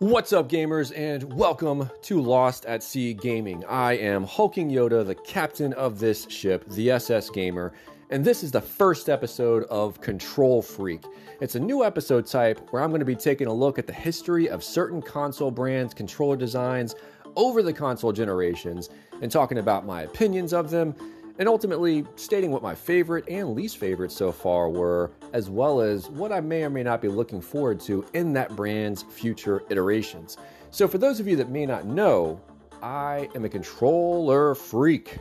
What's 0.00 0.32
up, 0.32 0.48
gamers, 0.48 0.96
and 0.96 1.24
welcome 1.32 1.90
to 2.02 2.22
Lost 2.22 2.66
at 2.66 2.84
Sea 2.84 3.14
Gaming. 3.14 3.64
I 3.64 3.94
am 3.94 4.22
Hulking 4.22 4.70
Yoda, 4.70 5.04
the 5.04 5.16
captain 5.16 5.72
of 5.72 5.98
this 5.98 6.24
ship, 6.30 6.64
the 6.68 6.92
SS 6.92 7.30
Gamer, 7.30 7.72
and 8.08 8.24
this 8.24 8.44
is 8.44 8.52
the 8.52 8.60
first 8.60 9.08
episode 9.08 9.64
of 9.64 10.00
Control 10.00 10.62
Freak. 10.62 11.02
It's 11.40 11.56
a 11.56 11.60
new 11.60 11.82
episode 11.82 12.26
type 12.26 12.60
where 12.70 12.80
I'm 12.80 12.90
going 12.90 13.00
to 13.00 13.04
be 13.04 13.16
taking 13.16 13.48
a 13.48 13.52
look 13.52 13.76
at 13.76 13.88
the 13.88 13.92
history 13.92 14.48
of 14.48 14.62
certain 14.62 15.02
console 15.02 15.50
brands, 15.50 15.94
controller 15.94 16.36
designs 16.36 16.94
over 17.34 17.60
the 17.60 17.72
console 17.72 18.12
generations, 18.12 18.90
and 19.20 19.32
talking 19.32 19.58
about 19.58 19.84
my 19.84 20.02
opinions 20.02 20.52
of 20.52 20.70
them 20.70 20.94
and 21.38 21.48
ultimately 21.48 22.04
stating 22.16 22.50
what 22.50 22.62
my 22.62 22.74
favorite 22.74 23.24
and 23.28 23.54
least 23.54 23.78
favorite 23.78 24.10
so 24.10 24.32
far 24.32 24.68
were, 24.68 25.12
as 25.32 25.48
well 25.48 25.80
as 25.80 26.08
what 26.10 26.32
I 26.32 26.40
may 26.40 26.64
or 26.64 26.70
may 26.70 26.82
not 26.82 27.00
be 27.00 27.08
looking 27.08 27.40
forward 27.40 27.80
to 27.80 28.04
in 28.12 28.32
that 28.34 28.56
brand's 28.56 29.04
future 29.04 29.62
iterations. 29.70 30.36
So, 30.70 30.88
for 30.88 30.98
those 30.98 31.20
of 31.20 31.28
you 31.28 31.36
that 31.36 31.48
may 31.48 31.64
not 31.64 31.86
know, 31.86 32.40
I 32.82 33.28
am 33.34 33.44
a 33.44 33.48
controller 33.48 34.54
freak, 34.54 35.18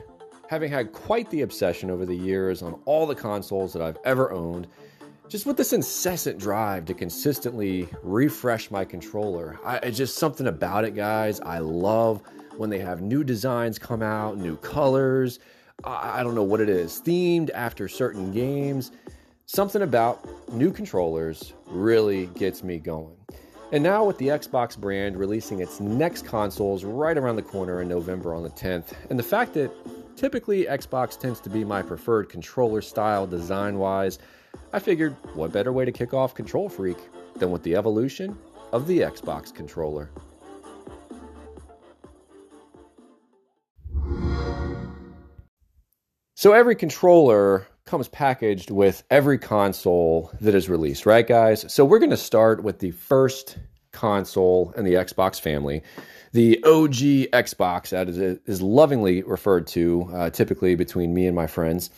having 0.50 0.72
had 0.72 0.92
quite 0.92 1.30
the 1.30 1.42
obsession 1.42 1.90
over 1.90 2.06
the 2.06 2.16
years 2.16 2.62
on 2.62 2.80
all 2.86 3.06
the 3.06 3.16
consoles 3.16 3.74
that 3.74 3.82
I've 3.82 3.98
ever 4.04 4.32
owned. 4.32 4.68
Just 5.30 5.46
with 5.46 5.58
this 5.58 5.74
incessant 5.74 6.40
drive 6.40 6.86
to 6.86 6.94
consistently 6.94 7.90
refresh 8.02 8.72
my 8.72 8.86
controller. 8.86 9.60
I, 9.66 9.76
it's 9.78 9.98
just 9.98 10.16
something 10.16 10.48
about 10.48 10.86
it, 10.86 10.96
guys. 10.96 11.42
I 11.42 11.60
love 11.60 12.22
when 12.56 12.70
they 12.70 12.80
have 12.80 13.02
new 13.02 13.26
designs 13.26 13.78
come 13.78 14.02
out, 14.02 14.38
new 14.38 14.56
colors, 14.58 15.40
I 15.84 16.24
don't 16.24 16.34
know 16.34 16.44
what 16.44 16.60
it 16.60 16.70
is, 16.70 17.02
themed 17.06 17.52
after 17.54 17.88
certain 17.88 18.32
games. 18.32 18.92
Something 19.46 19.84
about 19.84 20.28
new 20.52 20.72
controllers 20.72 21.54
really 21.68 22.26
gets 22.28 22.64
me 22.64 22.80
going. 22.80 23.16
And 23.72 23.84
now, 23.84 24.04
with 24.04 24.18
the 24.18 24.30
Xbox 24.30 24.78
brand 24.78 25.18
releasing 25.18 25.60
its 25.60 25.80
next 25.80 26.26
consoles 26.26 26.84
right 26.84 27.18
around 27.18 27.36
the 27.36 27.44
corner 27.44 27.82
in 27.82 27.88
November 27.88 28.34
on 28.34 28.42
the 28.42 28.50
10th, 28.50 28.94
and 29.10 29.20
the 29.20 29.24
fact 29.24 29.54
that 29.54 29.72
typically 30.16 30.66
Xbox 30.66 31.20
tends 31.20 31.40
to 31.42 31.50
be 31.50 31.64
my 31.64 31.82
preferred 31.82 32.28
controller 32.28 32.82
style 32.82 33.28
design 33.28 33.78
wise, 33.78 34.20
I 34.74 34.80
figured 34.80 35.16
what 35.36 35.52
better 35.52 35.72
way 35.72 35.86
to 35.86 35.92
kick 35.92 36.14
off 36.14 36.34
Control 36.34 36.70
Freak 36.70 36.98
than 37.36 37.52
with 37.52 37.62
the 37.64 37.76
evolution 37.76 38.38
of 38.72 38.88
the 38.88 39.00
Xbox 39.02 39.54
controller. 39.54 40.10
So 46.40 46.54
every 46.54 46.76
controller 46.76 47.66
comes 47.86 48.08
packaged 48.10 48.70
with 48.70 49.02
every 49.10 49.40
console 49.40 50.32
that 50.40 50.54
is 50.54 50.70
released, 50.70 51.08
right, 51.08 51.26
guys? 51.26 51.66
So 51.74 51.84
we're 51.84 51.98
going 51.98 52.12
to 52.12 52.16
start 52.16 52.62
with 52.62 52.78
the 52.78 52.92
first 52.92 53.58
console 53.92 54.72
in 54.78 54.86
the 54.86 54.94
Xbox 54.94 55.42
family, 55.42 55.82
the 56.34 56.64
OG 56.64 57.32
Xbox, 57.34 57.90
that 57.90 58.08
is, 58.08 58.38
is 58.46 58.62
lovingly 58.62 59.24
referred 59.24 59.66
to 59.70 60.12
uh, 60.14 60.30
typically 60.30 60.76
between 60.76 61.12
me 61.12 61.26
and 61.26 61.36
my 61.36 61.48
friends. 61.48 61.90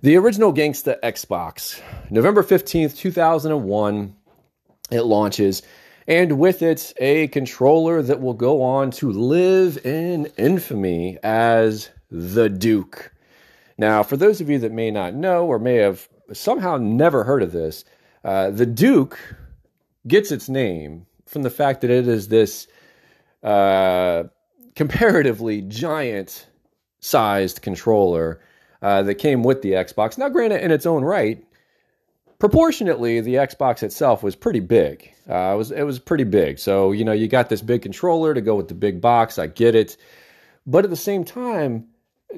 The 0.00 0.14
original 0.14 0.54
Gangsta 0.54 1.00
Xbox, 1.00 1.82
November 2.08 2.44
15th, 2.44 2.96
2001, 2.96 4.14
it 4.92 5.00
launches. 5.00 5.62
And 6.06 6.38
with 6.38 6.62
it, 6.62 6.92
a 6.98 7.26
controller 7.26 8.00
that 8.00 8.20
will 8.20 8.34
go 8.34 8.62
on 8.62 8.92
to 8.92 9.10
live 9.10 9.84
in 9.84 10.26
infamy 10.36 11.18
as 11.24 11.90
the 12.12 12.48
Duke. 12.48 13.10
Now, 13.78 14.02
for 14.02 14.16
those 14.16 14.40
of 14.40 14.48
you 14.48 14.58
that 14.60 14.72
may 14.72 14.90
not 14.90 15.14
know 15.14 15.46
or 15.46 15.58
may 15.58 15.76
have 15.76 16.08
somehow 16.32 16.76
never 16.76 17.24
heard 17.24 17.42
of 17.42 17.52
this, 17.52 17.84
uh, 18.24 18.50
the 18.50 18.66
Duke 18.66 19.18
gets 20.06 20.30
its 20.30 20.48
name 20.48 21.06
from 21.26 21.42
the 21.42 21.50
fact 21.50 21.80
that 21.82 21.90
it 21.90 22.08
is 22.08 22.28
this 22.28 22.66
uh, 23.42 24.24
comparatively 24.74 25.62
giant 25.62 26.46
sized 27.00 27.62
controller 27.62 28.40
uh, 28.82 29.02
that 29.02 29.16
came 29.16 29.42
with 29.42 29.62
the 29.62 29.72
Xbox. 29.72 30.18
Now, 30.18 30.28
granted, 30.28 30.62
in 30.62 30.70
its 30.70 30.86
own 30.86 31.02
right, 31.02 31.44
proportionately, 32.38 33.20
the 33.20 33.34
Xbox 33.34 33.82
itself 33.82 34.22
was 34.22 34.36
pretty 34.36 34.60
big. 34.60 35.12
Uh, 35.28 35.52
it 35.54 35.56
was 35.56 35.70
it 35.72 35.82
was 35.82 35.98
pretty 35.98 36.24
big. 36.24 36.58
So 36.58 36.92
you 36.92 37.04
know, 37.04 37.12
you 37.12 37.28
got 37.28 37.48
this 37.48 37.62
big 37.62 37.82
controller 37.82 38.32
to 38.34 38.40
go 38.40 38.54
with 38.54 38.68
the 38.68 38.74
big 38.74 39.00
box. 39.00 39.38
I 39.38 39.48
get 39.48 39.74
it, 39.74 39.96
but 40.66 40.84
at 40.84 40.90
the 40.90 40.96
same 40.96 41.24
time, 41.24 41.88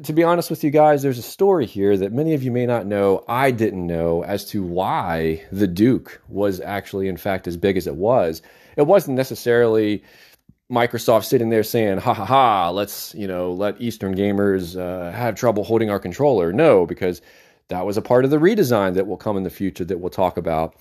to 0.03 0.13
be 0.13 0.23
honest 0.23 0.51
with 0.51 0.63
you 0.65 0.71
guys, 0.71 1.03
there's 1.03 1.19
a 1.19 1.23
story 1.23 1.67
here 1.67 1.97
that 1.97 2.13
many 2.13 2.35
of 2.35 2.43
you 2.43 2.53
may 2.53 2.67
not 2.67 2.87
know. 2.87 3.25
I 3.29 3.51
didn't 3.51 3.87
know 3.87 4.23
as 4.23 4.45
to 4.51 4.63
why 4.63 5.45
the 5.51 5.67
Duke 5.67 6.21
was 6.29 6.61
actually, 6.61 7.09
in 7.09 7.17
fact, 7.17 7.47
as 7.47 7.57
big 7.57 7.77
as 7.77 7.87
it 7.87 7.97
was. 7.97 8.43
It 8.77 8.87
wasn't 8.87 9.17
necessarily 9.17 10.05
Microsoft 10.71 11.25
sitting 11.25 11.49
there 11.49 11.63
saying, 11.63 11.99
ha 11.99 12.13
ha 12.13 12.25
ha, 12.25 12.71
let's, 12.71 13.15
you 13.15 13.27
know, 13.27 13.53
let 13.53 13.81
Eastern 13.81 14.15
gamers 14.15 14.79
uh, 14.79 15.11
have 15.11 15.35
trouble 15.35 15.65
holding 15.65 15.91
our 15.91 15.99
controller. 15.99 16.53
No, 16.53 16.85
because 16.85 17.23
that 17.69 17.87
was 17.87 17.97
a 17.97 18.03
part 18.03 18.25
of 18.25 18.31
the 18.31 18.39
redesign 18.39 18.95
that 18.95 19.07
will 19.07 19.17
come 19.17 19.37
in 19.37 19.43
the 19.43 19.51
future 19.51 19.85
that 19.85 19.99
we'll 19.99 20.11
talk 20.11 20.37
about. 20.37 20.77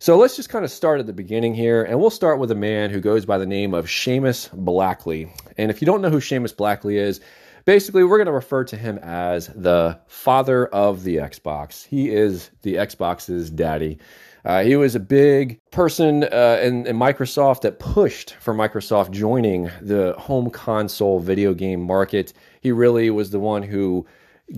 So 0.00 0.16
let's 0.16 0.36
just 0.36 0.48
kind 0.48 0.64
of 0.64 0.70
start 0.70 1.00
at 1.00 1.06
the 1.06 1.12
beginning 1.12 1.54
here, 1.54 1.82
and 1.82 1.98
we'll 1.98 2.10
start 2.10 2.38
with 2.38 2.52
a 2.52 2.56
man 2.56 2.90
who 2.90 3.00
goes 3.00 3.26
by 3.26 3.38
the 3.38 3.46
name 3.46 3.74
of 3.74 3.86
Seamus 3.86 4.48
Blackley. 4.52 5.32
And 5.56 5.72
if 5.72 5.82
you 5.82 5.86
don't 5.86 6.02
know 6.02 6.10
who 6.10 6.20
Seamus 6.20 6.56
Blackley 6.56 6.98
is, 6.98 7.20
basically, 7.68 8.02
we're 8.02 8.16
going 8.16 8.24
to 8.24 8.32
refer 8.32 8.64
to 8.64 8.78
him 8.78 8.96
as 9.02 9.48
the 9.48 10.00
father 10.06 10.68
of 10.68 11.04
the 11.04 11.16
Xbox. 11.16 11.86
He 11.86 12.08
is 12.08 12.48
the 12.62 12.76
Xbox's 12.76 13.50
daddy. 13.50 13.98
Uh, 14.46 14.62
he 14.62 14.74
was 14.74 14.94
a 14.94 15.00
big 15.00 15.60
person 15.70 16.24
uh, 16.24 16.58
in, 16.62 16.86
in, 16.86 16.96
Microsoft 16.96 17.60
that 17.60 17.78
pushed 17.78 18.36
for 18.36 18.54
Microsoft 18.54 19.10
joining 19.10 19.70
the 19.82 20.14
home 20.16 20.48
console 20.48 21.20
video 21.20 21.52
game 21.52 21.82
market. 21.82 22.32
He 22.62 22.72
really 22.72 23.10
was 23.10 23.32
the 23.32 23.38
one 23.38 23.62
who 23.62 24.06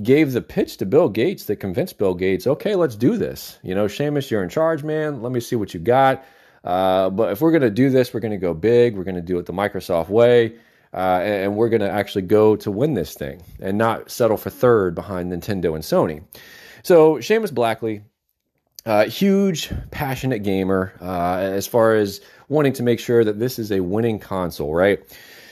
gave 0.04 0.30
the 0.30 0.40
pitch 0.40 0.76
to 0.76 0.86
Bill 0.86 1.08
Gates 1.08 1.46
that 1.46 1.56
convinced 1.56 1.98
Bill 1.98 2.14
Gates, 2.14 2.46
okay, 2.46 2.76
let's 2.76 2.94
do 2.94 3.16
this. 3.16 3.58
You 3.64 3.74
know, 3.74 3.86
Seamus, 3.86 4.30
you're 4.30 4.44
in 4.44 4.48
charge, 4.48 4.84
man. 4.84 5.20
Let 5.20 5.32
me 5.32 5.40
see 5.40 5.56
what 5.56 5.74
you 5.74 5.80
got. 5.80 6.24
Uh, 6.62 7.10
but 7.10 7.32
if 7.32 7.40
we're 7.40 7.50
going 7.50 7.62
to 7.62 7.70
do 7.70 7.90
this, 7.90 8.14
we're 8.14 8.20
going 8.20 8.30
to 8.30 8.38
go 8.38 8.54
big. 8.54 8.96
We're 8.96 9.02
going 9.02 9.16
to 9.16 9.20
do 9.20 9.40
it 9.40 9.46
the 9.46 9.52
Microsoft 9.52 10.10
way 10.10 10.54
uh, 10.92 11.20
and 11.22 11.56
we're 11.56 11.68
going 11.68 11.80
to 11.80 11.90
actually 11.90 12.22
go 12.22 12.56
to 12.56 12.70
win 12.70 12.94
this 12.94 13.14
thing 13.14 13.42
and 13.60 13.78
not 13.78 14.10
settle 14.10 14.36
for 14.36 14.50
third 14.50 14.94
behind 14.94 15.32
Nintendo 15.32 15.74
and 15.74 15.84
Sony. 15.84 16.22
So 16.82 17.16
Seamus 17.16 17.52
Blackley, 17.52 18.02
uh, 18.86 19.04
huge, 19.06 19.70
passionate 19.90 20.42
gamer 20.42 20.92
uh, 21.00 21.38
as 21.38 21.66
far 21.66 21.94
as 21.94 22.20
wanting 22.48 22.72
to 22.74 22.82
make 22.82 22.98
sure 22.98 23.24
that 23.24 23.38
this 23.38 23.58
is 23.58 23.70
a 23.70 23.80
winning 23.80 24.18
console, 24.18 24.74
right? 24.74 25.00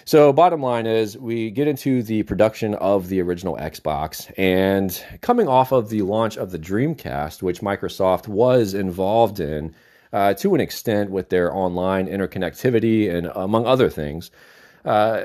So, 0.06 0.32
bottom 0.32 0.62
line 0.62 0.87
is, 0.87 1.19
we 1.19 1.50
get 1.50 1.69
into 1.69 2.03
the 2.03 2.22
production 2.22 2.72
of 2.76 3.09
the 3.09 3.20
original 3.20 3.59
Xbox, 3.59 4.32
and 4.38 4.99
coming 5.20 5.49
off 5.49 5.70
of 5.70 5.91
the 5.91 6.00
launch 6.00 6.38
of 6.38 6.50
the 6.50 6.59
Dreamcast, 6.59 7.43
which 7.43 7.60
Microsoft 7.60 8.26
was 8.26 8.72
involved 8.72 9.38
in 9.38 9.75
uh, 10.15 10.32
to 10.32 10.55
an 10.55 10.62
extent 10.62 11.10
with 11.10 11.28
their 11.28 11.55
online 11.55 12.06
interconnectivity 12.06 13.15
and 13.15 13.26
among 13.34 13.66
other 13.66 13.91
things, 13.91 14.31
uh, 14.84 15.24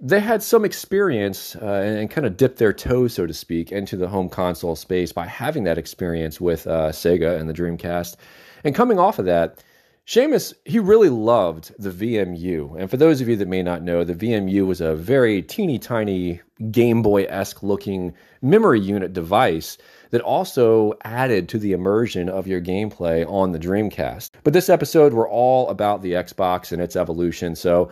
they 0.00 0.20
had 0.20 0.42
some 0.42 0.64
experience 0.64 1.56
uh, 1.56 1.82
and, 1.84 1.98
and 1.98 2.10
kind 2.10 2.26
of 2.26 2.36
dipped 2.36 2.58
their 2.58 2.72
toes, 2.72 3.14
so 3.14 3.26
to 3.26 3.34
speak, 3.34 3.70
into 3.70 3.96
the 3.96 4.08
home 4.08 4.28
console 4.28 4.76
space 4.76 5.12
by 5.12 5.26
having 5.26 5.64
that 5.64 5.78
experience 5.78 6.40
with 6.40 6.66
uh, 6.66 6.90
Sega 6.90 7.38
and 7.38 7.48
the 7.48 7.54
Dreamcast. 7.54 8.16
And 8.64 8.74
coming 8.74 8.98
off 8.98 9.18
of 9.18 9.26
that, 9.26 9.62
Seamus, 10.06 10.54
he 10.64 10.78
really 10.78 11.08
loved 11.08 11.72
the 11.78 11.90
VMU. 11.90 12.76
And 12.76 12.90
for 12.90 12.96
those 12.96 13.20
of 13.20 13.28
you 13.28 13.36
that 13.36 13.46
may 13.46 13.62
not 13.62 13.82
know, 13.82 14.02
the 14.02 14.14
VMU 14.14 14.66
was 14.66 14.80
a 14.80 14.96
very 14.96 15.40
teeny 15.42 15.78
tiny 15.78 16.40
Game 16.70 17.02
Boy 17.02 17.24
esque 17.24 17.62
looking 17.62 18.14
memory 18.42 18.80
unit 18.80 19.12
device 19.12 19.78
that 20.10 20.20
also 20.22 20.94
added 21.04 21.48
to 21.50 21.58
the 21.58 21.72
immersion 21.72 22.28
of 22.28 22.46
your 22.48 22.60
gameplay 22.60 23.24
on 23.30 23.52
the 23.52 23.58
Dreamcast. 23.58 24.30
But 24.42 24.52
this 24.52 24.68
episode, 24.68 25.12
we're 25.12 25.28
all 25.28 25.68
about 25.68 26.02
the 26.02 26.12
Xbox 26.12 26.72
and 26.72 26.82
its 26.82 26.96
evolution. 26.96 27.54
So 27.54 27.90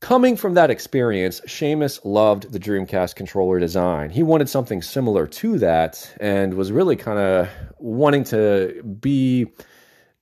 Coming 0.00 0.34
from 0.34 0.54
that 0.54 0.70
experience, 0.70 1.42
Seamus 1.42 2.00
loved 2.04 2.52
the 2.52 2.58
Dreamcast 2.58 3.16
controller 3.16 3.60
design. 3.60 4.08
He 4.08 4.22
wanted 4.22 4.48
something 4.48 4.80
similar 4.80 5.26
to 5.26 5.58
that 5.58 6.10
and 6.18 6.54
was 6.54 6.72
really 6.72 6.96
kind 6.96 7.18
of 7.18 7.48
wanting 7.78 8.24
to 8.24 8.82
be 8.82 9.46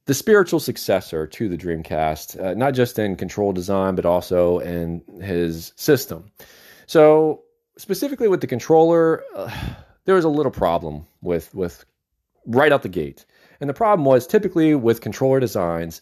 the 0.06 0.14
spiritual 0.14 0.58
successor 0.58 1.28
to 1.28 1.48
the 1.48 1.56
Dreamcast, 1.56 2.42
uh, 2.42 2.54
not 2.54 2.74
just 2.74 2.98
in 2.98 3.14
control 3.14 3.52
design, 3.52 3.94
but 3.94 4.04
also 4.04 4.58
in 4.58 5.00
his 5.22 5.72
system. 5.76 6.28
So, 6.86 7.42
specifically 7.76 8.26
with 8.26 8.40
the 8.40 8.48
controller, 8.48 9.22
uh, 9.36 9.48
there 10.06 10.16
was 10.16 10.24
a 10.24 10.28
little 10.28 10.50
problem 10.50 11.06
with, 11.22 11.54
with 11.54 11.84
right 12.46 12.72
out 12.72 12.82
the 12.82 12.88
gate. 12.88 13.26
And 13.60 13.70
the 13.70 13.74
problem 13.74 14.04
was 14.04 14.26
typically 14.26 14.74
with 14.74 15.02
controller 15.02 15.38
designs, 15.38 16.00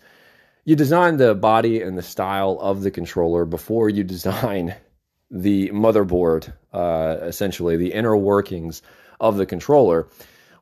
you 0.67 0.75
design 0.75 1.17
the 1.17 1.35
body 1.35 1.81
and 1.81 1.97
the 1.97 2.03
style 2.03 2.59
of 2.61 2.83
the 2.83 2.91
controller 2.91 3.47
before 3.47 3.89
you 3.89 4.05
design 4.05 4.75
the 5.31 5.71
motherboard, 5.71 6.53
uh, 6.75 7.17
essentially 7.23 7.77
the 7.77 7.93
inner 7.93 8.17
workings 8.17 8.83
of 9.21 9.39
the 9.39 9.47
controller. 9.47 10.09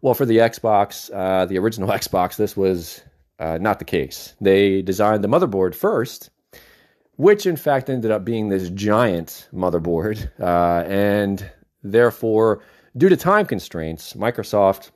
Well, 0.03 0.15
for 0.15 0.27
the 0.27 0.39
Xbox, 0.39 1.11
uh, 1.13 1.47
the 1.47 1.59
original 1.59 1.89
Xbox, 2.01 2.37
this 2.37 2.57
was 2.57 3.03
uh, 3.39 3.59
not 3.59 3.79
the 3.79 3.85
case. 3.87 4.35
They 4.41 4.83
designed 4.83 5.25
the 5.25 5.29
motherboard 5.29 5.75
first, 5.75 6.31
which 7.17 7.47
in 7.47 7.57
fact 7.57 7.89
ended 7.89 8.11
up 8.11 8.25
being 8.25 8.51
this 8.51 8.69
giant 8.71 9.49
motherboard. 9.53 10.31
Uh, 10.41 10.85
and 10.87 11.51
therefore, 11.83 12.63
due 12.97 13.09
to 13.09 13.17
time 13.17 13.47
constraints, 13.47 14.13
Microsoft 14.13 14.91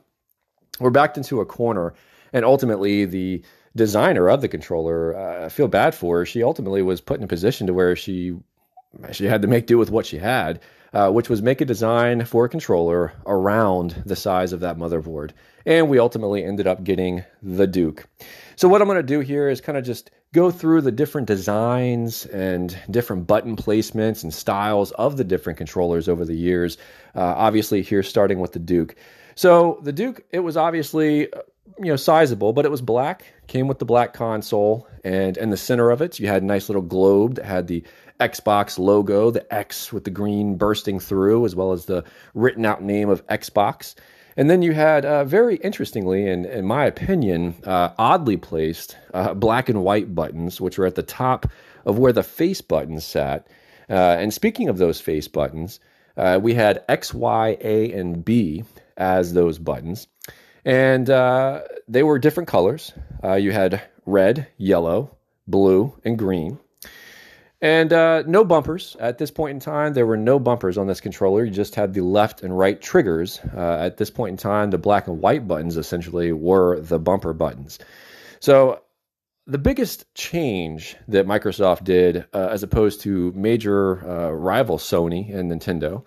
were 0.81 0.91
backed 0.91 1.17
into 1.17 1.41
a 1.41 1.47
corner. 1.47 1.95
And 2.35 2.45
ultimately, 2.45 3.07
the 3.07 3.43
designer 3.79 4.29
of 4.29 4.43
the 4.43 4.49
controller, 4.49 5.17
uh, 5.17 5.47
I 5.47 5.49
feel 5.49 5.69
bad 5.69 5.95
for 5.95 6.19
her. 6.19 6.27
She 6.27 6.43
ultimately 6.43 6.83
was 6.83 7.01
put 7.01 7.19
in 7.19 7.25
a 7.25 7.29
position 7.29 7.67
to 7.69 7.75
where 7.75 7.97
she 7.97 8.37
she 9.13 9.27
had 9.27 9.43
to 9.43 9.49
make 9.49 9.67
do 9.67 9.79
with 9.79 9.91
what 9.91 10.07
she 10.07 10.19
had, 10.19 10.61
uh, 10.93 11.11
which 11.11 11.29
was 11.29 11.43
make 11.43 11.61
a 11.61 11.65
design 11.65 12.25
for 12.25 12.45
a 12.45 12.49
controller 12.49 13.13
around 13.27 14.03
the 14.07 14.17
size 14.17 14.53
of 14.53 14.61
that 14.61 14.79
motherboard. 14.79 15.31
And 15.67 15.89
we 15.89 15.99
ultimately 15.99 16.45
ended 16.45 16.67
up 16.67 16.85
getting 16.85 17.25
the 17.43 17.67
Duke. 17.67 18.07
So, 18.57 18.69
what 18.69 18.81
I'm 18.81 18.89
going 18.89 18.97
to 18.97 19.03
do 19.03 19.21
here 19.21 19.49
is 19.49 19.61
kind 19.61 19.79
of 19.79 19.85
just 19.85 20.11
go 20.33 20.51
through 20.51 20.83
the 20.83 20.93
different 20.93 21.27
designs 21.27 22.27
and 22.27 22.77
different 22.91 23.27
button 23.27 23.57
placements 23.57 24.23
and 24.23 24.33
styles 24.33 24.91
of 24.93 25.17
the 25.17 25.25
different 25.25 25.59
controllers 25.59 26.09
over 26.09 26.25
the 26.25 26.37
years. 26.37 26.79
Uh, 27.15 27.35
obviously, 27.37 27.83
here 27.83 28.03
starting 28.03 28.41
with 28.41 28.53
the 28.53 28.59
Duke. 28.59 28.97
So, 29.35 29.79
the 29.83 29.93
Duke, 29.93 30.25
it 30.33 30.41
was 30.41 30.57
obviously 30.57 31.29
you 31.79 31.87
know 31.87 31.97
sizable, 31.97 32.53
but 32.53 32.65
it 32.65 32.71
was 32.71 32.83
black. 32.83 33.25
Came 33.47 33.69
with 33.69 33.79
the 33.79 33.85
black 33.85 34.13
console, 34.13 34.89
and 35.05 35.37
in 35.37 35.51
the 35.51 35.57
center 35.57 35.91
of 35.91 36.03
it, 36.03 36.19
you 36.19 36.27
had 36.27 36.43
a 36.43 36.47
nice 36.47 36.69
little 36.69 36.83
globe 36.83 37.37
that 37.37 37.45
had 37.45 37.67
the 37.67 37.83
Xbox 38.21 38.79
logo, 38.79 39.31
the 39.31 39.53
X 39.55 39.93
with 39.93 40.05
the 40.05 40.11
green 40.11 40.57
bursting 40.57 40.99
through, 40.99 41.45
as 41.45 41.55
well 41.55 41.73
as 41.73 41.85
the 41.85 42.05
written 42.35 42.67
out 42.67 42.83
name 42.83 43.09
of 43.09 43.27
Xbox. 43.29 43.95
And 44.37 44.49
then 44.49 44.63
you 44.63 44.73
had, 44.73 45.05
uh, 45.05 45.25
very 45.25 45.57
interestingly, 45.57 46.29
and 46.29 46.47
in 46.47 46.65
my 46.65 46.85
opinion, 46.85 47.55
uh, 47.65 47.91
oddly 47.99 48.37
placed 48.37 48.97
uh, 49.13 49.35
black 49.35 49.69
and 49.69 49.83
white 49.83 50.15
buttons, 50.15 50.61
which 50.61 50.79
were 50.79 50.87
at 50.87 50.95
the 50.95 51.03
top 51.03 51.47
of 51.85 51.99
where 51.99 52.13
the 52.13 52.23
face 52.23 52.61
buttons 52.61 53.05
sat. 53.05 53.49
Uh, 53.91 53.95
and 54.19 54.33
speaking 54.33 54.69
of 54.69 54.79
those 54.79 55.01
face 55.01 55.27
buttons, 55.27 55.81
uh, 56.17 56.39
we 56.41 56.55
had 56.55 56.85
X, 56.89 57.15
Y, 57.15 57.57
A, 57.61 57.93
and 57.93 58.25
B 58.25 58.65
as 58.97 59.33
those 59.33 59.59
buttons. 59.59 60.07
And 60.69 61.11
uh, 61.11 61.63
they 61.89 62.03
were 62.03 62.19
different 62.19 62.49
colors. 62.49 62.93
you 63.25 63.51
had 63.53 63.83
red, 64.07 64.47
yellow, 64.57 65.17
blue, 65.47 65.99
and 66.05 66.19
green. 66.19 66.59
And 67.61 67.93
uh, 67.93 68.23
no 68.27 68.45
bumpers. 68.45 68.97
At 69.01 69.19
this 69.19 69.33
point 69.33 69.55
in 69.55 69.61
time, 69.61 69.93
there 69.93 70.07
were 70.07 70.17
no 70.17 70.39
bumpers 70.39 70.79
on 70.79 70.87
this 70.87 71.01
controller. 71.01 71.45
You 71.45 71.51
just 71.51 71.75
had 71.75 71.93
the 71.93 72.03
left 72.03 72.43
and 72.43 72.57
right 72.57 72.81
triggers. 72.81 73.41
Uh, 73.57 73.79
at 73.81 73.97
this 73.97 74.11
point 74.11 74.33
in 74.33 74.37
time, 74.37 74.71
the 74.71 74.79
black 74.79 75.09
and 75.09 75.21
white 75.21 75.49
buttons 75.49 75.77
essentially 75.77 76.31
were 76.33 76.81
the 76.81 77.01
bumper 77.01 77.33
buttons. 77.33 77.79
So, 78.41 78.83
the 79.47 79.59
biggest 79.59 80.05
change 80.15 80.95
that 81.09 81.27
Microsoft 81.27 81.83
did, 81.83 82.27
uh, 82.35 82.49
as 82.51 82.63
opposed 82.63 83.01
to 83.01 83.33
major 83.35 84.07
uh, 84.07 84.31
rival 84.31 84.77
Sony 84.77 85.35
and 85.35 85.51
Nintendo, 85.51 86.05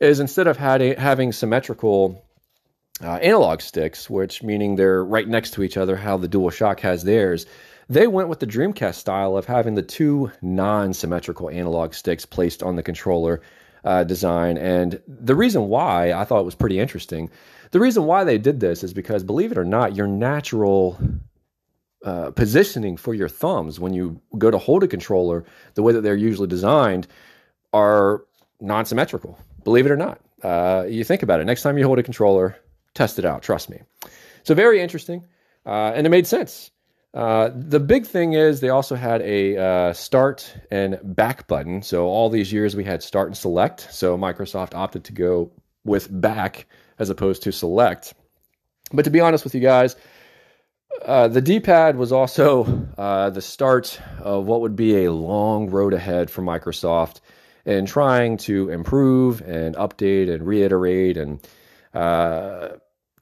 is 0.00 0.18
instead 0.18 0.48
of 0.48 0.56
having 0.56 1.30
symmetrical 1.30 2.24
uh, 3.02 3.16
analog 3.16 3.60
sticks, 3.60 4.08
which 4.08 4.42
meaning 4.42 4.76
they're 4.76 5.04
right 5.04 5.28
next 5.28 5.52
to 5.52 5.62
each 5.62 5.76
other, 5.76 5.96
how 5.96 6.16
the 6.16 6.28
DualShock 6.28 6.80
has 6.80 7.04
theirs, 7.04 7.46
they 7.88 8.06
went 8.06 8.28
with 8.28 8.40
the 8.40 8.46
Dreamcast 8.46 8.94
style 8.94 9.36
of 9.36 9.46
having 9.46 9.74
the 9.74 9.82
two 9.82 10.30
non 10.40 10.94
symmetrical 10.94 11.50
analog 11.50 11.94
sticks 11.94 12.24
placed 12.24 12.62
on 12.62 12.76
the 12.76 12.82
controller 12.82 13.42
uh, 13.84 14.04
design. 14.04 14.56
And 14.56 15.00
the 15.06 15.34
reason 15.34 15.68
why 15.68 16.12
I 16.12 16.24
thought 16.24 16.40
it 16.40 16.44
was 16.44 16.54
pretty 16.54 16.78
interesting, 16.78 17.30
the 17.72 17.80
reason 17.80 18.04
why 18.04 18.24
they 18.24 18.38
did 18.38 18.60
this 18.60 18.84
is 18.84 18.94
because, 18.94 19.24
believe 19.24 19.52
it 19.52 19.58
or 19.58 19.64
not, 19.64 19.96
your 19.96 20.06
natural 20.06 20.98
uh, 22.04 22.30
positioning 22.30 22.96
for 22.96 23.14
your 23.14 23.28
thumbs 23.28 23.80
when 23.80 23.94
you 23.94 24.20
go 24.38 24.50
to 24.50 24.58
hold 24.58 24.82
a 24.82 24.88
controller, 24.88 25.44
the 25.74 25.82
way 25.82 25.92
that 25.92 26.02
they're 26.02 26.14
usually 26.14 26.48
designed, 26.48 27.06
are 27.72 28.24
non 28.60 28.84
symmetrical. 28.84 29.38
Believe 29.64 29.86
it 29.86 29.92
or 29.92 29.96
not. 29.96 30.20
Uh, 30.42 30.84
you 30.88 31.04
think 31.04 31.22
about 31.22 31.40
it. 31.40 31.44
Next 31.44 31.62
time 31.62 31.78
you 31.78 31.86
hold 31.86 31.98
a 31.98 32.02
controller, 32.02 32.56
test 32.94 33.18
it 33.18 33.24
out. 33.24 33.42
Trust 33.42 33.70
me. 33.70 33.80
So, 34.44 34.54
very 34.54 34.80
interesting. 34.80 35.24
Uh, 35.64 35.92
and 35.94 36.06
it 36.06 36.10
made 36.10 36.26
sense. 36.26 36.70
Uh, 37.14 37.50
the 37.54 37.78
big 37.78 38.06
thing 38.06 38.32
is 38.32 38.60
they 38.60 38.70
also 38.70 38.96
had 38.96 39.20
a 39.22 39.56
uh, 39.56 39.92
start 39.92 40.54
and 40.70 40.98
back 41.02 41.46
button. 41.46 41.82
So 41.82 42.06
all 42.06 42.30
these 42.30 42.52
years 42.52 42.74
we 42.74 42.84
had 42.84 43.02
start 43.02 43.28
and 43.28 43.36
select. 43.36 43.88
So 43.90 44.16
Microsoft 44.16 44.74
opted 44.74 45.04
to 45.04 45.12
go 45.12 45.52
with 45.84 46.08
back 46.10 46.66
as 46.98 47.10
opposed 47.10 47.42
to 47.42 47.52
select. 47.52 48.14
But 48.92 49.04
to 49.04 49.10
be 49.10 49.20
honest 49.20 49.44
with 49.44 49.54
you 49.54 49.60
guys, 49.60 49.94
uh, 51.04 51.28
the 51.28 51.40
D-pad 51.40 51.96
was 51.96 52.12
also 52.12 52.88
uh, 52.96 53.30
the 53.30 53.40
start 53.42 54.00
of 54.20 54.46
what 54.46 54.62
would 54.62 54.76
be 54.76 55.04
a 55.04 55.12
long 55.12 55.70
road 55.70 55.92
ahead 55.94 56.30
for 56.30 56.42
Microsoft 56.42 57.20
in 57.64 57.86
trying 57.86 58.36
to 58.36 58.70
improve 58.70 59.40
and 59.42 59.74
update 59.76 60.32
and 60.32 60.46
reiterate 60.46 61.16
and 61.16 61.46
uh, 61.94 62.68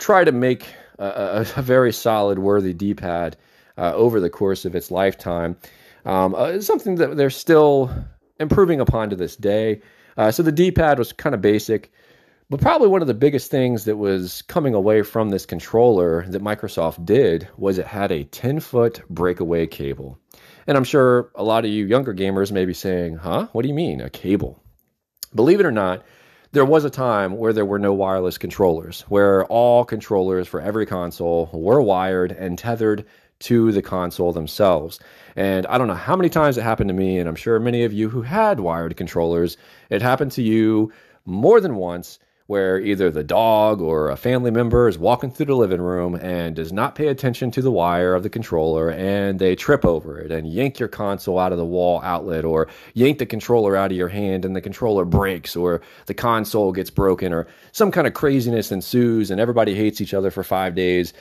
try 0.01 0.25
to 0.25 0.33
make 0.33 0.67
a, 0.99 1.47
a 1.57 1.63
very 1.63 1.93
solid, 1.93 2.39
worthy 2.39 2.73
D-pad 2.73 3.37
uh, 3.79 3.93
over 3.95 4.21
the 4.21 4.31
course 4.31 4.65
of 4.65 4.75
its 4.75 4.91
lifetime. 4.91 5.57
Um, 6.05 6.35
uh, 6.35 6.61
something 6.61 6.97
that 6.97 7.17
they're 7.17 7.31
still 7.31 7.91
improving 8.39 8.81
upon 8.81 9.11
to 9.11 9.17
this 9.17 9.37
day. 9.37 9.83
Uh, 10.17 10.31
so 10.31 10.43
the 10.43 10.53
D-pad 10.53 10.99
was 10.99 11.13
kind 11.13 11.35
of 11.35 11.41
basic, 11.41 11.93
but 12.49 12.61
probably 12.61 12.89
one 12.89 13.03
of 13.03 13.07
the 13.07 13.15
biggest 13.15 13.51
things 13.51 13.85
that 13.85 13.97
was 13.97 14.43
coming 14.43 14.75
away 14.75 15.03
from 15.03 15.29
this 15.29 15.47
controller 15.47 16.27
that 16.29 16.43
Microsoft 16.43 17.05
did 17.05 17.49
was 17.57 17.79
it 17.79 17.87
had 17.87 18.11
a 18.11 18.25
10-foot 18.25 19.03
breakaway 19.09 19.67
cable. 19.67 20.19
And 20.67 20.77
I'm 20.77 20.85
sure 20.85 21.31
a 21.35 21.45
lot 21.45 21.65
of 21.65 21.71
you 21.71 21.87
younger 21.87 22.15
gamers 22.15 22.53
may 22.53 22.65
be 22.65 22.75
saying, 22.75 23.17
"Huh? 23.17 23.49
What 23.53 23.63
do 23.63 23.69
you 23.69 23.75
mean, 23.75 24.01
a 24.01 24.11
cable?" 24.11 24.63
Believe 25.35 25.61
it 25.61 25.67
or 25.67 25.73
not, 25.73 26.05
there 26.53 26.65
was 26.65 26.85
a 26.85 26.91
time 26.91 27.37
where 27.37 27.53
there 27.53 27.65
were 27.65 27.79
no 27.79 27.93
wireless 27.93 28.37
controllers, 28.37 29.03
where 29.03 29.45
all 29.47 29.85
controllers 29.85 30.49
for 30.49 30.61
every 30.61 30.85
console 30.85 31.49
were 31.53 31.81
wired 31.81 32.33
and 32.33 32.59
tethered 32.59 33.05
to 33.41 33.71
the 33.73 33.83
console 33.83 34.33
themselves. 34.33 34.99
And 35.37 35.65
I 35.67 35.79
don't 35.79 35.87
know 35.87 35.95
how 35.95 36.17
many 36.17 36.29
times 36.29 36.59
it 36.59 36.63
happened 36.63 36.89
to 36.89 36.95
me, 36.95 37.19
and 37.19 37.29
I'm 37.29 37.37
sure 37.37 37.59
many 37.61 37.85
of 37.85 37.93
you 37.93 38.09
who 38.09 38.23
had 38.23 38.61
wired 38.61 38.97
controllers, 38.97 39.57
it 39.91 40.03
happened 40.03 40.33
to 40.33 40.43
you 40.43 40.93
more 41.25 41.61
than 41.61 41.77
once 41.77 42.19
where 42.51 42.81
either 42.81 43.13
the 43.13 43.23
dog 43.23 43.81
or 43.81 44.11
a 44.11 44.17
family 44.17 44.51
member 44.51 44.89
is 44.89 44.99
walking 44.99 45.31
through 45.31 45.47
the 45.47 45.55
living 45.55 45.81
room 45.81 46.17
and 46.17 46.57
does 46.57 46.73
not 46.73 46.97
pay 46.97 47.07
attention 47.07 47.49
to 47.49 47.63
the 47.63 47.71
wire 47.71 48.13
of 48.13 48.25
the 48.25 48.29
controller 48.29 48.91
and 48.91 49.39
they 49.39 49.55
trip 49.55 49.85
over 49.85 50.19
it 50.19 50.33
and 50.33 50.53
yank 50.53 50.77
your 50.81 50.89
console 50.89 51.39
out 51.39 51.53
of 51.53 51.59
the 51.59 51.65
wall 51.65 52.01
outlet 52.03 52.45
or 52.45 52.67
yank 52.93 53.21
the 53.21 53.25
controller 53.25 53.77
out 53.77 53.93
of 53.93 53.97
your 53.97 54.09
hand 54.09 54.45
and 54.45 54.57
the 54.57 54.61
controller 54.61 55.05
breaks 55.05 55.55
or 55.55 55.81
the 56.07 56.13
console 56.13 56.73
gets 56.73 56.91
broken 56.91 57.33
or 57.33 57.47
some 57.71 57.93
kind 57.93 58.09
of 58.09 58.15
craziness 58.15 58.73
ensues 58.73 59.31
and 59.31 59.41
everybody 59.41 59.73
hates 59.73 60.01
each 60.01 60.13
other 60.13 60.33
for 60.33 60.43
five 60.43 60.75
days 60.75 61.13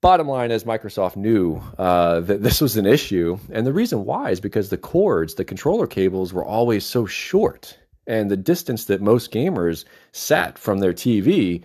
bottom 0.00 0.26
line 0.26 0.50
is 0.50 0.64
Microsoft 0.64 1.14
knew 1.14 1.62
uh, 1.78 2.18
that 2.18 2.42
this 2.42 2.60
was 2.60 2.76
an 2.76 2.86
issue. 2.86 3.38
And 3.52 3.66
the 3.66 3.72
reason 3.72 4.06
why 4.06 4.30
is 4.30 4.40
because 4.40 4.70
the 4.70 4.78
cords, 4.78 5.34
the 5.34 5.44
controller 5.44 5.86
cables, 5.86 6.32
were 6.32 6.42
always 6.42 6.86
so 6.86 7.04
short. 7.04 7.76
And 8.10 8.28
the 8.28 8.36
distance 8.36 8.86
that 8.86 9.00
most 9.00 9.30
gamers 9.30 9.84
sat 10.10 10.58
from 10.58 10.80
their 10.80 10.92
TV, 10.92 11.62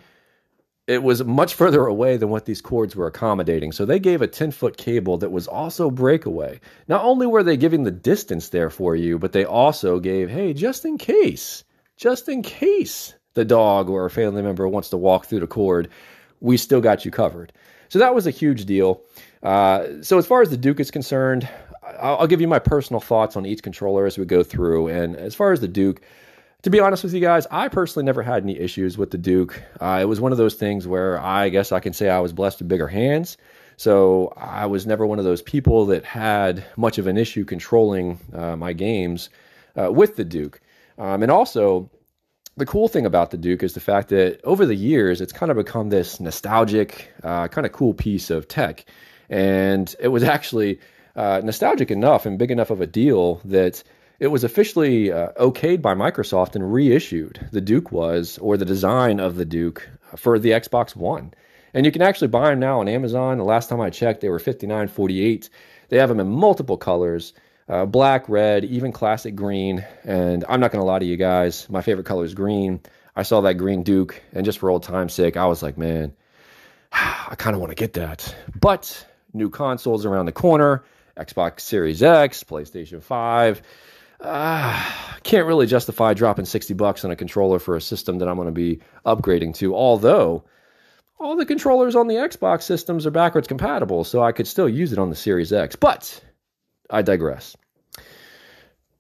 it 0.86 1.02
was 1.02 1.24
much 1.24 1.54
further 1.62 1.88
away 1.88 2.18
than 2.18 2.30
what 2.30 2.46
these 2.46 2.62
cords 2.62 2.96
were 2.96 3.08
accommodating. 3.08 3.72
So 3.72 3.84
they 3.84 3.98
gave 3.98 4.22
a 4.22 4.28
10 4.28 4.52
foot 4.52 4.78
cable 4.78 5.18
that 5.18 5.32
was 5.32 5.48
also 5.48 5.90
breakaway. 5.90 6.60
Not 6.88 7.04
only 7.04 7.26
were 7.26 7.42
they 7.42 7.58
giving 7.58 7.84
the 7.84 7.90
distance 7.90 8.50
there 8.50 8.70
for 8.70 8.96
you, 8.96 9.18
but 9.18 9.32
they 9.32 9.44
also 9.44 10.00
gave, 10.00 10.30
hey, 10.30 10.54
just 10.54 10.86
in 10.86 11.00
case, 11.00 11.64
just 11.98 12.30
in 12.30 12.44
case 12.44 13.16
the 13.34 13.44
dog 13.44 13.90
or 13.90 14.06
a 14.06 14.12
family 14.12 14.44
member 14.44 14.68
wants 14.68 14.90
to 14.90 14.98
walk 14.98 15.26
through 15.26 15.40
the 15.40 15.48
cord, 15.48 15.90
we 16.42 16.58
still 16.58 16.80
got 16.80 17.06
you 17.06 17.10
covered. 17.10 17.54
So 17.90 17.98
that 17.98 18.14
was 18.14 18.28
a 18.28 18.32
huge 18.32 18.66
deal. 18.66 19.02
Uh, 19.42 20.04
so 20.04 20.20
as 20.20 20.28
far 20.28 20.44
as 20.44 20.52
the 20.52 20.58
Duke 20.58 20.80
is 20.80 20.92
concerned, 20.92 21.50
I'll, 22.00 22.18
I'll 22.18 22.28
give 22.28 22.42
you 22.42 22.48
my 22.48 22.60
personal 22.60 23.00
thoughts 23.00 23.36
on 23.36 23.48
each 23.48 23.64
controller 23.64 24.06
as 24.06 24.20
we 24.20 24.26
go 24.26 24.44
through. 24.44 24.90
And 24.90 25.16
as 25.16 25.34
far 25.34 25.52
as 25.52 25.60
the 25.60 25.68
Duke, 25.68 26.02
to 26.66 26.72
be 26.72 26.80
honest 26.80 27.04
with 27.04 27.14
you 27.14 27.20
guys, 27.20 27.46
I 27.52 27.68
personally 27.68 28.08
never 28.08 28.24
had 28.24 28.42
any 28.42 28.58
issues 28.58 28.98
with 28.98 29.12
the 29.12 29.20
Duke. 29.20 29.62
Uh, 29.80 30.00
it 30.02 30.06
was 30.06 30.20
one 30.20 30.32
of 30.32 30.40
those 30.40 30.56
things 30.56 30.88
where 30.88 31.20
I 31.20 31.50
guess 31.50 31.72
I 31.72 31.80
can 31.80 31.94
say 31.94 32.10
I 32.10 32.22
was 32.22 32.34
blessed 32.34 32.58
with 32.58 32.68
bigger 32.68 32.88
hands. 32.88 33.38
So 33.78 34.34
I 34.36 34.66
was 34.66 34.88
never 34.88 35.06
one 35.06 35.20
of 35.20 35.26
those 35.26 35.44
people 35.44 35.86
that 35.86 36.04
had 36.04 36.66
much 36.76 36.98
of 36.98 37.06
an 37.06 37.18
issue 37.18 37.46
controlling 37.46 38.20
uh, 38.34 38.56
my 38.56 38.74
games 38.74 39.30
uh, 39.80 39.92
with 39.92 40.16
the 40.16 40.24
Duke. 40.26 40.60
Um, 40.98 41.22
and 41.22 41.32
also, 41.32 41.92
the 42.58 42.66
cool 42.66 42.88
thing 42.88 43.06
about 43.06 43.30
the 43.30 43.38
Duke 43.38 43.62
is 43.62 43.76
the 43.76 43.80
fact 43.80 44.10
that 44.10 44.44
over 44.44 44.66
the 44.66 44.76
years, 44.76 45.22
it's 45.22 45.34
kind 45.34 45.52
of 45.52 45.58
become 45.58 45.90
this 45.90 46.20
nostalgic, 46.20 47.14
uh, 47.22 47.48
kind 47.48 47.68
of 47.68 47.74
cool 47.74 47.94
piece 47.94 48.32
of 48.32 48.48
tech. 48.48 48.86
And 49.30 49.96
it 50.00 50.08
was 50.08 50.24
actually 50.24 50.80
uh, 51.16 51.42
nostalgic 51.44 51.92
enough 51.92 52.26
and 52.26 52.40
big 52.40 52.50
enough 52.50 52.72
of 52.72 52.82
a 52.82 52.88
deal 52.88 53.40
that 53.46 53.84
it 54.20 54.28
was 54.28 54.44
officially 54.44 55.12
uh, 55.12 55.30
okayed 55.34 55.82
by 55.82 55.94
Microsoft 55.94 56.56
and 56.56 56.74
reissued. 56.74 57.48
The 57.52 57.62
Duke 57.62 57.92
was, 57.92 58.38
or 58.38 58.58
the 58.58 58.66
design 58.66 59.20
of 59.20 59.36
the 59.36 59.46
Duke 59.46 59.90
for 60.16 60.40
the 60.40 60.52
Xbox 60.52 60.96
One. 60.96 61.34
And 61.74 61.86
you 61.86 61.92
can 61.92 62.02
actually 62.02 62.30
buy 62.30 62.52
them 62.52 62.60
now 62.60 62.80
on 62.80 62.88
Amazon. 62.88 63.38
The 63.38 63.44
last 63.44 63.70
time 63.70 63.82
I 63.82 63.90
checked, 63.90 64.22
they 64.22 64.30
were 64.30 64.40
$59.48. 64.40 65.50
They 65.90 65.98
have 65.98 66.10
them 66.10 66.20
in 66.20 66.28
multiple 66.28 66.78
colors. 66.78 67.34
uh, 67.68 67.86
black, 67.86 68.30
red, 68.30 68.64
even 68.66 68.92
classic 68.92 69.36
green. 69.36 69.86
And 70.04 70.46
I'm 70.48 70.60
not 70.60 70.72
going 70.72 70.82
to 70.82 70.86
lie 70.86 71.00
to 71.00 71.06
you 71.06 71.18
guys, 71.18 71.70
my 71.70 71.82
favorite 71.82 72.06
color 72.06 72.24
is 72.24 72.34
green. 72.34 72.82
I 73.16 73.24
saw 73.24 73.42
that 73.42 73.56
green 73.56 73.84
Duke, 73.84 74.22
and 74.34 74.46
just 74.46 74.60
for 74.60 74.70
old 74.70 74.84
time's 74.84 75.14
sake, 75.14 75.38
I 75.38 75.46
was 75.46 75.64
like, 75.64 75.78
man, 75.78 76.14
I 76.92 77.36
kind 77.38 77.56
of 77.56 77.62
want 77.62 77.72
to 77.72 77.76
get 77.76 77.94
that. 77.94 78.36
But 78.60 79.06
new 79.34 79.50
consoles 79.50 80.06
around 80.06 80.26
the 80.26 80.32
corner 80.32 80.84
Xbox 81.18 81.62
Series 81.62 82.04
X, 82.04 82.44
PlayStation 82.44 83.02
5. 83.02 83.62
Uh, 84.22 84.92
can't 85.24 85.48
really 85.48 85.66
justify 85.66 86.14
dropping 86.14 86.46
60 86.46 86.74
bucks 86.76 87.04
on 87.04 87.12
a 87.12 87.16
controller 87.16 87.60
for 87.60 87.76
a 87.76 87.82
system 87.82 88.20
that 88.20 88.28
I'm 88.28 88.36
going 88.36 88.48
to 88.48 88.52
be 88.52 88.80
upgrading 89.06 89.56
to. 89.56 89.76
Although 89.76 90.44
all 91.20 91.36
the 91.36 91.46
controllers 91.46 91.96
on 91.96 92.08
the 92.08 92.16
Xbox 92.16 92.64
systems 92.64 93.06
are 93.06 93.12
backwards 93.12 93.48
compatible, 93.48 94.04
so 94.04 94.22
I 94.24 94.32
could 94.32 94.48
still 94.48 94.70
use 94.70 94.94
it 94.94 95.00
on 95.00 95.10
the 95.10 95.16
Series 95.16 95.52
X. 95.52 95.76
But 95.76 96.22
I 96.90 97.02
digress. 97.02 97.56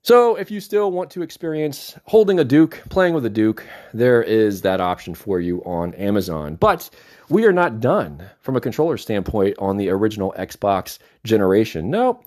So, 0.01 0.36
if 0.36 0.51
you 0.51 0.60
still 0.60 0.91
want 0.91 1.10
to 1.12 1.24
experience 1.24 1.98
holding 2.05 2.39
a 2.39 2.43
Duke, 2.43 2.79
playing 2.89 3.15
with 3.15 3.25
a 3.25 3.29
Duke, 3.29 3.65
there 3.91 4.22
is 4.22 4.62
that 4.62 4.79
option 4.79 5.15
for 5.15 5.39
you 5.39 5.63
on 5.63 5.95
Amazon. 5.95 6.57
But 6.57 6.91
we 7.27 7.43
are 7.45 7.51
not 7.51 7.79
done 7.79 8.24
from 8.41 8.55
a 8.55 8.62
controller 8.62 8.98
standpoint 8.98 9.55
on 9.57 9.77
the 9.77 9.89
original 9.89 10.31
Xbox 10.38 11.00
generation. 11.24 11.89
No, 11.89 12.22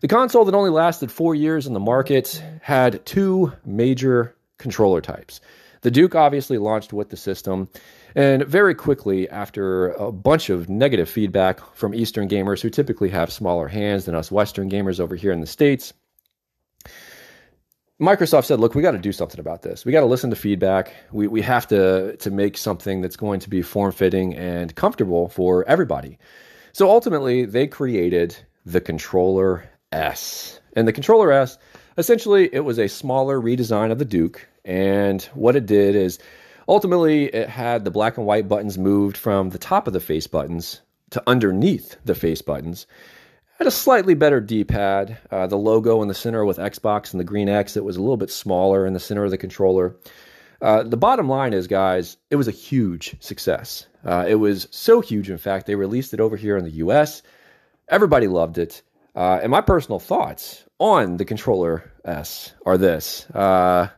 the 0.00 0.08
console 0.08 0.44
that 0.44 0.54
only 0.54 0.70
lasted 0.70 1.10
four 1.10 1.34
years 1.34 1.66
in 1.66 1.72
the 1.72 1.80
market 1.80 2.42
had 2.62 3.04
two 3.04 3.52
major 3.64 4.36
controller 4.58 5.00
types. 5.00 5.40
The 5.82 5.90
Duke 5.90 6.14
obviously 6.14 6.58
launched 6.58 6.92
with 6.92 7.10
the 7.10 7.16
system, 7.16 7.68
and 8.14 8.44
very 8.44 8.74
quickly, 8.74 9.28
after 9.28 9.90
a 9.92 10.10
bunch 10.10 10.50
of 10.50 10.68
negative 10.68 11.08
feedback 11.08 11.60
from 11.74 11.94
Eastern 11.94 12.28
gamers 12.28 12.60
who 12.60 12.70
typically 12.70 13.10
have 13.10 13.32
smaller 13.32 13.68
hands 13.68 14.04
than 14.04 14.14
us 14.14 14.32
Western 14.32 14.68
gamers 14.68 14.98
over 14.98 15.14
here 15.14 15.30
in 15.30 15.40
the 15.40 15.46
States, 15.46 15.92
Microsoft 18.00 18.44
said, 18.44 18.60
"Look, 18.60 18.74
we 18.74 18.82
got 18.82 18.92
to 18.92 18.98
do 18.98 19.12
something 19.12 19.40
about 19.40 19.62
this. 19.62 19.84
We 19.84 19.92
got 19.92 20.00
to 20.00 20.06
listen 20.06 20.30
to 20.30 20.36
feedback. 20.36 20.94
We 21.12 21.26
we 21.26 21.42
have 21.42 21.66
to 21.68 22.16
to 22.16 22.30
make 22.30 22.56
something 22.56 23.00
that's 23.00 23.16
going 23.16 23.40
to 23.40 23.50
be 23.50 23.62
form 23.62 23.92
fitting 23.92 24.34
and 24.34 24.74
comfortable 24.74 25.28
for 25.28 25.64
everybody." 25.68 26.18
So 26.72 26.88
ultimately, 26.88 27.44
they 27.44 27.66
created 27.66 28.36
the 28.64 28.80
controller 28.80 29.68
S, 29.92 30.60
and 30.74 30.86
the 30.86 30.92
controller 30.92 31.32
S 31.32 31.58
essentially 31.96 32.48
it 32.52 32.60
was 32.60 32.78
a 32.78 32.88
smaller 32.88 33.40
redesign 33.40 33.90
of 33.90 33.98
the 33.98 34.04
Duke, 34.04 34.46
and 34.64 35.22
what 35.34 35.56
it 35.56 35.66
did 35.66 35.96
is 35.96 36.18
ultimately 36.68 37.24
it 37.26 37.48
had 37.48 37.84
the 37.84 37.90
black 37.90 38.16
and 38.16 38.26
white 38.26 38.48
buttons 38.48 38.78
moved 38.78 39.16
from 39.16 39.50
the 39.50 39.58
top 39.58 39.86
of 39.86 39.92
the 39.92 40.00
face 40.00 40.26
buttons 40.26 40.80
to 41.10 41.22
underneath 41.26 41.96
the 42.04 42.14
face 42.14 42.42
buttons 42.42 42.86
had 43.58 43.66
a 43.66 43.72
slightly 43.72 44.14
better 44.14 44.40
D-pad. 44.40 45.18
Uh, 45.30 45.46
the 45.48 45.58
logo 45.58 46.00
in 46.00 46.08
the 46.08 46.14
center 46.14 46.44
with 46.44 46.58
Xbox 46.58 47.12
and 47.12 47.18
the 47.18 47.24
green 47.24 47.48
X, 47.48 47.76
it 47.76 47.84
was 47.84 47.96
a 47.96 48.00
little 48.00 48.16
bit 48.16 48.30
smaller 48.30 48.86
in 48.86 48.92
the 48.92 49.00
center 49.00 49.24
of 49.24 49.32
the 49.32 49.38
controller. 49.38 49.96
Uh, 50.62 50.84
the 50.84 50.96
bottom 50.96 51.28
line 51.28 51.52
is, 51.52 51.66
guys, 51.66 52.16
it 52.30 52.36
was 52.36 52.46
a 52.46 52.52
huge 52.52 53.16
success. 53.20 53.86
Uh, 54.04 54.24
it 54.28 54.36
was 54.36 54.68
so 54.70 55.00
huge, 55.00 55.28
in 55.28 55.38
fact, 55.38 55.66
they 55.66 55.74
released 55.74 56.14
it 56.14 56.20
over 56.20 56.36
here 56.36 56.56
in 56.56 56.64
the 56.64 56.70
US. 56.70 57.22
Everybody 57.88 58.28
loved 58.28 58.58
it. 58.58 58.82
Uh, 59.14 59.40
and 59.42 59.50
my 59.50 59.60
personal 59.60 59.98
thoughts 59.98 60.64
on 60.78 61.16
the 61.16 61.24
controller 61.24 61.90
S 62.04 62.54
are 62.64 62.78
this 62.78 63.28
uh, 63.30 63.88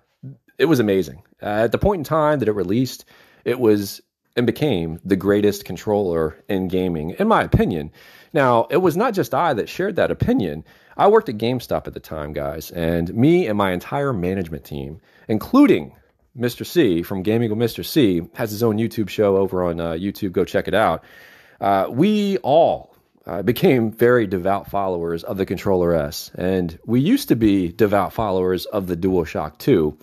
it 0.58 0.66
was 0.66 0.80
amazing. 0.80 1.22
Uh, 1.42 1.46
at 1.46 1.72
the 1.72 1.78
point 1.78 2.00
in 2.00 2.04
time 2.04 2.38
that 2.38 2.48
it 2.48 2.52
released, 2.52 3.04
it 3.44 3.58
was 3.58 4.00
and 4.36 4.46
became 4.46 5.00
the 5.04 5.16
greatest 5.16 5.64
controller 5.64 6.36
in 6.48 6.68
gaming, 6.68 7.10
in 7.18 7.26
my 7.26 7.42
opinion. 7.42 7.90
Now, 8.32 8.68
it 8.70 8.76
was 8.76 8.96
not 8.96 9.14
just 9.14 9.34
I 9.34 9.54
that 9.54 9.68
shared 9.68 9.96
that 9.96 10.10
opinion. 10.10 10.64
I 10.96 11.08
worked 11.08 11.28
at 11.28 11.38
GameStop 11.38 11.86
at 11.86 11.94
the 11.94 12.00
time, 12.00 12.32
guys, 12.32 12.70
and 12.70 13.12
me 13.12 13.48
and 13.48 13.58
my 13.58 13.72
entire 13.72 14.12
management 14.12 14.64
team, 14.64 15.00
including 15.28 15.96
Mr. 16.38 16.64
C 16.64 17.02
from 17.02 17.22
Gaming 17.22 17.50
with 17.50 17.58
Mr. 17.58 17.84
C, 17.84 18.22
has 18.34 18.50
his 18.50 18.62
own 18.62 18.76
YouTube 18.76 19.08
show 19.08 19.36
over 19.36 19.64
on 19.64 19.80
uh, 19.80 19.92
YouTube. 19.92 20.32
Go 20.32 20.44
check 20.44 20.68
it 20.68 20.74
out. 20.74 21.02
Uh, 21.60 21.86
we 21.90 22.38
all 22.38 22.94
uh, 23.26 23.42
became 23.42 23.90
very 23.90 24.26
devout 24.26 24.70
followers 24.70 25.24
of 25.24 25.36
the 25.36 25.46
Controller 25.46 25.94
S, 25.94 26.30
and 26.34 26.78
we 26.86 27.00
used 27.00 27.28
to 27.28 27.36
be 27.36 27.72
devout 27.72 28.12
followers 28.12 28.66
of 28.66 28.86
the 28.86 28.96
DualShock 28.96 29.58
2 29.58 29.96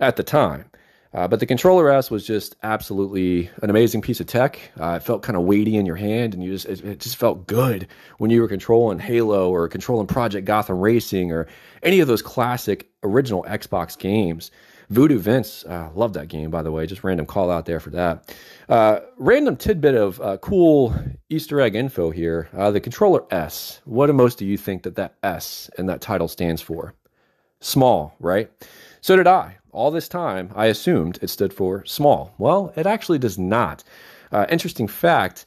at 0.00 0.16
the 0.16 0.22
time. 0.22 0.64
Uh, 1.12 1.26
but 1.26 1.40
the 1.40 1.46
controller 1.46 1.90
S 1.90 2.08
was 2.08 2.24
just 2.24 2.54
absolutely 2.62 3.50
an 3.62 3.70
amazing 3.70 4.00
piece 4.00 4.20
of 4.20 4.28
tech. 4.28 4.60
Uh, 4.80 4.92
it 4.92 5.02
felt 5.02 5.22
kind 5.22 5.36
of 5.36 5.42
weighty 5.42 5.76
in 5.76 5.84
your 5.84 5.96
hand, 5.96 6.34
and 6.34 6.44
you 6.44 6.52
just 6.52 6.66
it, 6.66 6.84
it, 6.84 7.00
just 7.00 7.16
felt 7.16 7.48
good 7.48 7.88
when 8.18 8.30
you 8.30 8.40
were 8.40 8.46
controlling 8.46 9.00
Halo 9.00 9.50
or 9.50 9.66
controlling 9.68 10.06
Project 10.06 10.46
Gotham 10.46 10.78
Racing 10.78 11.32
or 11.32 11.48
any 11.82 11.98
of 11.98 12.06
those 12.06 12.22
classic 12.22 12.88
original 13.02 13.42
Xbox 13.42 13.98
games. 13.98 14.52
Voodoo 14.90 15.18
Vince, 15.18 15.64
uh, 15.64 15.90
love 15.94 16.12
that 16.12 16.28
game 16.28 16.50
by 16.50 16.62
the 16.62 16.72
way. 16.72 16.86
Just 16.86 17.04
random 17.04 17.26
call 17.26 17.50
out 17.50 17.64
there 17.64 17.80
for 17.80 17.90
that. 17.90 18.34
Uh, 18.68 19.00
random 19.16 19.56
tidbit 19.56 19.94
of 19.94 20.20
uh, 20.20 20.36
cool 20.38 20.94
Easter 21.28 21.60
egg 21.60 21.74
info 21.74 22.10
here. 22.10 22.48
Uh, 22.56 22.70
the 22.70 22.80
controller 22.80 23.24
S. 23.30 23.80
What 23.84 24.06
do 24.06 24.12
most 24.12 24.40
of 24.40 24.46
you 24.46 24.56
think 24.56 24.82
that 24.82 24.96
that 24.96 25.14
S 25.22 25.70
and 25.78 25.88
that 25.88 26.00
title 26.00 26.28
stands 26.28 26.60
for? 26.60 26.94
Small, 27.60 28.14
right? 28.20 28.50
So 29.00 29.16
did 29.16 29.26
I 29.26 29.56
all 29.72 29.90
this 29.90 30.08
time, 30.08 30.50
I 30.54 30.66
assumed 30.66 31.18
it 31.22 31.28
stood 31.28 31.52
for 31.52 31.84
small. 31.84 32.34
Well, 32.38 32.72
it 32.76 32.86
actually 32.86 33.18
does 33.18 33.38
not. 33.38 33.84
Uh, 34.32 34.46
interesting 34.48 34.88
fact 34.88 35.46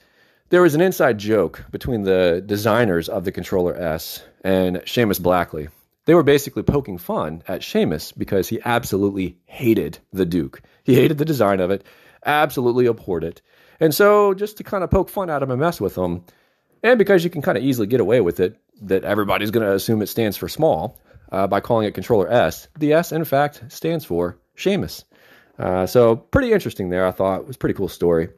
there 0.49 0.61
was 0.61 0.75
an 0.75 0.81
inside 0.81 1.17
joke 1.17 1.65
between 1.71 2.03
the 2.03 2.43
designers 2.45 3.09
of 3.09 3.25
the 3.25 3.31
controller 3.31 3.75
S 3.75 4.23
and 4.43 4.77
Seamus 4.77 5.21
Blackley. 5.21 5.69
They 6.05 6.15
were 6.15 6.23
basically 6.23 6.63
poking 6.63 6.97
fun 6.97 7.43
at 7.47 7.61
Seamus 7.61 8.17
because 8.17 8.49
he 8.49 8.59
absolutely 8.63 9.37
hated 9.45 9.99
the 10.11 10.25
Duke. 10.25 10.61
He 10.83 10.95
hated 10.95 11.17
the 11.17 11.25
design 11.25 11.59
of 11.59 11.71
it, 11.71 11.85
absolutely 12.25 12.87
abhorred 12.87 13.23
it. 13.23 13.41
And 13.79 13.93
so, 13.93 14.33
just 14.33 14.57
to 14.57 14.63
kind 14.63 14.83
of 14.83 14.91
poke 14.91 15.09
fun 15.09 15.29
at 15.29 15.41
him 15.41 15.51
and 15.51 15.59
mess 15.59 15.79
with 15.79 15.95
him, 15.95 16.23
and 16.83 16.97
because 16.97 17.23
you 17.23 17.29
can 17.29 17.41
kind 17.41 17.57
of 17.57 17.63
easily 17.63 17.87
get 17.87 18.01
away 18.01 18.21
with 18.21 18.39
it, 18.39 18.57
that 18.81 19.03
everybody's 19.03 19.51
going 19.51 19.65
to 19.65 19.73
assume 19.73 20.01
it 20.01 20.07
stands 20.07 20.37
for 20.37 20.49
small, 20.49 20.99
uh, 21.31 21.47
by 21.47 21.59
calling 21.59 21.87
it 21.87 21.93
controller 21.93 22.29
S. 22.29 22.67
The 22.77 22.93
S, 22.93 23.11
in 23.11 23.25
fact, 23.25 23.63
stands 23.69 24.05
for 24.05 24.37
Seamus. 24.57 25.03
Uh, 25.57 25.85
so 25.85 26.15
pretty 26.15 26.51
interesting 26.51 26.89
there. 26.89 27.05
I 27.05 27.11
thought 27.11 27.41
it 27.41 27.47
was 27.47 27.55
a 27.55 27.59
pretty 27.59 27.75
cool 27.75 27.87
story. 27.87 28.29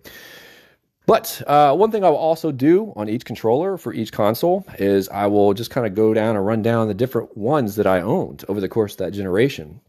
But 1.05 1.41
uh, 1.45 1.75
one 1.75 1.91
thing 1.91 2.03
I 2.03 2.09
will 2.09 2.17
also 2.17 2.51
do 2.51 2.91
on 2.95 3.09
each 3.09 3.25
controller 3.25 3.77
for 3.77 3.93
each 3.93 4.11
console 4.11 4.65
is 4.79 5.07
I 5.09 5.27
will 5.27 5.53
just 5.53 5.69
kind 5.69 5.85
of 5.85 5.93
go 5.93 6.13
down 6.13 6.35
and 6.35 6.45
run 6.45 6.63
down 6.63 6.87
the 6.87 6.93
different 6.95 7.37
ones 7.37 7.75
that 7.75 7.85
I 7.85 8.01
owned 8.01 8.43
over 8.47 8.59
the 8.59 8.69
course 8.69 8.93
of 8.93 8.97
that 8.99 9.13
generation. 9.13 9.81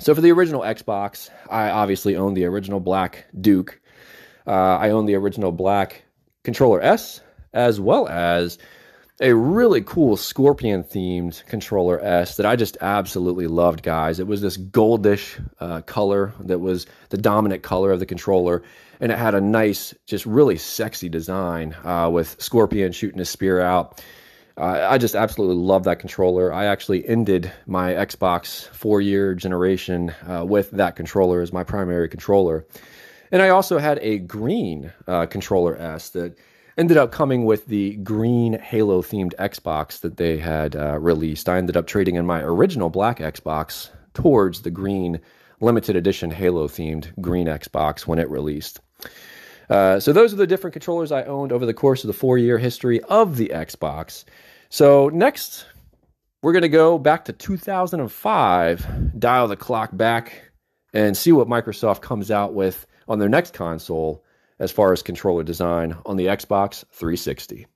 So 0.00 0.14
for 0.14 0.22
the 0.22 0.32
original 0.32 0.62
Xbox, 0.62 1.30
I 1.50 1.70
obviously 1.70 2.16
owned 2.16 2.36
the 2.36 2.46
original 2.46 2.80
black 2.80 3.26
Duke. 3.40 3.80
Uh, 4.46 4.50
I 4.50 4.90
own 4.90 5.06
the 5.06 5.14
original 5.14 5.52
black 5.52 6.04
controller 6.44 6.80
S, 6.82 7.20
as 7.52 7.78
well 7.78 8.08
as 8.08 8.58
a 9.20 9.32
really 9.32 9.80
cool 9.80 10.16
scorpion 10.16 10.82
themed 10.82 11.44
controller 11.46 12.00
S 12.00 12.36
that 12.36 12.46
I 12.46 12.56
just 12.56 12.76
absolutely 12.80 13.46
loved, 13.46 13.82
guys. 13.82 14.18
It 14.18 14.26
was 14.26 14.40
this 14.40 14.56
goldish 14.56 15.40
uh, 15.60 15.82
color 15.82 16.34
that 16.40 16.58
was 16.58 16.86
the 17.10 17.18
dominant 17.18 17.62
color 17.62 17.92
of 17.92 18.00
the 18.00 18.06
controller, 18.06 18.64
and 19.00 19.12
it 19.12 19.18
had 19.18 19.34
a 19.34 19.40
nice, 19.40 19.94
just 20.06 20.26
really 20.26 20.56
sexy 20.56 21.08
design 21.08 21.76
uh, 21.84 22.10
with 22.12 22.40
Scorpion 22.40 22.90
shooting 22.90 23.18
his 23.18 23.30
spear 23.30 23.60
out. 23.60 24.02
Uh, 24.56 24.86
I 24.88 24.98
just 24.98 25.14
absolutely 25.14 25.56
love 25.56 25.84
that 25.84 26.00
controller. 26.00 26.52
I 26.52 26.66
actually 26.66 27.06
ended 27.08 27.52
my 27.66 27.92
Xbox 27.92 28.66
four 28.68 29.00
year 29.00 29.34
generation 29.34 30.12
uh, 30.28 30.44
with 30.44 30.72
that 30.72 30.96
controller 30.96 31.40
as 31.40 31.52
my 31.52 31.64
primary 31.64 32.08
controller. 32.08 32.66
And 33.32 33.42
I 33.42 33.48
also 33.48 33.78
had 33.78 33.98
a 34.00 34.18
green 34.18 34.92
uh, 35.08 35.26
controller 35.26 35.76
S 35.76 36.10
that 36.10 36.38
ended 36.76 36.96
up 36.96 37.12
coming 37.12 37.44
with 37.44 37.66
the 37.66 37.96
green 37.96 38.58
Halo 38.58 39.02
themed 39.02 39.34
Xbox 39.36 40.00
that 40.00 40.16
they 40.16 40.38
had 40.38 40.74
uh, 40.76 40.98
released. 40.98 41.48
I 41.48 41.58
ended 41.58 41.76
up 41.76 41.86
trading 41.86 42.16
in 42.16 42.26
my 42.26 42.40
original 42.40 42.90
black 42.90 43.18
Xbox 43.18 43.90
towards 44.12 44.62
the 44.62 44.70
green 44.70 45.20
limited 45.60 45.96
edition 45.96 46.30
Halo 46.30 46.68
themed 46.68 47.18
green 47.20 47.46
Xbox 47.46 48.06
when 48.06 48.18
it 48.18 48.28
released. 48.28 48.80
Uh, 49.70 49.98
so 49.98 50.12
those 50.12 50.32
are 50.32 50.36
the 50.36 50.46
different 50.46 50.72
controllers 50.72 51.12
I 51.12 51.24
owned 51.24 51.52
over 51.52 51.64
the 51.64 51.74
course 51.74 52.04
of 52.04 52.08
the 52.08 52.14
four 52.14 52.36
year 52.38 52.58
history 52.58 53.00
of 53.02 53.36
the 53.36 53.50
Xbox. 53.54 54.24
So 54.68 55.08
next, 55.08 55.66
we're 56.42 56.52
going 56.52 56.62
to 56.62 56.68
go 56.68 56.98
back 56.98 57.26
to 57.26 57.32
2005, 57.32 59.18
dial 59.18 59.48
the 59.48 59.56
clock 59.56 59.90
back, 59.92 60.50
and 60.92 61.16
see 61.16 61.32
what 61.32 61.48
Microsoft 61.48 62.02
comes 62.02 62.30
out 62.30 62.54
with 62.54 62.86
on 63.08 63.18
their 63.18 63.28
next 63.28 63.54
console 63.54 64.23
as 64.58 64.70
far 64.70 64.92
as 64.92 65.02
controller 65.02 65.42
design 65.42 65.96
on 66.06 66.16
the 66.16 66.26
Xbox 66.26 66.84
360. 66.92 67.66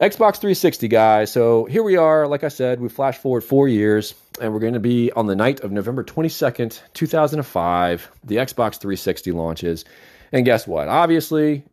Xbox 0.00 0.38
360, 0.38 0.88
guys. 0.88 1.30
So 1.32 1.66
here 1.66 1.82
we 1.82 1.96
are. 1.96 2.26
Like 2.26 2.42
I 2.42 2.48
said, 2.48 2.80
we 2.80 2.88
flash 2.88 3.16
forward 3.16 3.42
four 3.42 3.68
years, 3.68 4.12
and 4.40 4.52
we're 4.52 4.58
going 4.58 4.74
to 4.74 4.80
be 4.80 5.12
on 5.12 5.26
the 5.26 5.36
night 5.36 5.60
of 5.60 5.70
November 5.70 6.02
22nd, 6.02 6.80
2005. 6.94 8.10
The 8.24 8.36
Xbox 8.36 8.78
360 8.80 9.30
launches. 9.30 9.84
And 10.32 10.44
guess 10.44 10.66
what? 10.66 10.88
Obviously, 10.88 11.64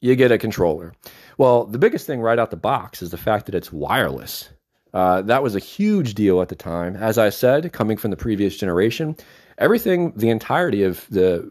you 0.00 0.16
get 0.16 0.32
a 0.32 0.38
controller. 0.38 0.94
Well, 1.36 1.66
the 1.66 1.78
biggest 1.78 2.06
thing 2.06 2.20
right 2.20 2.38
out 2.38 2.50
the 2.50 2.56
box 2.56 3.02
is 3.02 3.10
the 3.10 3.18
fact 3.18 3.46
that 3.46 3.54
it's 3.54 3.70
wireless. 3.70 4.48
Uh, 4.92 5.22
that 5.22 5.42
was 5.42 5.54
a 5.54 5.60
huge 5.60 6.14
deal 6.14 6.40
at 6.40 6.48
the 6.48 6.56
time. 6.56 6.96
As 6.96 7.18
I 7.18 7.28
said, 7.28 7.72
coming 7.72 7.98
from 7.98 8.10
the 8.10 8.16
previous 8.16 8.56
generation, 8.56 9.16
everything, 9.60 10.12
the 10.16 10.30
entirety 10.30 10.82
of 10.82 11.06
the 11.10 11.50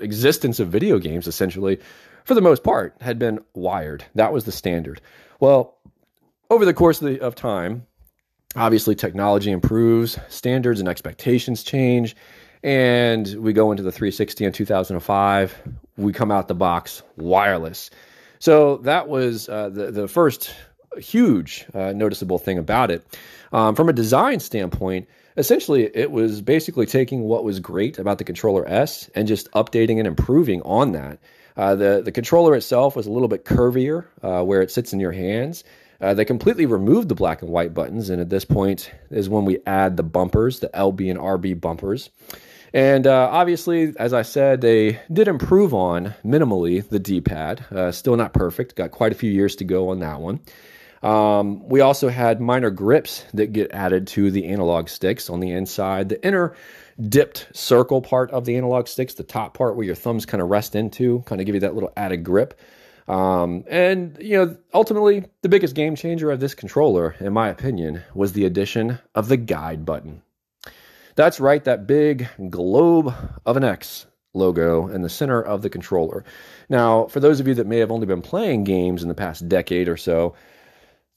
existence 0.00 0.60
of 0.60 0.68
video 0.68 0.98
games, 0.98 1.26
essentially, 1.26 1.78
for 2.24 2.34
the 2.34 2.40
most 2.40 2.62
part, 2.62 2.96
had 3.00 3.18
been 3.18 3.40
wired. 3.54 4.04
That 4.14 4.32
was 4.32 4.44
the 4.44 4.52
standard. 4.52 5.00
Well, 5.40 5.76
over 6.50 6.64
the 6.64 6.74
course 6.74 7.02
of, 7.02 7.08
the, 7.08 7.20
of 7.20 7.34
time, 7.34 7.86
obviously 8.56 8.94
technology 8.94 9.50
improves, 9.50 10.18
standards 10.28 10.80
and 10.80 10.88
expectations 10.88 11.62
change, 11.62 12.16
and 12.62 13.26
we 13.36 13.52
go 13.52 13.70
into 13.70 13.82
the 13.82 13.92
360 13.92 14.44
in 14.44 14.52
2005. 14.52 15.62
We 15.96 16.12
come 16.12 16.30
out 16.30 16.48
the 16.48 16.54
box 16.54 17.02
wireless. 17.16 17.90
So 18.40 18.78
that 18.78 19.08
was 19.08 19.48
uh, 19.48 19.68
the 19.68 19.90
the 19.90 20.08
first 20.08 20.54
huge 20.96 21.66
uh, 21.74 21.92
noticeable 21.92 22.38
thing 22.38 22.58
about 22.58 22.90
it. 22.90 23.06
Um, 23.52 23.74
from 23.74 23.88
a 23.88 23.92
design 23.92 24.40
standpoint, 24.40 25.08
essentially 25.38 25.90
it 25.94 26.10
was 26.10 26.42
basically 26.42 26.84
taking 26.84 27.22
what 27.22 27.44
was 27.44 27.60
great 27.60 27.98
about 27.98 28.18
the 28.18 28.24
controller 28.24 28.68
S 28.68 29.08
and 29.14 29.26
just 29.26 29.50
updating 29.52 29.98
and 29.98 30.06
improving 30.06 30.60
on 30.62 30.92
that. 30.92 31.18
Uh, 31.56 31.74
the 31.74 32.02
the 32.04 32.12
controller 32.12 32.54
itself 32.54 32.94
was 32.94 33.06
a 33.06 33.10
little 33.10 33.28
bit 33.28 33.44
curvier 33.44 34.04
uh, 34.22 34.44
where 34.44 34.60
it 34.60 34.70
sits 34.70 34.92
in 34.92 35.00
your 35.00 35.12
hands. 35.12 35.64
Uh, 36.00 36.14
they 36.14 36.24
completely 36.24 36.66
removed 36.66 37.08
the 37.08 37.14
black 37.14 37.42
and 37.42 37.50
white 37.50 37.74
buttons, 37.74 38.10
and 38.10 38.20
at 38.20 38.28
this 38.28 38.44
point 38.44 38.92
is 39.10 39.28
when 39.28 39.44
we 39.44 39.58
add 39.66 39.96
the 39.96 40.02
bumpers, 40.04 40.60
the 40.60 40.68
LB 40.68 41.10
and 41.10 41.18
RB 41.18 41.60
bumpers. 41.60 42.10
And 42.72 43.06
uh, 43.06 43.28
obviously, 43.32 43.94
as 43.98 44.12
I 44.12 44.22
said, 44.22 44.60
they 44.60 45.00
did 45.12 45.26
improve 45.26 45.74
on 45.74 46.14
minimally 46.24 46.86
the 46.86 47.00
D 47.00 47.20
pad. 47.20 47.64
Uh, 47.72 47.90
still 47.90 48.16
not 48.16 48.34
perfect. 48.34 48.76
Got 48.76 48.90
quite 48.92 49.10
a 49.10 49.16
few 49.16 49.30
years 49.30 49.56
to 49.56 49.64
go 49.64 49.88
on 49.88 49.98
that 50.00 50.20
one. 50.20 50.40
Um, 51.02 51.68
we 51.68 51.80
also 51.80 52.08
had 52.08 52.40
minor 52.40 52.70
grips 52.70 53.24
that 53.34 53.52
get 53.52 53.72
added 53.72 54.06
to 54.08 54.30
the 54.30 54.46
analog 54.46 54.88
sticks 54.88 55.30
on 55.30 55.40
the 55.40 55.52
inside. 55.52 56.08
The 56.08 56.24
inner 56.26 56.54
dipped 57.00 57.48
circle 57.52 58.02
part 58.02 58.30
of 58.32 58.44
the 58.44 58.56
analog 58.56 58.88
sticks, 58.88 59.14
the 59.14 59.22
top 59.22 59.54
part 59.54 59.76
where 59.76 59.86
your 59.86 59.94
thumbs 59.94 60.26
kind 60.26 60.42
of 60.42 60.48
rest 60.48 60.74
into, 60.74 61.22
kind 61.26 61.40
of 61.40 61.46
give 61.46 61.54
you 61.54 61.60
that 61.60 61.74
little 61.74 61.92
added 61.96 62.24
grip. 62.24 62.58
Um, 63.06 63.64
and, 63.68 64.18
you 64.20 64.36
know, 64.36 64.56
ultimately, 64.74 65.24
the 65.42 65.48
biggest 65.48 65.74
game 65.74 65.96
changer 65.96 66.30
of 66.30 66.40
this 66.40 66.54
controller, 66.54 67.14
in 67.20 67.32
my 67.32 67.48
opinion, 67.48 68.02
was 68.14 68.32
the 68.32 68.44
addition 68.44 68.98
of 69.14 69.28
the 69.28 69.38
guide 69.38 69.86
button. 69.86 70.22
That's 71.14 71.40
right, 71.40 71.64
that 71.64 71.86
big 71.86 72.28
globe 72.50 73.14
of 73.46 73.56
an 73.56 73.64
X 73.64 74.06
logo 74.34 74.88
in 74.88 75.00
the 75.02 75.08
center 75.08 75.40
of 75.40 75.62
the 75.62 75.70
controller. 75.70 76.22
Now, 76.68 77.06
for 77.06 77.18
those 77.18 77.40
of 77.40 77.48
you 77.48 77.54
that 77.54 77.66
may 77.66 77.78
have 77.78 77.90
only 77.90 78.06
been 78.06 78.22
playing 78.22 78.64
games 78.64 79.02
in 79.02 79.08
the 79.08 79.14
past 79.14 79.48
decade 79.48 79.88
or 79.88 79.96
so, 79.96 80.34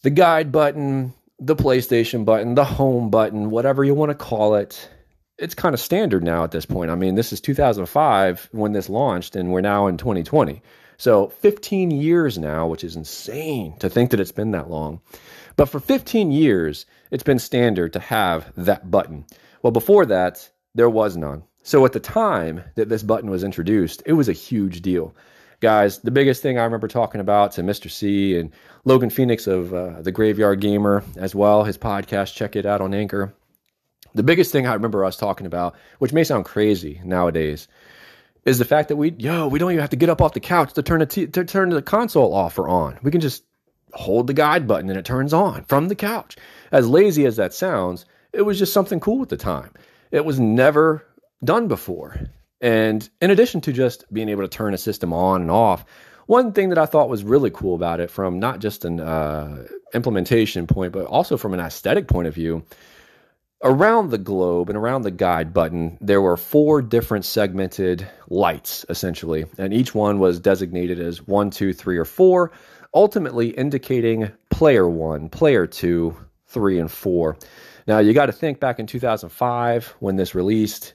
the 0.01 0.10
guide 0.10 0.51
button, 0.51 1.13
the 1.39 1.55
PlayStation 1.55 2.25
button, 2.25 2.55
the 2.55 2.65
home 2.65 3.10
button, 3.10 3.50
whatever 3.50 3.84
you 3.84 3.93
want 3.93 4.10
to 4.10 4.15
call 4.15 4.55
it, 4.55 4.89
it's 5.38 5.55
kind 5.55 5.74
of 5.74 5.79
standard 5.79 6.24
now 6.24 6.43
at 6.43 6.51
this 6.51 6.65
point. 6.65 6.91
I 6.91 6.96
mean, 6.96 7.15
this 7.15 7.34
is 7.34 7.41
2005 7.41 8.50
when 8.51 8.74
this 8.74 8.89
launched, 8.89 9.36
and 9.36 9.51
we're 9.51 9.62
now 9.62 9.88
in 9.88 9.98
2020. 9.98 10.62
So 10.98 11.29
15 11.29 11.89
years 11.89 12.38
now, 12.38 12.67
which 12.67 12.84
is 12.84 12.96
insane 12.96 13.75
to 13.79 13.89
think 13.89 14.12
that 14.12 14.20
it's 14.20 14.31
been 14.31 14.51
that 14.51 14.70
long. 14.70 15.01
But 15.55 15.65
for 15.65 15.79
15 15.79 16.31
years, 16.31 16.86
it's 17.10 17.24
been 17.24 17.39
standard 17.39 17.93
to 17.93 18.00
have 18.00 18.53
that 18.55 18.91
button. 18.91 19.25
Well, 19.63 19.72
before 19.72 20.05
that, 20.05 20.48
there 20.75 20.89
was 20.89 21.17
none. 21.17 21.43
So 21.63 21.86
at 21.86 21.93
the 21.93 22.00
time 22.00 22.63
that 22.75 22.89
this 22.89 23.03
button 23.03 23.29
was 23.29 23.43
introduced, 23.43 24.03
it 24.05 24.13
was 24.13 24.29
a 24.29 24.33
huge 24.33 24.81
deal 24.81 25.16
guys, 25.62 26.00
the 26.00 26.12
biggest 26.12 26.42
thing 26.42 26.58
I 26.58 26.64
remember 26.64 26.88
talking 26.88 27.22
about 27.22 27.54
to 27.54 27.62
Mr. 27.62 27.90
C 27.90 28.38
and 28.38 28.52
Logan 28.84 29.10
Phoenix 29.10 29.48
of 29.48 29.74
uh, 29.74 30.02
the 30.02 30.12
Graveyard 30.12 30.60
Gamer 30.60 31.04
as 31.16 31.34
well, 31.34 31.64
his 31.64 31.78
podcast, 31.78 32.36
check 32.36 32.56
it 32.56 32.66
out 32.66 32.82
on 32.82 32.94
Anchor. 32.94 33.34
The 34.14 34.24
biggest 34.24 34.52
thing 34.52 34.68
I 34.68 34.74
remember 34.74 35.06
us 35.06 35.16
talking 35.16 35.48
about, 35.48 35.76
which 36.00 36.12
may 36.12 36.26
sound 36.26 36.44
crazy 36.44 37.00
nowadays, 37.06 37.68
is 38.44 38.60
the 38.60 38.66
fact 38.66 38.90
that 38.90 38.98
we, 38.98 39.12
yo, 39.12 39.48
we 39.48 39.60
don't 39.60 39.72
even 39.72 39.82
have 39.82 39.92
to 39.92 39.96
get 39.96 40.10
up 40.10 40.22
off 40.22 40.34
the 40.34 40.40
couch 40.40 40.74
to 40.74 40.84
turn 40.84 41.00
the 41.00 41.06
to 41.06 41.46
turn 41.46 41.70
the 41.70 41.82
console 41.82 42.34
off 42.34 42.58
or 42.60 42.68
on. 42.68 43.00
We 43.04 43.12
can 43.12 43.22
just 43.22 43.44
hold 43.94 44.28
the 44.28 44.34
guide 44.34 44.68
button 44.68 44.90
and 44.90 44.98
it 44.98 45.06
turns 45.06 45.34
on 45.34 45.64
from 45.66 45.88
the 45.88 45.96
couch. 45.96 46.36
As 46.72 46.90
lazy 46.90 47.26
as 47.26 47.36
that 47.38 47.54
sounds, 47.54 48.06
it 48.34 48.42
was 48.42 48.58
just 48.58 48.74
something 48.74 49.00
cool 49.00 49.22
at 49.22 49.30
the 49.30 49.38
time. 49.38 49.72
It 50.10 50.26
was 50.26 50.40
never 50.40 51.06
done 51.44 51.68
before. 51.68 52.20
And 52.62 53.10
in 53.20 53.32
addition 53.32 53.62
to 53.62 53.74
just 53.74 54.06
being 54.14 54.30
able 54.30 54.44
to 54.44 54.48
turn 54.48 54.74
a 54.74 54.78
system 54.78 55.12
on 55.12 55.42
and 55.42 55.52
off, 55.52 55.84
one 56.28 56.54
thing 56.54 56.70
that 56.70 56.78
I 56.78 56.86
thought 56.86 57.10
was 57.10 57.24
really 57.24 57.50
cool 57.50 57.76
about 57.76 58.00
it, 58.00 58.12
from 58.12 58.40
not 58.40 58.60
just 58.60 58.86
an 58.86 59.00
uh, 59.00 59.66
implementation 59.94 60.68
point, 60.68 60.94
but 60.94 61.06
also 61.06 61.36
from 61.36 61.54
an 61.54 61.60
aesthetic 61.60 62.08
point 62.08 62.28
of 62.28 62.36
view, 62.36 62.64
around 63.64 64.10
the 64.10 64.18
globe 64.18 64.70
and 64.70 64.78
around 64.78 65.02
the 65.02 65.12
guide 65.12 65.54
button, 65.54 65.98
there 66.00 66.22
were 66.22 66.38
four 66.38 66.82
different 66.82 67.26
segmented 67.26 68.08
lights, 68.30 68.86
essentially, 68.90 69.46
and 69.58 69.74
each 69.74 69.94
one 69.94 70.20
was 70.20 70.40
designated 70.40 71.00
as 71.00 71.28
one, 71.28 71.50
two, 71.50 71.74
three, 71.74 71.98
or 71.98 72.06
four, 72.06 72.52
ultimately 72.94 73.50
indicating 73.50 74.32
player 74.50 74.90
one, 74.90 75.30
player 75.30 75.68
two, 75.68 76.16
three, 76.48 76.80
and 76.80 76.92
four. 76.92 77.38
Now, 77.88 78.00
you 78.00 78.14
got 78.14 78.28
to 78.28 78.32
think 78.32 78.60
back 78.60 78.80
in 78.80 78.88
2005 78.88 79.96
when 80.00 80.16
this 80.16 80.36
released, 80.36 80.94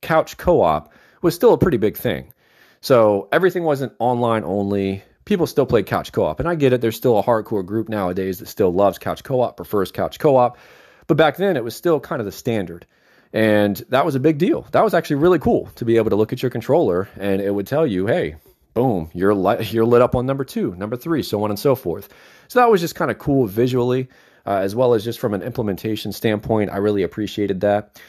couch 0.00 0.36
co 0.36 0.62
op 0.62 0.92
was 1.22 1.34
still 1.34 1.52
a 1.52 1.58
pretty 1.58 1.76
big 1.76 1.96
thing. 1.96 2.32
So 2.80 3.28
everything 3.32 3.64
wasn't 3.64 3.92
online 3.98 4.44
only. 4.44 5.02
People 5.24 5.46
still 5.46 5.66
played 5.66 5.86
couch 5.86 6.12
co 6.12 6.24
op. 6.24 6.40
And 6.40 6.48
I 6.48 6.54
get 6.54 6.72
it, 6.72 6.80
there's 6.80 6.96
still 6.96 7.18
a 7.18 7.22
hardcore 7.22 7.64
group 7.64 7.88
nowadays 7.88 8.38
that 8.38 8.46
still 8.46 8.72
loves 8.72 8.98
couch 8.98 9.24
co 9.24 9.40
op, 9.40 9.56
prefers 9.56 9.90
couch 9.90 10.18
co 10.18 10.36
op. 10.36 10.58
But 11.06 11.16
back 11.16 11.36
then, 11.36 11.56
it 11.56 11.64
was 11.64 11.74
still 11.74 12.00
kind 12.00 12.20
of 12.20 12.26
the 12.26 12.32
standard. 12.32 12.86
And 13.32 13.76
that 13.90 14.06
was 14.06 14.14
a 14.14 14.20
big 14.20 14.38
deal. 14.38 14.66
That 14.72 14.84
was 14.84 14.94
actually 14.94 15.16
really 15.16 15.38
cool 15.38 15.66
to 15.76 15.84
be 15.84 15.96
able 15.96 16.10
to 16.10 16.16
look 16.16 16.32
at 16.32 16.42
your 16.42 16.50
controller 16.50 17.08
and 17.18 17.42
it 17.42 17.54
would 17.54 17.66
tell 17.66 17.86
you, 17.86 18.06
hey, 18.06 18.36
boom, 18.72 19.10
you're, 19.12 19.34
li- 19.34 19.64
you're 19.64 19.84
lit 19.84 20.00
up 20.00 20.14
on 20.14 20.24
number 20.24 20.44
two, 20.44 20.74
number 20.76 20.96
three, 20.96 21.22
so 21.22 21.42
on 21.44 21.50
and 21.50 21.58
so 21.58 21.74
forth. 21.74 22.08
So 22.48 22.60
that 22.60 22.70
was 22.70 22.80
just 22.80 22.94
kind 22.94 23.10
of 23.10 23.18
cool 23.18 23.46
visually, 23.46 24.08
uh, 24.46 24.56
as 24.56 24.74
well 24.74 24.94
as 24.94 25.04
just 25.04 25.18
from 25.18 25.34
an 25.34 25.42
implementation 25.42 26.12
standpoint. 26.12 26.70
I 26.70 26.78
really 26.78 27.02
appreciated 27.02 27.60
that. 27.60 28.00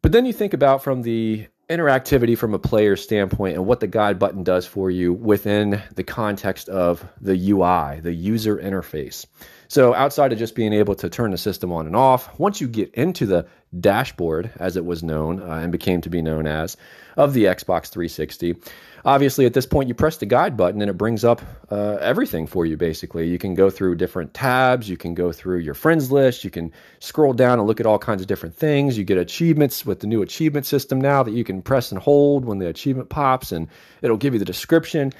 But 0.00 0.12
then 0.12 0.26
you 0.26 0.32
think 0.32 0.54
about 0.54 0.84
from 0.84 1.02
the 1.02 1.48
interactivity 1.72 2.36
from 2.36 2.54
a 2.54 2.58
player 2.58 2.96
standpoint 2.96 3.56
and 3.56 3.66
what 3.66 3.80
the 3.80 3.86
guide 3.86 4.18
button 4.18 4.42
does 4.44 4.66
for 4.66 4.90
you 4.90 5.12
within 5.12 5.82
the 5.94 6.04
context 6.04 6.68
of 6.68 7.04
the 7.20 7.50
UI, 7.50 8.00
the 8.00 8.12
user 8.12 8.56
interface. 8.56 9.26
So, 9.72 9.94
outside 9.94 10.34
of 10.34 10.38
just 10.38 10.54
being 10.54 10.74
able 10.74 10.96
to 10.96 11.08
turn 11.08 11.30
the 11.30 11.38
system 11.38 11.72
on 11.72 11.86
and 11.86 11.96
off, 11.96 12.38
once 12.38 12.60
you 12.60 12.68
get 12.68 12.92
into 12.92 13.24
the 13.24 13.46
dashboard, 13.80 14.50
as 14.56 14.76
it 14.76 14.84
was 14.84 15.02
known 15.02 15.40
uh, 15.40 15.46
and 15.46 15.72
became 15.72 16.02
to 16.02 16.10
be 16.10 16.20
known 16.20 16.46
as, 16.46 16.76
of 17.16 17.32
the 17.32 17.44
Xbox 17.44 17.88
360, 17.88 18.56
obviously 19.02 19.46
at 19.46 19.54
this 19.54 19.64
point 19.64 19.88
you 19.88 19.94
press 19.94 20.18
the 20.18 20.26
guide 20.26 20.58
button 20.58 20.82
and 20.82 20.90
it 20.90 20.98
brings 20.98 21.24
up 21.24 21.40
uh, 21.70 21.96
everything 22.02 22.46
for 22.46 22.66
you 22.66 22.76
basically. 22.76 23.30
You 23.30 23.38
can 23.38 23.54
go 23.54 23.70
through 23.70 23.94
different 23.94 24.34
tabs 24.34 24.90
you 24.90 24.98
can 24.98 25.14
go 25.14 25.32
through 25.32 25.60
your 25.60 25.72
friends 25.72 26.12
list 26.12 26.44
you 26.44 26.50
can 26.50 26.70
scroll 27.00 27.32
down 27.32 27.58
and 27.58 27.66
look 27.66 27.80
at 27.80 27.86
all 27.86 27.98
kinds 27.98 28.20
of 28.20 28.28
different 28.28 28.54
things. 28.54 28.98
You 28.98 29.04
get 29.04 29.16
achievements 29.16 29.86
with 29.86 30.00
the 30.00 30.06
new 30.06 30.20
achievement 30.20 30.66
system 30.66 31.00
now 31.00 31.22
that 31.22 31.32
you 31.32 31.44
can 31.44 31.62
press 31.62 31.92
and 31.92 31.98
hold 31.98 32.44
when 32.44 32.58
the 32.58 32.68
achievement 32.68 33.08
pops 33.08 33.52
and 33.52 33.68
it'll 34.02 34.18
give 34.18 34.34
you 34.34 34.38
the 34.38 34.44
description 34.44 35.14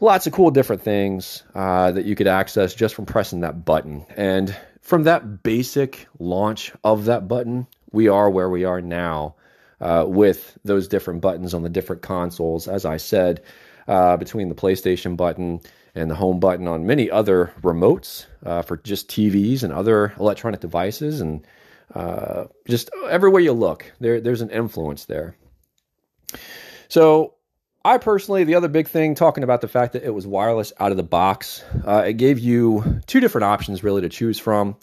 lots 0.00 0.26
of 0.26 0.32
cool 0.32 0.50
different 0.50 0.82
things 0.82 1.42
uh, 1.54 1.92
that 1.92 2.04
you 2.04 2.14
could 2.14 2.26
access 2.26 2.74
just 2.74 2.94
from 2.94 3.06
pressing 3.06 3.40
that 3.40 3.64
button 3.64 4.04
and 4.16 4.56
from 4.82 5.04
that 5.04 5.42
basic 5.42 6.06
launch 6.18 6.72
of 6.84 7.06
that 7.06 7.26
button 7.26 7.66
we 7.92 8.08
are 8.08 8.30
where 8.30 8.50
we 8.50 8.64
are 8.64 8.80
now 8.80 9.34
uh, 9.80 10.04
with 10.06 10.56
those 10.64 10.88
different 10.88 11.20
buttons 11.20 11.54
on 11.54 11.62
the 11.62 11.68
different 11.68 12.02
consoles. 12.02 12.68
As 12.68 12.84
I 12.84 12.96
said, 12.96 13.42
uh, 13.88 14.16
between 14.16 14.48
the 14.48 14.54
PlayStation 14.54 15.16
button 15.16 15.60
and 15.94 16.10
the 16.10 16.14
home 16.14 16.40
button 16.40 16.68
on 16.68 16.86
many 16.86 17.10
other 17.10 17.52
remotes 17.62 18.26
uh, 18.44 18.62
for 18.62 18.76
just 18.78 19.08
TVs 19.08 19.62
and 19.62 19.72
other 19.72 20.12
electronic 20.18 20.60
devices, 20.60 21.20
and 21.20 21.46
uh, 21.94 22.44
just 22.68 22.90
everywhere 23.08 23.40
you 23.40 23.52
look, 23.52 23.90
there, 24.00 24.20
there's 24.20 24.42
an 24.42 24.50
influence 24.50 25.06
there. 25.06 25.36
So, 26.88 27.34
I 27.86 27.98
personally, 27.98 28.42
the 28.42 28.56
other 28.56 28.68
big 28.68 28.88
thing, 28.88 29.14
talking 29.14 29.44
about 29.44 29.60
the 29.60 29.68
fact 29.68 29.92
that 29.92 30.02
it 30.02 30.10
was 30.10 30.26
wireless 30.26 30.72
out 30.80 30.90
of 30.90 30.96
the 30.96 31.04
box, 31.04 31.62
uh, 31.86 32.02
it 32.06 32.14
gave 32.14 32.40
you 32.40 33.00
two 33.06 33.20
different 33.20 33.44
options 33.44 33.84
really 33.84 34.02
to 34.02 34.08
choose 34.08 34.40
from. 34.40 34.76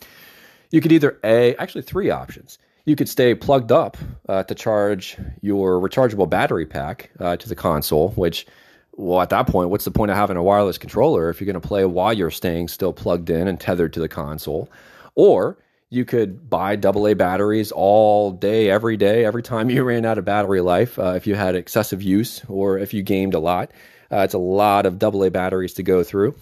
You 0.71 0.79
could 0.79 0.93
either 0.93 1.19
A, 1.23 1.53
actually, 1.57 1.81
three 1.81 2.09
options 2.09 2.57
you 2.85 2.95
could 2.95 3.09
stay 3.09 3.33
plugged 3.35 3.71
up 3.71 3.97
uh, 4.27 4.43
to 4.43 4.55
charge 4.55 5.17
your 5.41 5.79
rechargeable 5.79 6.29
battery 6.29 6.65
pack 6.65 7.11
uh, 7.19 7.37
to 7.37 7.47
the 7.47 7.55
console, 7.55 8.09
which, 8.11 8.45
well, 8.93 9.21
at 9.21 9.29
that 9.29 9.47
point, 9.47 9.69
what's 9.69 9.85
the 9.85 9.91
point 9.91 10.11
of 10.11 10.17
having 10.17 10.37
a 10.37 10.43
wireless 10.43 10.77
controller 10.77 11.29
if 11.29 11.39
you're 11.39 11.45
going 11.45 11.61
to 11.61 11.67
play 11.67 11.85
while 11.85 12.13
you're 12.13 12.31
staying 12.31 12.67
still 12.67 12.93
plugged 12.93 13.29
in 13.29 13.47
and 13.47 13.59
tethered 13.59 13.93
to 13.93 13.99
the 13.99 14.09
console? 14.09 14.69
Or 15.15 15.57
you 15.93 16.06
could 16.06 16.49
buy 16.49 16.75
AA 16.75 17.13
batteries 17.13 17.71
all 17.71 18.32
day, 18.32 18.69
every 18.69 18.97
day, 18.97 19.25
every 19.25 19.43
time 19.43 19.69
you 19.69 19.84
ran 19.91 20.06
out 20.06 20.17
of 20.17 20.25
battery 20.25 20.62
life 20.62 20.97
uh, 20.97 21.13
if 21.15 21.27
you 21.27 21.36
had 21.36 21.56
excessive 21.56 22.01
use 22.01 22.43
or 22.47 22.79
if 22.79 22.93
you 22.93 23.03
gamed 23.03 23.36
a 23.36 23.39
lot. 23.39 23.71
Uh, 24.12 24.17
it's 24.17 24.34
a 24.34 24.39
lot 24.39 24.86
of 24.86 25.01
AA 25.01 25.29
batteries 25.29 25.73
to 25.75 25.84
go 25.84 26.03
through. 26.03 26.36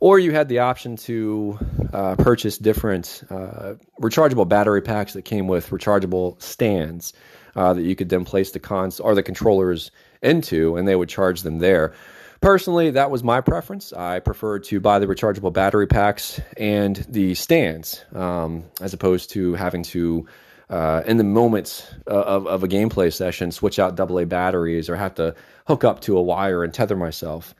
or 0.00 0.18
you 0.18 0.32
had 0.32 0.48
the 0.48 0.58
option 0.60 0.96
to 0.96 1.58
uh, 1.92 2.16
purchase 2.16 2.58
different 2.58 3.22
uh, 3.30 3.74
rechargeable 4.00 4.48
battery 4.48 4.82
packs 4.82 5.14
that 5.14 5.22
came 5.22 5.48
with 5.48 5.70
rechargeable 5.70 6.40
stands 6.40 7.12
uh, 7.56 7.72
that 7.74 7.82
you 7.82 7.96
could 7.96 8.08
then 8.08 8.24
place 8.24 8.52
the 8.52 8.60
cons 8.60 9.00
or 9.00 9.14
the 9.14 9.22
controllers 9.22 9.90
into, 10.22 10.76
and 10.76 10.86
they 10.86 10.96
would 10.96 11.08
charge 11.08 11.42
them 11.42 11.58
there. 11.58 11.94
Personally, 12.40 12.90
that 12.92 13.10
was 13.10 13.24
my 13.24 13.40
preference. 13.40 13.92
I 13.92 14.20
preferred 14.20 14.62
to 14.64 14.78
buy 14.78 15.00
the 15.00 15.06
rechargeable 15.06 15.52
battery 15.52 15.88
packs 15.88 16.40
and 16.56 16.96
the 17.08 17.34
stands 17.34 18.04
um, 18.14 18.64
as 18.80 18.94
opposed 18.94 19.30
to 19.30 19.54
having 19.54 19.82
to, 19.84 20.24
uh, 20.70 21.02
in 21.04 21.16
the 21.16 21.24
moments 21.24 21.92
of, 22.06 22.46
of 22.46 22.62
a 22.62 22.68
gameplay 22.68 23.12
session, 23.12 23.50
switch 23.50 23.80
out 23.80 23.98
AA 23.98 24.24
batteries 24.24 24.88
or 24.88 24.94
have 24.94 25.16
to 25.16 25.34
hook 25.66 25.82
up 25.82 26.00
to 26.02 26.16
a 26.16 26.22
wire 26.22 26.62
and 26.62 26.72
tether 26.72 26.94
myself. 26.94 27.56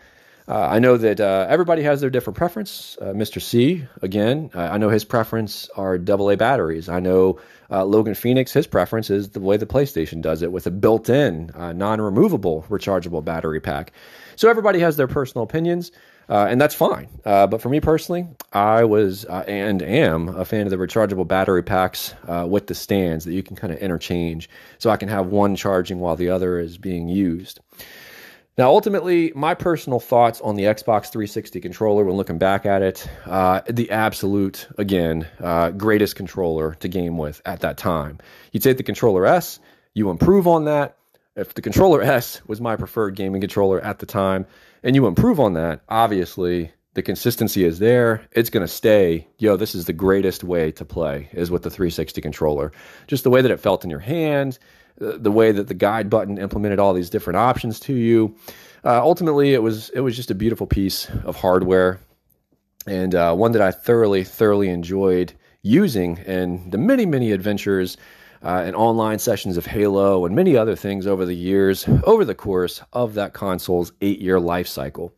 Uh, 0.49 0.67
I 0.71 0.79
know 0.79 0.97
that 0.97 1.21
uh, 1.21 1.47
everybody 1.47 1.83
has 1.83 2.01
their 2.01 2.09
different 2.09 2.39
preference. 2.39 2.97
Uh, 3.03 3.13
Mr. 3.13 3.41
C, 3.41 3.87
again, 4.01 4.51
I 4.55 4.79
know 4.79 4.89
his 4.89 5.05
preference 5.05 5.69
are 5.77 5.97
AA 5.97 6.37
batteries. 6.37 6.89
I 6.89 7.01
know 7.01 7.39
uh, 7.71 7.85
Logan 7.85 8.15
Phoenix, 8.15 8.51
his 8.51 8.67
preference 8.67 9.11
is 9.11 9.29
the 9.31 9.41
way 9.41 9.59
the 9.59 9.67
PlayStation 9.67 10.23
does 10.23 10.41
it 10.41 10.51
with 10.51 10.67
a 10.67 10.71
built 10.71 11.11
in, 11.11 11.51
uh, 11.51 11.75
non 11.75 12.01
removable 12.01 12.65
rechargeable 12.71 13.23
battery 13.23 13.61
pack. 13.61 13.93
So 14.37 14.49
everybody 14.49 14.79
has 14.79 14.97
their 14.97 15.09
personal 15.09 15.45
opinions. 15.45 15.93
Uh, 16.31 16.47
and 16.51 16.61
that's 16.61 16.75
fine. 16.75 17.09
But 17.25 17.63
for 17.63 17.71
me 17.71 17.81
personally, 17.81 18.27
I 18.53 18.85
was 18.85 19.25
and 19.25 19.81
am 19.81 20.29
a 20.29 20.45
fan 20.45 20.67
of 20.67 20.71
the 20.71 20.77
rechargeable 20.77 21.27
battery 21.27 21.63
packs 21.63 22.15
with 22.27 22.67
the 22.67 22.75
stands 22.75 23.25
that 23.25 23.33
you 23.33 23.43
can 23.43 23.57
kind 23.57 23.73
of 23.73 23.79
interchange, 23.79 24.51
so 24.77 24.91
I 24.91 24.99
can 24.99 25.09
have 25.09 25.29
one 25.29 25.57
charging 25.57 26.01
while 26.01 26.17
the 26.17 26.29
other 26.29 26.59
is 26.59 26.77
being 26.77 27.09
used. 27.09 27.61
Now, 28.59 28.71
ultimately, 28.71 29.31
my 29.37 29.55
personal 29.55 30.01
thoughts 30.01 30.41
on 30.41 30.57
the 30.57 30.65
Xbox 30.65 31.13
360 31.13 31.61
controller 31.61 32.03
when 32.05 32.17
looking 32.17 32.39
back 32.39 32.67
at 32.67 32.83
it, 32.83 33.09
uh, 33.25 33.61
the 33.71 33.89
absolute, 33.93 34.67
again, 34.77 35.29
uh, 35.39 35.71
greatest 35.71 36.17
controller 36.17 36.75
to 36.81 36.89
game 36.89 37.19
with 37.19 37.41
at 37.47 37.61
that 37.61 37.79
time. 37.79 38.19
You 38.51 38.59
take 38.59 38.77
the 38.77 38.83
controller 38.83 39.25
S, 39.27 39.61
you 39.95 40.11
improve 40.11 40.49
on 40.49 40.65
that. 40.65 40.97
If 41.37 41.55
the 41.55 41.63
controller 41.63 42.03
S 42.19 42.43
was 42.49 42.61
my 42.61 42.75
preferred 42.75 43.15
gaming 43.15 43.41
controller 43.41 43.81
at 43.81 44.01
the 44.01 44.07
time, 44.07 44.45
and 44.83 44.97
you 44.97 45.07
improve 45.07 45.39
on 45.39 45.53
that, 45.53 45.83
obviously 45.89 46.73
the 46.95 47.03
consistency 47.03 47.65
is 47.65 47.79
there. 47.79 48.27
It's 48.33 48.51
going 48.51 48.67
to 48.67 48.73
stay. 48.73 49.29
Yo, 49.39 49.57
this 49.57 49.77
is 49.77 49.85
the 49.85 49.93
greatest 49.93 50.43
way 50.43 50.73
to 50.73 50.85
play 50.85 51.29
is 51.33 51.49
with 51.49 51.63
the 51.63 51.71
360 51.71 52.21
controller. 52.21 52.73
Just 53.07 53.23
the 53.23 53.31
way 53.31 53.41
that 53.41 53.53
it 53.53 53.61
felt 53.61 53.85
in 53.85 53.91
your 53.91 54.01
hand, 54.01 54.59
the 54.99 55.31
way 55.31 55.53
that 55.53 55.69
the 55.69 55.75
guide 55.75 56.11
button 56.11 56.39
implemented 56.39 56.79
all 56.79 56.93
these 56.93 57.11
different 57.11 57.37
options 57.37 57.81
to 57.81 57.95
you. 57.95 58.35
Uh, 58.85 59.01
ultimately, 59.03 59.55
it 59.55 59.63
was 59.63 59.91
it 59.91 60.01
was 60.01 60.17
just 60.17 60.31
a 60.31 60.35
beautiful 60.35 60.67
piece 60.67 61.09
of 61.25 61.37
hardware, 61.37 62.01
and 62.87 63.15
uh, 63.15 63.35
one 63.35 63.53
that 63.53 63.63
I 63.63 63.71
thoroughly 63.71 64.25
thoroughly 64.25 64.69
enjoyed 64.69 65.33
using 65.63 66.19
in 66.19 66.71
the 66.71 66.79
many 66.79 67.07
many 67.07 67.33
adventures 67.33 67.97
uh, 68.43 68.63
and 68.65 68.77
online 68.77 69.19
sessions 69.19 69.57
of 69.57 69.67
Halo 69.67 70.25
and 70.25 70.35
many 70.35 70.57
other 70.57 70.77
things 70.77 71.07
over 71.07 71.27
the 71.27 71.35
years, 71.35 71.87
over 72.05 72.25
the 72.25 72.35
course 72.35 72.81
of 72.93 73.15
that 73.15 73.33
console's 73.33 73.93
eight 74.01 74.21
year 74.21 74.39
life 74.39 74.69
cycle. 74.69 75.13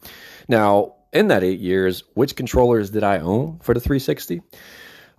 Now, 0.48 0.94
in 1.12 1.28
that 1.28 1.42
eight 1.42 1.60
years, 1.60 2.04
which 2.14 2.36
controllers 2.36 2.90
did 2.90 3.04
I 3.04 3.18
own 3.18 3.58
for 3.60 3.74
the 3.74 3.80
360? 3.80 4.42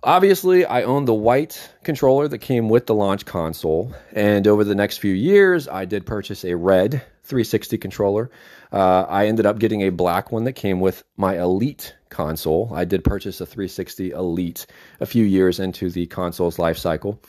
Obviously, 0.04 0.64
I 0.64 0.82
owned 0.82 1.06
the 1.06 1.14
white 1.14 1.70
controller 1.84 2.26
that 2.26 2.38
came 2.38 2.68
with 2.68 2.86
the 2.86 2.94
launch 2.94 3.24
console, 3.24 3.94
and 4.10 4.48
over 4.48 4.64
the 4.64 4.74
next 4.74 4.98
few 4.98 5.12
years, 5.12 5.68
I 5.68 5.84
did 5.84 6.06
purchase 6.06 6.44
a 6.44 6.56
red 6.56 7.02
360 7.22 7.78
controller. 7.78 8.28
Uh, 8.72 9.02
I 9.02 9.26
ended 9.26 9.46
up 9.46 9.60
getting 9.60 9.82
a 9.82 9.90
black 9.90 10.32
one 10.32 10.42
that 10.44 10.54
came 10.54 10.80
with 10.80 11.04
my 11.16 11.40
Elite 11.40 11.94
console. 12.08 12.72
I 12.74 12.84
did 12.84 13.04
purchase 13.04 13.40
a 13.40 13.46
360 13.46 14.10
Elite 14.10 14.66
a 14.98 15.06
few 15.06 15.24
years 15.24 15.60
into 15.60 15.88
the 15.88 16.06
console's 16.06 16.58
life 16.58 16.78
cycle. 16.78 17.20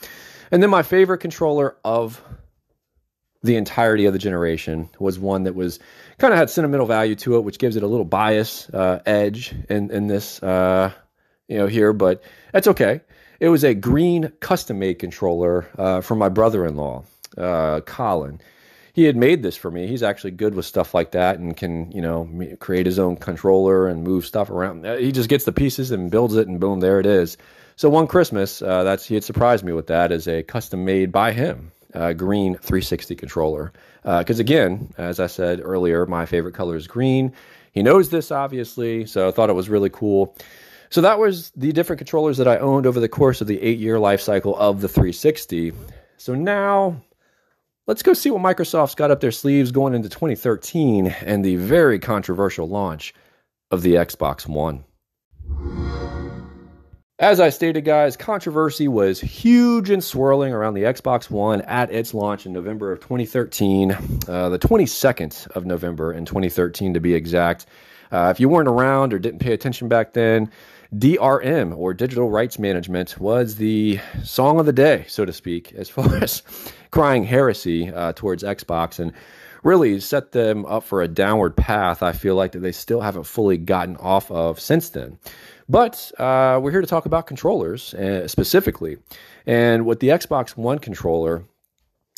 And 0.50 0.60
then 0.60 0.70
my 0.70 0.82
favorite 0.82 1.18
controller 1.18 1.76
of 1.84 2.20
the 3.44 3.54
entirety 3.54 4.06
of 4.06 4.12
the 4.14 4.18
generation 4.18 4.88
was 4.98 5.16
one 5.16 5.44
that 5.44 5.54
was 5.54 5.78
kind 6.18 6.32
of 6.32 6.38
had 6.38 6.50
sentimental 6.50 6.86
value 6.86 7.14
to 7.16 7.36
it, 7.36 7.44
which 7.44 7.58
gives 7.58 7.76
it 7.76 7.84
a 7.84 7.86
little 7.86 8.04
bias 8.04 8.68
uh, 8.70 9.00
edge 9.06 9.54
in 9.68 9.90
in 9.90 10.06
this 10.08 10.42
uh, 10.42 10.92
you 11.48 11.58
know, 11.58 11.66
here, 11.66 11.92
but 11.92 12.22
that's 12.52 12.68
okay. 12.68 13.00
It 13.40 13.48
was 13.48 13.64
a 13.64 13.74
green 13.74 14.32
custom 14.40 14.78
made 14.78 14.98
controller 14.98 15.66
uh, 15.76 16.00
from 16.00 16.18
my 16.18 16.28
brother 16.28 16.64
in 16.66 16.76
law, 16.76 17.04
uh, 17.36 17.80
Colin. 17.80 18.40
He 18.92 19.04
had 19.04 19.16
made 19.16 19.42
this 19.42 19.56
for 19.56 19.70
me. 19.70 19.88
He's 19.88 20.04
actually 20.04 20.30
good 20.30 20.54
with 20.54 20.66
stuff 20.66 20.94
like 20.94 21.10
that 21.12 21.40
and 21.40 21.56
can, 21.56 21.90
you 21.90 22.00
know, 22.00 22.56
create 22.60 22.86
his 22.86 23.00
own 23.00 23.16
controller 23.16 23.88
and 23.88 24.04
move 24.04 24.24
stuff 24.24 24.50
around. 24.50 24.86
Uh, 24.86 24.96
he 24.96 25.10
just 25.10 25.28
gets 25.28 25.44
the 25.44 25.52
pieces 25.52 25.90
and 25.90 26.10
builds 26.12 26.36
it, 26.36 26.46
and 26.46 26.60
boom, 26.60 26.78
there 26.80 27.00
it 27.00 27.06
is. 27.06 27.36
So 27.76 27.90
one 27.90 28.06
Christmas, 28.06 28.62
uh, 28.62 28.84
that's 28.84 29.04
he 29.04 29.14
had 29.14 29.24
surprised 29.24 29.64
me 29.64 29.72
with 29.72 29.88
that 29.88 30.12
as 30.12 30.28
a 30.28 30.44
custom 30.44 30.84
made 30.84 31.10
by 31.10 31.32
him 31.32 31.72
uh, 31.94 32.12
green 32.12 32.54
360 32.54 33.14
controller. 33.14 33.72
Because 34.02 34.38
uh, 34.38 34.42
again, 34.42 34.92
as 34.98 35.20
I 35.20 35.28
said 35.28 35.60
earlier, 35.62 36.04
my 36.06 36.26
favorite 36.26 36.54
color 36.54 36.76
is 36.76 36.86
green. 36.86 37.32
He 37.72 37.82
knows 37.82 38.10
this 38.10 38.30
obviously, 38.30 39.06
so 39.06 39.28
I 39.28 39.30
thought 39.30 39.50
it 39.50 39.54
was 39.54 39.68
really 39.68 39.90
cool. 39.90 40.36
So 40.94 41.00
that 41.00 41.18
was 41.18 41.50
the 41.56 41.72
different 41.72 41.98
controllers 41.98 42.36
that 42.36 42.46
I 42.46 42.58
owned 42.58 42.86
over 42.86 43.00
the 43.00 43.08
course 43.08 43.40
of 43.40 43.48
the 43.48 43.60
eight 43.60 43.80
year 43.80 43.98
life 43.98 44.20
cycle 44.20 44.56
of 44.56 44.80
the 44.80 44.86
360. 44.86 45.72
So 46.18 46.36
now 46.36 47.02
let's 47.88 48.04
go 48.04 48.14
see 48.14 48.30
what 48.30 48.40
Microsoft's 48.40 48.94
got 48.94 49.10
up 49.10 49.18
their 49.18 49.32
sleeves 49.32 49.72
going 49.72 49.94
into 49.94 50.08
2013 50.08 51.08
and 51.08 51.44
the 51.44 51.56
very 51.56 51.98
controversial 51.98 52.68
launch 52.68 53.12
of 53.72 53.82
the 53.82 53.94
Xbox 53.94 54.46
One. 54.46 54.84
As 57.18 57.40
I 57.40 57.50
stated, 57.50 57.84
guys, 57.84 58.16
controversy 58.16 58.86
was 58.86 59.20
huge 59.20 59.90
and 59.90 60.04
swirling 60.04 60.52
around 60.52 60.74
the 60.74 60.84
Xbox 60.84 61.28
One 61.28 61.62
at 61.62 61.90
its 61.90 62.14
launch 62.14 62.46
in 62.46 62.52
November 62.52 62.92
of 62.92 63.00
2013, 63.00 63.90
uh, 64.28 64.48
the 64.48 64.60
22nd 64.60 65.48
of 65.56 65.66
November 65.66 66.12
in 66.12 66.24
2013 66.24 66.94
to 66.94 67.00
be 67.00 67.14
exact. 67.14 67.66
Uh, 68.12 68.28
if 68.30 68.38
you 68.38 68.48
weren't 68.48 68.68
around 68.68 69.12
or 69.12 69.18
didn't 69.18 69.40
pay 69.40 69.52
attention 69.52 69.88
back 69.88 70.12
then, 70.12 70.48
DRM 70.92 71.76
or 71.76 71.94
digital 71.94 72.30
rights 72.30 72.58
management 72.58 73.18
was 73.18 73.56
the 73.56 74.00
song 74.22 74.58
of 74.58 74.66
the 74.66 74.72
day, 74.72 75.04
so 75.08 75.24
to 75.24 75.32
speak, 75.32 75.72
as 75.74 75.88
far 75.88 76.14
as 76.22 76.42
crying 76.90 77.24
heresy 77.24 77.90
uh, 77.90 78.12
towards 78.14 78.42
Xbox 78.42 78.98
and 78.98 79.12
really 79.62 79.98
set 79.98 80.32
them 80.32 80.66
up 80.66 80.84
for 80.84 81.02
a 81.02 81.08
downward 81.08 81.56
path. 81.56 82.02
I 82.02 82.12
feel 82.12 82.34
like 82.34 82.52
that 82.52 82.60
they 82.60 82.72
still 82.72 83.00
haven't 83.00 83.24
fully 83.24 83.56
gotten 83.56 83.96
off 83.96 84.30
of 84.30 84.60
since 84.60 84.90
then. 84.90 85.18
But 85.68 86.12
uh, 86.18 86.60
we're 86.62 86.70
here 86.70 86.82
to 86.82 86.86
talk 86.86 87.06
about 87.06 87.26
controllers 87.26 87.94
uh, 87.94 88.28
specifically. 88.28 88.98
And 89.46 89.86
with 89.86 90.00
the 90.00 90.08
Xbox 90.08 90.56
One 90.56 90.78
controller, 90.78 91.44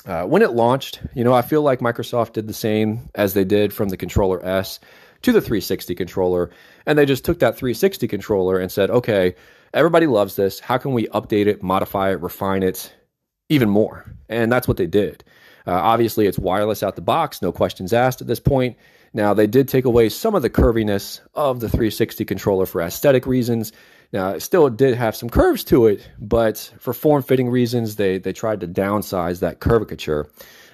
uh, 0.05 0.25
when 0.25 0.43
it 0.43 0.53
launched, 0.53 1.01
you 1.15 1.25
know, 1.25 1.33
I 1.33 1.43
feel 1.43 1.63
like 1.63 1.81
Microsoft 1.81 2.33
did 2.33 2.47
the 2.47 2.55
same 2.55 3.09
as 3.15 3.35
they 3.35 3.45
did 3.45 3.73
from 3.73 3.89
the 3.89 3.97
controller 3.97 4.45
S 4.45 4.81
to 5.23 5.33
the 5.33 5.41
360 5.41 5.95
controller. 5.95 6.51
And 6.87 6.99
they 6.99 7.07
just 7.07 7.25
took 7.25 7.39
that 7.41 7.57
360 7.57 8.09
controller 8.09 8.59
and 8.59 8.71
said, 8.71 8.91
okay, 8.91 9.35
everybody 9.75 10.07
loves 10.07 10.37
this. 10.37 10.61
How 10.61 10.79
can 10.79 10.93
we 10.93 11.07
update 11.09 11.47
it, 11.47 11.63
modify 11.63 12.13
it, 12.13 12.21
refine 12.21 12.63
it 12.63 12.95
even 13.49 13.69
more? 13.69 14.05
And 14.29 14.51
that's 14.51 14.69
what 14.69 14.77
they 14.77 14.87
did. 14.87 15.25
Uh, 15.67 15.73
obviously, 15.73 16.27
it's 16.27 16.39
wireless 16.39 16.83
out 16.83 16.95
the 16.95 17.03
box, 17.03 17.43
no 17.43 17.51
questions 17.51 17.93
asked 17.93 18.21
at 18.21 18.27
this 18.27 18.41
point. 18.41 18.77
Now, 19.13 19.35
they 19.35 19.47
did 19.47 19.69
take 19.69 19.85
away 19.85 20.09
some 20.09 20.35
of 20.35 20.43
the 20.43 20.51
curviness 20.51 21.21
of 21.35 21.61
the 21.61 21.69
360 21.69 22.25
controller 22.25 22.67
for 22.67 22.83
aesthetic 22.83 23.27
reasons. 23.27 23.73
Now, 24.13 24.31
it 24.31 24.41
still 24.41 24.69
did 24.69 24.95
have 24.95 25.17
some 25.17 25.29
curves 25.29 25.65
to 25.65 25.87
it, 25.87 26.09
but 26.19 26.73
for 26.79 26.93
form 26.93 27.23
fitting 27.23 27.49
reasons, 27.49 27.97
they, 27.97 28.19
they 28.19 28.33
tried 28.33 28.61
to 28.61 28.69
downsize 28.69 29.41
that 29.41 29.59
curvature. 29.59 30.29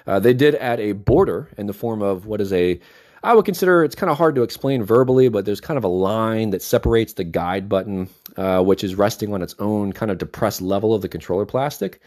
Uh, 0.05 0.19
they 0.19 0.33
did 0.33 0.55
add 0.55 0.79
a 0.79 0.91
border 0.91 1.49
in 1.57 1.65
the 1.65 1.73
form 1.73 2.01
of 2.01 2.25
what 2.25 2.41
is 2.41 2.53
a 2.53 2.79
I 3.23 3.33
would 3.33 3.45
consider 3.45 3.85
it's 3.85 3.95
kind 3.95 4.09
of 4.09 4.17
hard 4.17 4.35
to 4.35 4.43
explain 4.43 4.83
verbally, 4.83 5.29
but 5.29 5.45
there's 5.45 5.61
kind 5.61 5.77
of 5.77 5.85
a 5.85 5.89
line 5.89 6.49
that 6.49 6.61
separates 6.61 7.13
the 7.13 7.23
guide 7.23 7.69
button, 7.69 8.09
uh, 8.35 8.61
which 8.61 8.83
is 8.83 8.95
resting 8.95 9.33
on 9.33 9.41
its 9.41 9.55
own 9.59 9.93
kind 9.93 10.11
of 10.11 10.17
depressed 10.17 10.61
level 10.61 10.93
of 10.93 11.01
the 11.01 11.07
controller 11.07 11.45
plastic. 11.45 12.01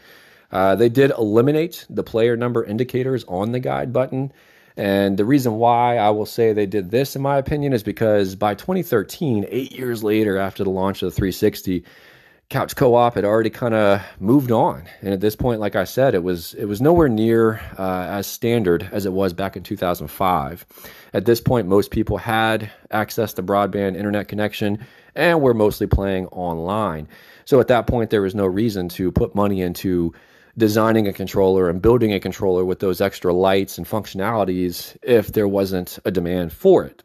Uh, 0.51 0.75
they 0.75 0.89
did 0.89 1.11
eliminate 1.11 1.85
the 1.89 2.03
player 2.03 2.37
number 2.37 2.63
indicators 2.63 3.25
on 3.27 3.51
the 3.51 3.59
guide 3.59 3.91
button. 3.91 4.31
And 4.77 5.17
the 5.17 5.25
reason 5.25 5.53
why 5.53 5.97
I 5.97 6.11
will 6.11 6.27
say 6.27 6.53
they 6.53 6.67
did 6.67 6.91
this, 6.91 7.15
in 7.15 7.23
my 7.23 7.37
opinion, 7.37 7.73
is 7.73 7.81
because 7.81 8.35
by 8.35 8.53
2013, 8.53 9.47
eight 9.49 9.71
years 9.71 10.03
later 10.03 10.37
after 10.37 10.63
the 10.63 10.69
launch 10.69 11.01
of 11.01 11.07
the 11.07 11.15
360, 11.15 11.83
couch 12.49 12.75
co-op 12.75 13.15
had 13.15 13.25
already 13.25 13.49
kind 13.49 13.73
of 13.73 14.01
moved 14.19 14.51
on. 14.51 14.87
And 15.01 15.13
at 15.13 15.19
this 15.19 15.35
point 15.35 15.59
like 15.59 15.75
i 15.75 15.83
said 15.83 16.15
it 16.15 16.23
was 16.23 16.53
it 16.53 16.65
was 16.65 16.81
nowhere 16.81 17.09
near 17.09 17.59
uh, 17.77 18.05
as 18.09 18.27
standard 18.27 18.87
as 18.91 19.05
it 19.05 19.13
was 19.13 19.33
back 19.33 19.57
in 19.57 19.63
2005 19.63 20.65
at 21.13 21.25
this 21.25 21.41
point 21.41 21.67
most 21.67 21.91
people 21.91 22.17
had 22.17 22.71
access 22.91 23.33
to 23.33 23.43
broadband 23.43 23.97
internet 23.97 24.27
connection 24.27 24.85
and 25.15 25.41
were 25.41 25.53
mostly 25.53 25.87
playing 25.87 26.27
online. 26.27 27.07
So 27.45 27.59
at 27.59 27.67
that 27.67 27.87
point 27.87 28.11
there 28.11 28.21
was 28.21 28.35
no 28.35 28.45
reason 28.45 28.87
to 28.89 29.11
put 29.11 29.35
money 29.35 29.61
into 29.61 30.13
designing 30.57 31.07
a 31.07 31.13
controller 31.13 31.69
and 31.69 31.81
building 31.81 32.13
a 32.13 32.19
controller 32.19 32.63
with 32.63 32.79
those 32.79 33.01
extra 33.01 33.33
lights 33.33 33.77
and 33.77 33.87
functionalities 33.87 34.95
if 35.03 35.33
there 35.33 35.47
wasn't 35.47 35.99
a 36.05 36.11
demand 36.11 36.53
for 36.53 36.85
it. 36.85 37.03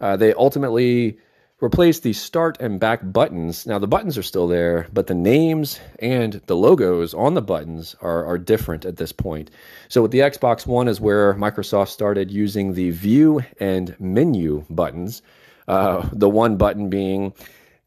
Uh, 0.00 0.16
they 0.16 0.32
ultimately 0.34 1.18
replaced 1.60 2.02
the 2.02 2.12
start 2.12 2.58
and 2.60 2.80
back 2.80 3.00
buttons. 3.02 3.66
Now, 3.66 3.78
the 3.78 3.86
buttons 3.86 4.16
are 4.16 4.22
still 4.22 4.48
there, 4.48 4.86
but 4.92 5.06
the 5.06 5.14
names 5.14 5.78
and 5.98 6.34
the 6.46 6.56
logos 6.56 7.14
on 7.14 7.34
the 7.34 7.42
buttons 7.42 7.94
are, 8.00 8.24
are 8.24 8.38
different 8.38 8.84
at 8.84 8.96
this 8.96 9.12
point. 9.12 9.50
So, 9.88 10.02
with 10.02 10.10
the 10.10 10.20
Xbox 10.20 10.66
One, 10.66 10.88
is 10.88 11.00
where 11.00 11.34
Microsoft 11.34 11.88
started 11.88 12.30
using 12.30 12.74
the 12.74 12.90
view 12.90 13.42
and 13.58 13.94
menu 14.00 14.64
buttons. 14.70 15.22
Uh, 15.68 16.08
the 16.12 16.28
one 16.28 16.56
button 16.56 16.88
being 16.88 17.32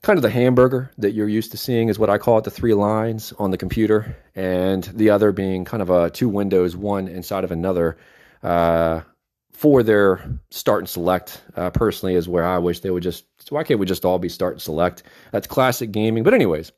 kind 0.04 0.18
of 0.18 0.24
the 0.24 0.30
hamburger 0.30 0.92
that 0.98 1.12
you're 1.12 1.28
used 1.28 1.52
to 1.52 1.58
seeing 1.58 1.90
is 1.90 1.98
what 1.98 2.10
I 2.10 2.18
call 2.18 2.38
it 2.38 2.44
the 2.44 2.52
three 2.52 2.74
lines 2.74 3.34
on 3.40 3.52
the 3.52 3.58
computer, 3.58 4.16
and 4.36 4.84
the 4.84 5.10
other 5.10 5.32
being 5.32 5.66
kind 5.66 5.82
of 5.82 5.90
a 5.90 6.10
two 6.10 6.30
windows, 6.30 6.76
one 6.76 7.08
inside 7.08 7.44
of 7.44 7.52
another. 7.52 7.98
Uh, 8.44 9.02
for 9.64 9.82
their 9.82 10.22
start 10.52 10.82
and 10.82 10.90
select, 10.90 11.42
uh, 11.56 11.70
personally, 11.70 12.16
is 12.16 12.28
where 12.28 12.46
I 12.46 12.58
wish 12.58 12.82
they 12.82 12.92
would 12.92 13.02
just. 13.02 13.24
Why 13.48 13.64
can't 13.64 13.80
we 13.80 13.86
just 13.86 14.04
all 14.04 14.20
be 14.20 14.28
start 14.28 14.56
and 14.56 14.62
select? 14.62 15.04
That's 15.32 15.48
classic 15.48 15.94
gaming. 15.94 16.24
But 16.24 16.34
anyways, 16.34 16.74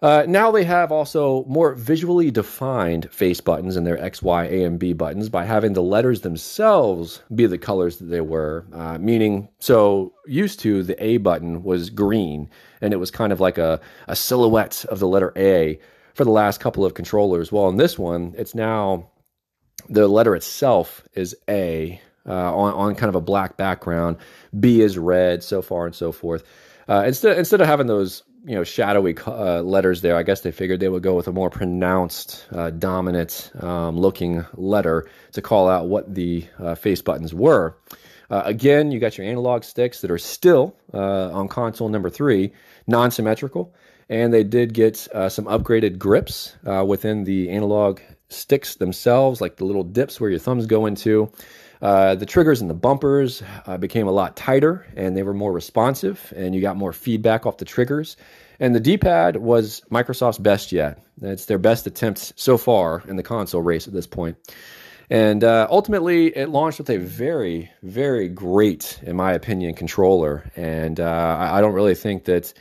uh, 0.00 0.24
now 0.28 0.52
they 0.52 0.62
have 0.62 0.92
also 0.92 1.44
more 1.46 1.74
visually 1.74 2.30
defined 2.30 3.10
face 3.10 3.40
buttons 3.40 3.76
in 3.76 3.82
their 3.82 3.98
X, 3.98 4.22
Y, 4.22 4.44
A, 4.44 4.62
and 4.62 4.78
B 4.78 4.92
buttons 4.92 5.28
by 5.28 5.44
having 5.44 5.72
the 5.72 5.82
letters 5.82 6.20
themselves 6.20 7.20
be 7.34 7.46
the 7.46 7.58
colors 7.58 7.96
that 7.96 8.04
they 8.04 8.20
were. 8.20 8.64
Uh, 8.72 8.98
meaning, 8.98 9.48
so 9.58 10.14
used 10.24 10.60
to 10.60 10.84
the 10.84 11.04
A 11.04 11.16
button 11.16 11.64
was 11.64 11.90
green 11.90 12.48
and 12.80 12.92
it 12.92 12.98
was 12.98 13.10
kind 13.10 13.32
of 13.32 13.40
like 13.40 13.58
a, 13.58 13.80
a 14.06 14.14
silhouette 14.14 14.84
of 14.84 15.00
the 15.00 15.08
letter 15.08 15.32
A 15.34 15.80
for 16.14 16.22
the 16.22 16.30
last 16.30 16.60
couple 16.60 16.84
of 16.84 16.94
controllers. 16.94 17.50
Well, 17.50 17.68
in 17.68 17.76
this 17.76 17.98
one, 17.98 18.36
it's 18.38 18.54
now 18.54 19.10
the 19.88 20.08
letter 20.08 20.34
itself 20.34 21.02
is 21.14 21.36
A 21.48 22.00
uh, 22.26 22.54
on, 22.54 22.74
on 22.74 22.94
kind 22.94 23.08
of 23.08 23.14
a 23.14 23.20
black 23.20 23.56
background. 23.56 24.16
B 24.58 24.80
is 24.80 24.98
red, 24.98 25.42
so 25.42 25.62
far 25.62 25.86
and 25.86 25.94
so 25.94 26.12
forth. 26.12 26.44
Uh, 26.88 27.04
instead, 27.06 27.38
instead 27.38 27.60
of 27.60 27.66
having 27.66 27.86
those 27.86 28.22
you 28.44 28.54
know 28.54 28.64
shadowy 28.64 29.16
uh, 29.26 29.62
letters 29.62 30.00
there. 30.00 30.16
I 30.16 30.22
guess 30.22 30.40
they 30.40 30.50
figured 30.50 30.80
they 30.80 30.88
would 30.88 31.02
go 31.02 31.14
with 31.14 31.28
a 31.28 31.32
more 31.32 31.50
pronounced, 31.50 32.46
uh, 32.52 32.70
dominant 32.70 33.50
um, 33.60 33.98
looking 33.98 34.44
letter 34.54 35.08
to 35.32 35.42
call 35.42 35.68
out 35.68 35.88
what 35.88 36.14
the 36.14 36.46
uh, 36.58 36.74
face 36.74 37.02
buttons 37.02 37.32
were. 37.32 37.76
Uh, 38.30 38.42
again, 38.44 38.90
you 38.90 38.98
got 38.98 39.18
your 39.18 39.26
analog 39.26 39.62
sticks 39.62 40.00
that 40.00 40.10
are 40.10 40.18
still 40.18 40.74
uh, 40.94 41.30
on 41.32 41.48
console 41.48 41.88
number 41.88 42.08
three, 42.08 42.52
non-symmetrical, 42.86 43.74
and 44.08 44.32
they 44.32 44.42
did 44.42 44.72
get 44.72 45.06
uh, 45.14 45.28
some 45.28 45.44
upgraded 45.44 45.98
grips 45.98 46.56
within 46.86 47.24
the 47.24 47.50
analog 47.50 48.00
sticks 48.32 48.76
themselves, 48.76 49.40
like 49.40 49.56
the 49.56 49.64
little 49.64 49.84
dips 49.84 50.20
where 50.20 50.30
your 50.30 50.38
thumbs 50.38 50.66
go 50.66 50.86
into. 50.86 51.30
Uh, 51.80 52.14
the 52.14 52.26
triggers 52.26 52.60
and 52.60 52.70
the 52.70 52.74
bumpers 52.74 53.42
uh, 53.66 53.76
became 53.76 54.06
a 54.06 54.12
lot 54.12 54.36
tighter 54.36 54.86
and 54.96 55.16
they 55.16 55.24
were 55.24 55.34
more 55.34 55.52
responsive, 55.52 56.32
and 56.36 56.54
you 56.54 56.60
got 56.60 56.76
more 56.76 56.92
feedback 56.92 57.44
off 57.44 57.56
the 57.56 57.64
triggers. 57.64 58.16
And 58.60 58.74
the 58.74 58.80
D 58.80 58.96
pad 58.96 59.36
was 59.36 59.82
Microsoft's 59.90 60.38
best 60.38 60.70
yet. 60.70 61.02
It's 61.20 61.46
their 61.46 61.58
best 61.58 61.86
attempt 61.86 62.34
so 62.36 62.56
far 62.56 63.02
in 63.08 63.16
the 63.16 63.22
console 63.24 63.62
race 63.62 63.88
at 63.88 63.92
this 63.92 64.06
point. 64.06 64.36
And 65.10 65.42
uh, 65.42 65.66
ultimately, 65.68 66.28
it 66.28 66.48
launched 66.48 66.78
with 66.78 66.88
a 66.88 66.98
very, 66.98 67.70
very 67.82 68.28
great, 68.28 69.00
in 69.02 69.16
my 69.16 69.32
opinion, 69.32 69.74
controller. 69.74 70.50
And 70.56 71.00
uh, 71.00 71.36
I 71.38 71.60
don't 71.60 71.74
really 71.74 71.96
think 71.96 72.24
that, 72.24 72.54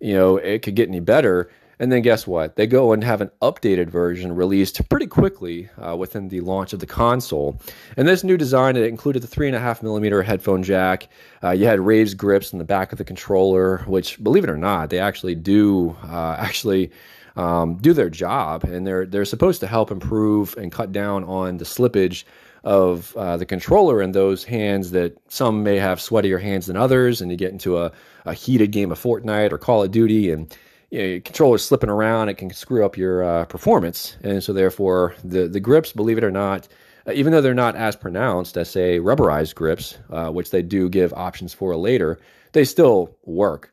you 0.00 0.14
know, 0.14 0.36
it 0.38 0.62
could 0.62 0.74
get 0.74 0.88
any 0.88 1.00
better. 1.00 1.50
And 1.82 1.90
then 1.90 2.02
guess 2.02 2.28
what? 2.28 2.54
They 2.54 2.68
go 2.68 2.92
and 2.92 3.02
have 3.02 3.20
an 3.20 3.32
updated 3.42 3.88
version 3.88 4.36
released 4.36 4.88
pretty 4.88 5.08
quickly 5.08 5.68
uh, 5.84 5.96
within 5.96 6.28
the 6.28 6.40
launch 6.40 6.72
of 6.72 6.78
the 6.78 6.86
console. 6.86 7.60
And 7.96 8.06
this 8.06 8.22
new 8.22 8.36
design 8.36 8.76
it 8.76 8.84
included 8.84 9.20
the 9.20 9.26
three 9.26 9.48
and 9.48 9.56
a 9.56 9.58
half 9.58 9.82
millimeter 9.82 10.22
headphone 10.22 10.62
jack. 10.62 11.08
Uh, 11.42 11.50
you 11.50 11.66
had 11.66 11.80
raised 11.80 12.16
grips 12.16 12.52
in 12.52 12.60
the 12.60 12.64
back 12.64 12.92
of 12.92 12.98
the 12.98 13.04
controller, 13.04 13.78
which, 13.88 14.22
believe 14.22 14.44
it 14.44 14.50
or 14.50 14.56
not, 14.56 14.90
they 14.90 15.00
actually 15.00 15.34
do 15.34 15.96
uh, 16.04 16.36
actually. 16.38 16.92
Um, 17.34 17.76
do 17.76 17.94
their 17.94 18.10
job, 18.10 18.62
and 18.64 18.86
they're 18.86 19.06
they're 19.06 19.24
supposed 19.24 19.60
to 19.60 19.66
help 19.66 19.90
improve 19.90 20.54
and 20.58 20.70
cut 20.70 20.92
down 20.92 21.24
on 21.24 21.56
the 21.56 21.64
slippage 21.64 22.24
of 22.62 23.16
uh, 23.16 23.38
the 23.38 23.46
controller 23.46 24.02
in 24.02 24.12
those 24.12 24.44
hands 24.44 24.90
that 24.90 25.16
some 25.28 25.62
may 25.62 25.76
have 25.78 25.98
sweatier 25.98 26.38
hands 26.38 26.66
than 26.66 26.76
others, 26.76 27.22
and 27.22 27.30
you 27.30 27.38
get 27.38 27.50
into 27.50 27.78
a, 27.78 27.90
a 28.26 28.34
heated 28.34 28.70
game 28.70 28.92
of 28.92 29.02
Fortnite 29.02 29.50
or 29.50 29.56
Call 29.56 29.82
of 29.82 29.90
Duty, 29.90 30.30
and 30.30 30.54
you 30.92 30.98
know, 30.98 31.04
your 31.06 31.20
controller's 31.20 31.64
slipping 31.64 31.88
around, 31.88 32.28
it 32.28 32.34
can 32.34 32.50
screw 32.50 32.84
up 32.84 32.98
your 32.98 33.24
uh, 33.24 33.46
performance. 33.46 34.18
And 34.22 34.44
so, 34.44 34.52
therefore, 34.52 35.16
the, 35.24 35.48
the 35.48 35.58
grips, 35.58 35.90
believe 35.90 36.18
it 36.18 36.24
or 36.24 36.30
not, 36.30 36.68
uh, 37.06 37.12
even 37.12 37.32
though 37.32 37.40
they're 37.40 37.54
not 37.54 37.76
as 37.76 37.96
pronounced 37.96 38.58
as, 38.58 38.68
say, 38.68 38.98
rubberized 38.98 39.54
grips, 39.54 39.96
uh, 40.10 40.28
which 40.28 40.50
they 40.50 40.60
do 40.60 40.90
give 40.90 41.14
options 41.14 41.54
for 41.54 41.74
later, 41.76 42.20
they 42.52 42.64
still 42.64 43.16
work. 43.24 43.72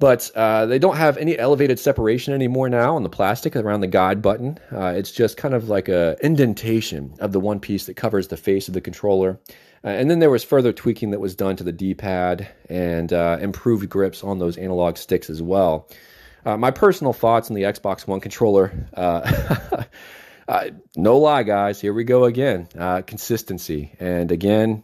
But 0.00 0.28
uh, 0.34 0.66
they 0.66 0.80
don't 0.80 0.96
have 0.96 1.16
any 1.18 1.38
elevated 1.38 1.78
separation 1.78 2.34
anymore 2.34 2.68
now 2.68 2.96
on 2.96 3.04
the 3.04 3.08
plastic 3.08 3.54
around 3.54 3.82
the 3.82 3.86
guide 3.86 4.20
button. 4.20 4.58
Uh, 4.72 4.86
it's 4.96 5.12
just 5.12 5.36
kind 5.36 5.54
of 5.54 5.68
like 5.68 5.88
a 5.88 6.16
indentation 6.20 7.14
of 7.20 7.30
the 7.30 7.38
one 7.38 7.60
piece 7.60 7.86
that 7.86 7.94
covers 7.94 8.26
the 8.26 8.36
face 8.36 8.66
of 8.66 8.74
the 8.74 8.80
controller. 8.80 9.38
And 9.84 10.10
then 10.10 10.18
there 10.18 10.30
was 10.30 10.42
further 10.42 10.72
tweaking 10.72 11.10
that 11.12 11.20
was 11.20 11.36
done 11.36 11.54
to 11.56 11.64
the 11.64 11.70
D-pad 11.70 12.48
and 12.68 13.12
improved 13.12 13.88
grips 13.88 14.24
on 14.24 14.40
those 14.40 14.56
analog 14.56 14.96
sticks 14.96 15.30
as 15.30 15.40
well. 15.42 15.88
Uh, 16.44 16.56
my 16.56 16.70
personal 16.70 17.12
thoughts 17.12 17.50
on 17.50 17.56
the 17.56 17.62
Xbox 17.62 18.06
One 18.06 18.20
controller. 18.20 18.88
Uh, 18.92 19.56
uh, 20.48 20.70
no 20.96 21.18
lie, 21.18 21.42
guys. 21.42 21.80
Here 21.80 21.92
we 21.92 22.04
go 22.04 22.24
again. 22.24 22.68
Uh, 22.78 23.02
consistency. 23.02 23.94
And 23.98 24.30
again, 24.30 24.82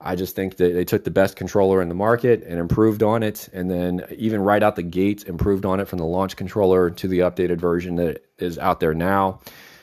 I 0.00 0.14
just 0.14 0.36
think 0.36 0.56
that 0.58 0.72
they 0.72 0.84
took 0.84 1.04
the 1.04 1.10
best 1.10 1.36
controller 1.36 1.82
in 1.82 1.88
the 1.88 1.94
market 1.94 2.44
and 2.44 2.58
improved 2.58 3.02
on 3.02 3.22
it. 3.22 3.48
And 3.52 3.70
then, 3.70 4.04
even 4.16 4.40
right 4.40 4.62
out 4.62 4.76
the 4.76 4.82
gate, 4.82 5.26
improved 5.26 5.64
on 5.66 5.80
it 5.80 5.88
from 5.88 5.98
the 5.98 6.06
launch 6.06 6.36
controller 6.36 6.90
to 6.90 7.08
the 7.08 7.20
updated 7.20 7.58
version 7.58 7.96
that 7.96 8.24
is 8.38 8.58
out 8.58 8.80
there 8.80 8.94
now. 8.94 9.40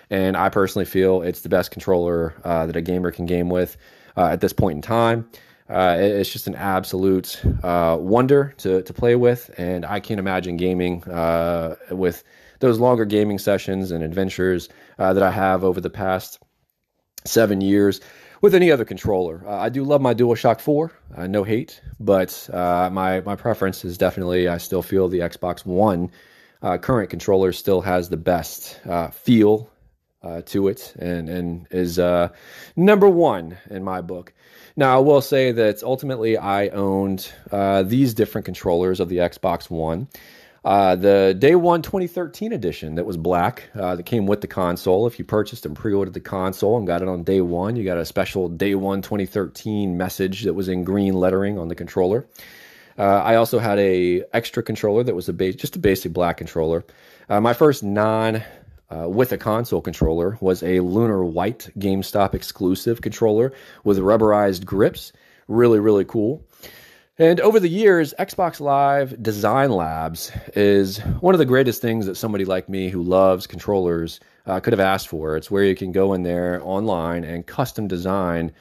And 0.09 0.37
I 0.37 0.49
personally 0.49 0.85
feel 0.85 1.21
it's 1.21 1.41
the 1.41 1.49
best 1.49 1.71
controller 1.71 2.33
uh, 2.43 2.65
that 2.67 2.75
a 2.77 2.81
gamer 2.81 3.11
can 3.11 3.25
game 3.25 3.49
with 3.49 3.75
uh, 4.15 4.27
at 4.27 4.39
this 4.39 4.53
point 4.53 4.77
in 4.77 4.81
time. 4.81 5.29
Uh, 5.69 5.97
it's 5.99 6.31
just 6.31 6.47
an 6.47 6.55
absolute 6.55 7.41
uh, 7.63 7.97
wonder 7.99 8.53
to, 8.57 8.81
to 8.83 8.93
play 8.93 9.15
with, 9.15 9.53
and 9.57 9.85
I 9.85 9.99
can't 9.99 10.19
imagine 10.19 10.55
gaming 10.55 11.03
uh, 11.03 11.75
with 11.91 12.23
those 12.59 12.79
longer 12.79 13.03
gaming 13.03 13.37
sessions 13.37 13.91
and 13.91 14.03
adventures 14.03 14.69
uh, 14.97 15.13
that 15.13 15.23
I 15.23 15.31
have 15.31 15.63
over 15.63 15.81
the 15.81 15.89
past 15.89 16.39
seven 17.25 17.59
years 17.59 17.99
with 18.41 18.55
any 18.55 18.71
other 18.71 18.85
controller. 18.85 19.43
Uh, 19.45 19.57
I 19.57 19.67
do 19.67 19.83
love 19.83 19.99
my 19.99 20.13
DualShock 20.13 20.61
4, 20.61 20.91
uh, 21.17 21.27
no 21.27 21.43
hate, 21.43 21.81
but 21.99 22.49
my 22.53 23.21
my 23.21 23.35
preference 23.35 23.83
is 23.83 23.97
definitely 23.97 24.47
I 24.47 24.59
still 24.59 24.81
feel 24.81 25.09
the 25.09 25.19
Xbox 25.19 25.65
One 25.65 26.11
current 26.81 27.09
controller 27.09 27.51
still 27.51 27.81
has 27.81 28.07
the 28.09 28.17
best 28.17 28.79
feel 29.11 29.69
to 30.45 30.67
it 30.67 30.93
and 30.99 31.29
and 31.29 31.67
is 31.71 31.99
number 32.77 33.09
one 33.09 33.57
in 33.69 33.83
my 33.83 33.99
book. 34.01 34.33
Now, 34.79 34.95
I 34.95 34.99
will 34.99 35.21
say 35.21 35.51
that 35.53 35.81
ultimately 35.81 36.37
I 36.37 36.67
owned 36.67 37.33
uh, 37.51 37.81
these 37.81 38.13
different 38.13 38.45
controllers 38.45 38.99
of 38.99 39.09
the 39.09 39.17
Xbox 39.17 39.71
One. 39.71 40.07
Uh, 40.63 40.95
the 40.95 41.35
day 41.37 41.55
one 41.55 41.81
2013 41.81 42.51
edition 42.51 42.95
that 42.95 43.05
was 43.05 43.17
black 43.17 43.63
uh, 43.73 43.95
that 43.95 44.03
came 44.03 44.27
with 44.27 44.41
the 44.41 44.47
console. 44.47 45.07
If 45.07 45.17
you 45.17 45.25
purchased 45.25 45.65
and 45.65 45.75
pre 45.75 45.93
ordered 45.93 46.13
the 46.13 46.19
console 46.19 46.77
and 46.77 46.85
got 46.85 47.01
it 47.01 47.07
on 47.07 47.23
day 47.23 47.41
one, 47.41 47.75
you 47.75 47.83
got 47.83 47.97
a 47.97 48.05
special 48.05 48.49
day 48.49 48.75
one 48.75 49.01
2013 49.01 49.97
message 49.97 50.43
that 50.43 50.53
was 50.53 50.67
in 50.67 50.83
green 50.83 51.15
lettering 51.15 51.57
on 51.57 51.69
the 51.69 51.75
controller. 51.75 52.27
Uh, 52.99 53.03
I 53.03 53.35
also 53.35 53.57
had 53.57 53.79
a 53.79 54.23
extra 54.33 54.61
controller 54.61 55.03
that 55.03 55.15
was 55.15 55.27
a 55.27 55.33
base, 55.33 55.55
just 55.55 55.75
a 55.75 55.79
basic 55.79 56.13
black 56.13 56.37
controller. 56.37 56.85
Uh, 57.29 57.41
my 57.41 57.53
first 57.53 57.83
non 57.83 58.43
uh, 58.89 59.07
with 59.09 59.31
a 59.31 59.37
console 59.37 59.81
controller 59.81 60.37
was 60.41 60.63
a 60.63 60.79
Lunar 60.79 61.23
White 61.23 61.69
GameStop 61.77 62.33
exclusive 62.33 63.01
controller 63.01 63.53
with 63.83 63.97
rubberized 63.97 64.65
grips. 64.65 65.13
Really, 65.47 65.79
really 65.79 66.05
cool. 66.05 66.43
And 67.19 67.39
over 67.39 67.59
the 67.59 67.67
years, 67.67 68.13
Xbox 68.19 68.59
Live 68.59 69.21
Design 69.21 69.71
Labs 69.71 70.31
is 70.55 70.99
one 70.99 71.33
of 71.33 71.39
the 71.39 71.45
greatest 71.45 71.81
things 71.81 72.05
that 72.05 72.15
somebody 72.15 72.45
like 72.45 72.69
me 72.69 72.89
who 72.89 73.01
loves 73.01 73.47
controllers 73.47 74.19
uh, 74.45 74.59
could 74.59 74.73
have 74.73 74.79
asked 74.79 75.07
for. 75.07 75.35
It's 75.35 75.49
where 75.49 75.63
you 75.63 75.75
can 75.75 75.91
go 75.91 76.13
in 76.13 76.21
there 76.21 76.61
online 76.63 77.23
and 77.23 77.45
custom 77.45 77.87
design 77.87 78.53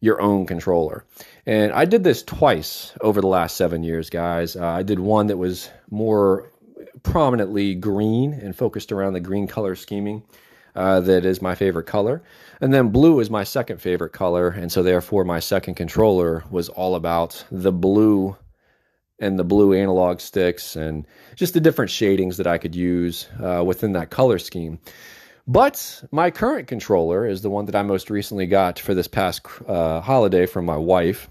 your 0.00 0.20
own 0.20 0.46
controller. 0.46 1.04
And 1.44 1.72
I 1.72 1.86
did 1.86 2.04
this 2.04 2.22
twice 2.22 2.92
over 3.00 3.20
the 3.20 3.26
last 3.26 3.56
seven 3.56 3.82
years, 3.82 4.10
guys. 4.10 4.54
Uh, 4.54 4.64
I 4.64 4.82
did 4.84 5.00
one 5.00 5.26
that 5.26 5.36
was 5.36 5.68
more 5.90 6.52
prominently 7.02 7.74
green 7.74 8.32
and 8.32 8.54
focused 8.56 8.92
around 8.92 9.12
the 9.14 9.20
green 9.20 9.46
color 9.46 9.74
scheming. 9.74 10.22
Uh, 10.76 11.00
that 11.00 11.24
is 11.24 11.40
my 11.40 11.54
favorite 11.54 11.86
color. 11.86 12.22
And 12.60 12.74
then 12.74 12.88
blue 12.88 13.20
is 13.20 13.30
my 13.30 13.44
second 13.44 13.80
favorite 13.80 14.12
color. 14.12 14.48
And 14.48 14.72
so, 14.72 14.82
therefore, 14.82 15.24
my 15.24 15.38
second 15.38 15.74
controller 15.74 16.42
was 16.50 16.68
all 16.68 16.96
about 16.96 17.44
the 17.50 17.70
blue 17.70 18.36
and 19.20 19.38
the 19.38 19.44
blue 19.44 19.72
analog 19.72 20.18
sticks 20.20 20.74
and 20.74 21.06
just 21.36 21.54
the 21.54 21.60
different 21.60 21.90
shadings 21.90 22.36
that 22.38 22.48
I 22.48 22.58
could 22.58 22.74
use 22.74 23.28
uh, 23.40 23.62
within 23.64 23.92
that 23.92 24.10
color 24.10 24.38
scheme. 24.40 24.80
But 25.46 26.02
my 26.10 26.30
current 26.30 26.68
controller 26.68 27.26
is 27.26 27.42
the 27.42 27.50
one 27.50 27.66
that 27.66 27.76
I 27.76 27.82
most 27.82 28.10
recently 28.10 28.46
got 28.46 28.78
for 28.78 28.94
this 28.94 29.06
past 29.06 29.42
uh, 29.68 30.00
holiday 30.00 30.46
from 30.46 30.64
my 30.64 30.76
wife. 30.76 31.28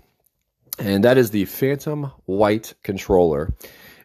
and 0.80 1.04
that 1.04 1.18
is 1.18 1.32
the 1.32 1.46
Phantom 1.46 2.12
White 2.26 2.74
controller. 2.84 3.54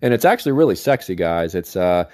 And 0.02 0.14
it's 0.14 0.24
actually 0.24 0.52
really 0.52 0.76
sexy, 0.76 1.14
guys. 1.14 1.54
It's 1.54 1.76
uh, 1.76 2.04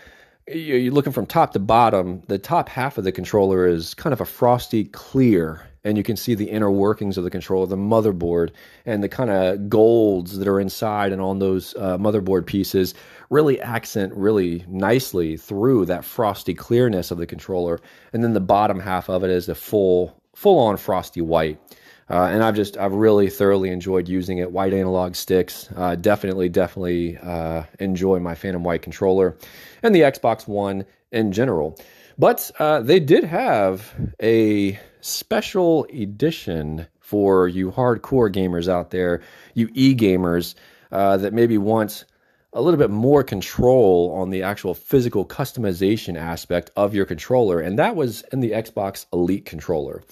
you're 0.47 0.93
looking 0.93 1.13
from 1.13 1.27
top 1.27 1.53
to 1.53 1.59
bottom. 1.59 2.23
The 2.27 2.39
top 2.39 2.69
half 2.69 2.99
of 2.99 3.05
the 3.05 3.13
controller 3.13 3.67
is 3.67 3.95
kind 3.95 4.13
of 4.13 4.21
a 4.21 4.27
frosty 4.27 4.85
clear, 4.85 5.67
and 5.85 5.97
you 5.97 6.05
can 6.05 6.17
see 6.17 6.35
the 6.35 6.51
inner 6.51 6.71
workings 6.71 7.17
of 7.17 7.25
the 7.25 7.31
controller, 7.31 7.67
the 7.67 7.77
motherboard, 7.77 8.51
and 8.85 9.03
the 9.03 9.09
kind 9.09 9.31
of 9.31 9.69
golds 9.71 10.39
that 10.39 10.49
are 10.49 10.61
inside 10.61 11.13
and 11.13 11.23
on 11.23 11.39
those 11.39 11.75
uh, 11.77 11.97
motherboard 11.97 12.47
pieces 12.47 12.95
really 13.31 13.61
accent 13.61 14.13
really 14.15 14.65
nicely 14.69 15.37
through 15.37 15.87
that 15.87 16.05
frosty 16.05 16.55
clearness 16.55 17.11
of 17.11 17.19
the 17.19 17.27
controller. 17.27 17.81
And 18.13 18.23
then 18.23 18.35
the 18.35 18.41
bottom 18.41 18.81
half 18.81 19.09
of 19.09 19.25
it 19.25 19.31
is 19.31 19.49
a 19.49 19.55
full, 19.55 20.21
full 20.35 20.59
on 20.59 20.77
frosty 20.77 21.23
white. 21.23 21.59
Uh, 22.09 22.25
and 22.25 22.43
I've 22.43 22.55
just 22.55 22.77
I've 22.77 22.93
really 22.93 23.31
thoroughly 23.31 23.71
enjoyed 23.71 24.09
using 24.09 24.39
it. 24.39 24.53
White 24.53 24.75
analog 24.75 25.15
sticks, 25.15 25.69
uh, 25.77 25.95
definitely 25.95 26.49
definitely 26.49 27.17
uh, 27.19 27.65
enjoy 27.81 28.19
my 28.19 28.35
Phantom 28.35 28.63
White 28.63 28.83
controller, 28.83 29.37
and 29.83 29.95
the 29.95 30.03
Xbox 30.03 30.47
One 30.47 30.85
in 31.13 31.33
general. 31.33 31.79
But 32.19 32.51
uh, 32.59 32.81
they 32.81 33.01
did 33.01 33.25
have 33.25 33.93
a 34.23 34.79
special 35.01 35.85
edition 35.85 36.87
for 37.01 37.49
you 37.49 37.71
hardcore 37.71 38.33
gamers 38.33 38.69
out 38.69 38.91
there, 38.91 39.23
you 39.55 39.69
e 39.75 39.95
gamers 39.95 40.55
uh, 40.93 41.17
that 41.17 41.33
maybe 41.33 41.59
want 41.59 42.05
a 42.53 42.63
little 42.63 42.79
bit 42.79 42.91
more 42.91 43.25
control 43.25 44.15
on 44.17 44.31
the 44.31 44.43
actual 44.43 44.75
physical 44.75 45.27
customization 45.27 46.17
aspect 46.17 46.71
of 46.77 46.95
your 46.95 47.05
controller, 47.05 47.61
and 47.61 47.79
that 47.79 47.97
was 47.97 48.23
in 48.33 48.41
the 48.41 48.53
Xbox 48.53 49.07
Elite 49.13 49.45
controller. 49.45 50.03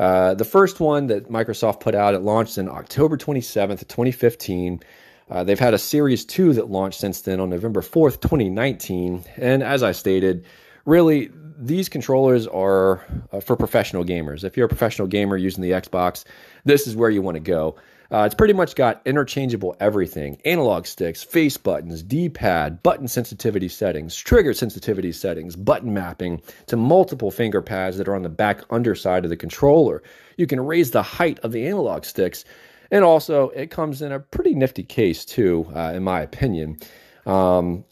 Uh, 0.00 0.32
the 0.32 0.46
first 0.46 0.80
one 0.80 1.08
that 1.08 1.28
Microsoft 1.28 1.80
put 1.80 1.94
out, 1.94 2.14
it 2.14 2.20
launched 2.20 2.56
in 2.56 2.70
October 2.70 3.18
27th, 3.18 3.86
2015. 3.86 4.80
Uh, 5.28 5.44
they've 5.44 5.58
had 5.58 5.74
a 5.74 5.78
Series 5.78 6.24
2 6.24 6.54
that 6.54 6.70
launched 6.70 6.98
since 6.98 7.20
then 7.20 7.38
on 7.38 7.50
November 7.50 7.82
4th, 7.82 8.22
2019. 8.22 9.22
And 9.36 9.62
as 9.62 9.82
I 9.82 9.92
stated, 9.92 10.46
really, 10.86 11.30
these 11.58 11.90
controllers 11.90 12.46
are 12.46 13.04
uh, 13.30 13.40
for 13.40 13.56
professional 13.56 14.02
gamers. 14.02 14.42
If 14.42 14.56
you're 14.56 14.64
a 14.64 14.70
professional 14.70 15.06
gamer 15.06 15.36
using 15.36 15.62
the 15.62 15.72
Xbox, 15.72 16.24
this 16.64 16.86
is 16.86 16.96
where 16.96 17.10
you 17.10 17.20
want 17.20 17.34
to 17.34 17.42
go. 17.42 17.76
Uh, 18.12 18.24
it's 18.24 18.34
pretty 18.34 18.54
much 18.54 18.74
got 18.74 19.00
interchangeable 19.04 19.76
everything 19.78 20.40
analog 20.44 20.84
sticks, 20.84 21.22
face 21.22 21.56
buttons, 21.56 22.02
D 22.02 22.28
pad, 22.28 22.82
button 22.82 23.06
sensitivity 23.06 23.68
settings, 23.68 24.16
trigger 24.16 24.52
sensitivity 24.52 25.12
settings, 25.12 25.54
button 25.54 25.94
mapping 25.94 26.42
to 26.66 26.76
multiple 26.76 27.30
finger 27.30 27.62
pads 27.62 27.98
that 27.98 28.08
are 28.08 28.16
on 28.16 28.22
the 28.22 28.28
back 28.28 28.62
underside 28.70 29.24
of 29.24 29.30
the 29.30 29.36
controller. 29.36 30.02
You 30.36 30.46
can 30.46 30.60
raise 30.60 30.90
the 30.90 31.02
height 31.02 31.38
of 31.40 31.52
the 31.52 31.66
analog 31.66 32.04
sticks. 32.04 32.44
And 32.90 33.04
also, 33.04 33.50
it 33.50 33.70
comes 33.70 34.02
in 34.02 34.10
a 34.10 34.18
pretty 34.18 34.54
nifty 34.54 34.82
case, 34.82 35.24
too, 35.24 35.70
uh, 35.76 35.92
in 35.94 36.02
my 36.02 36.20
opinion. 36.22 36.78
Um, 37.24 37.84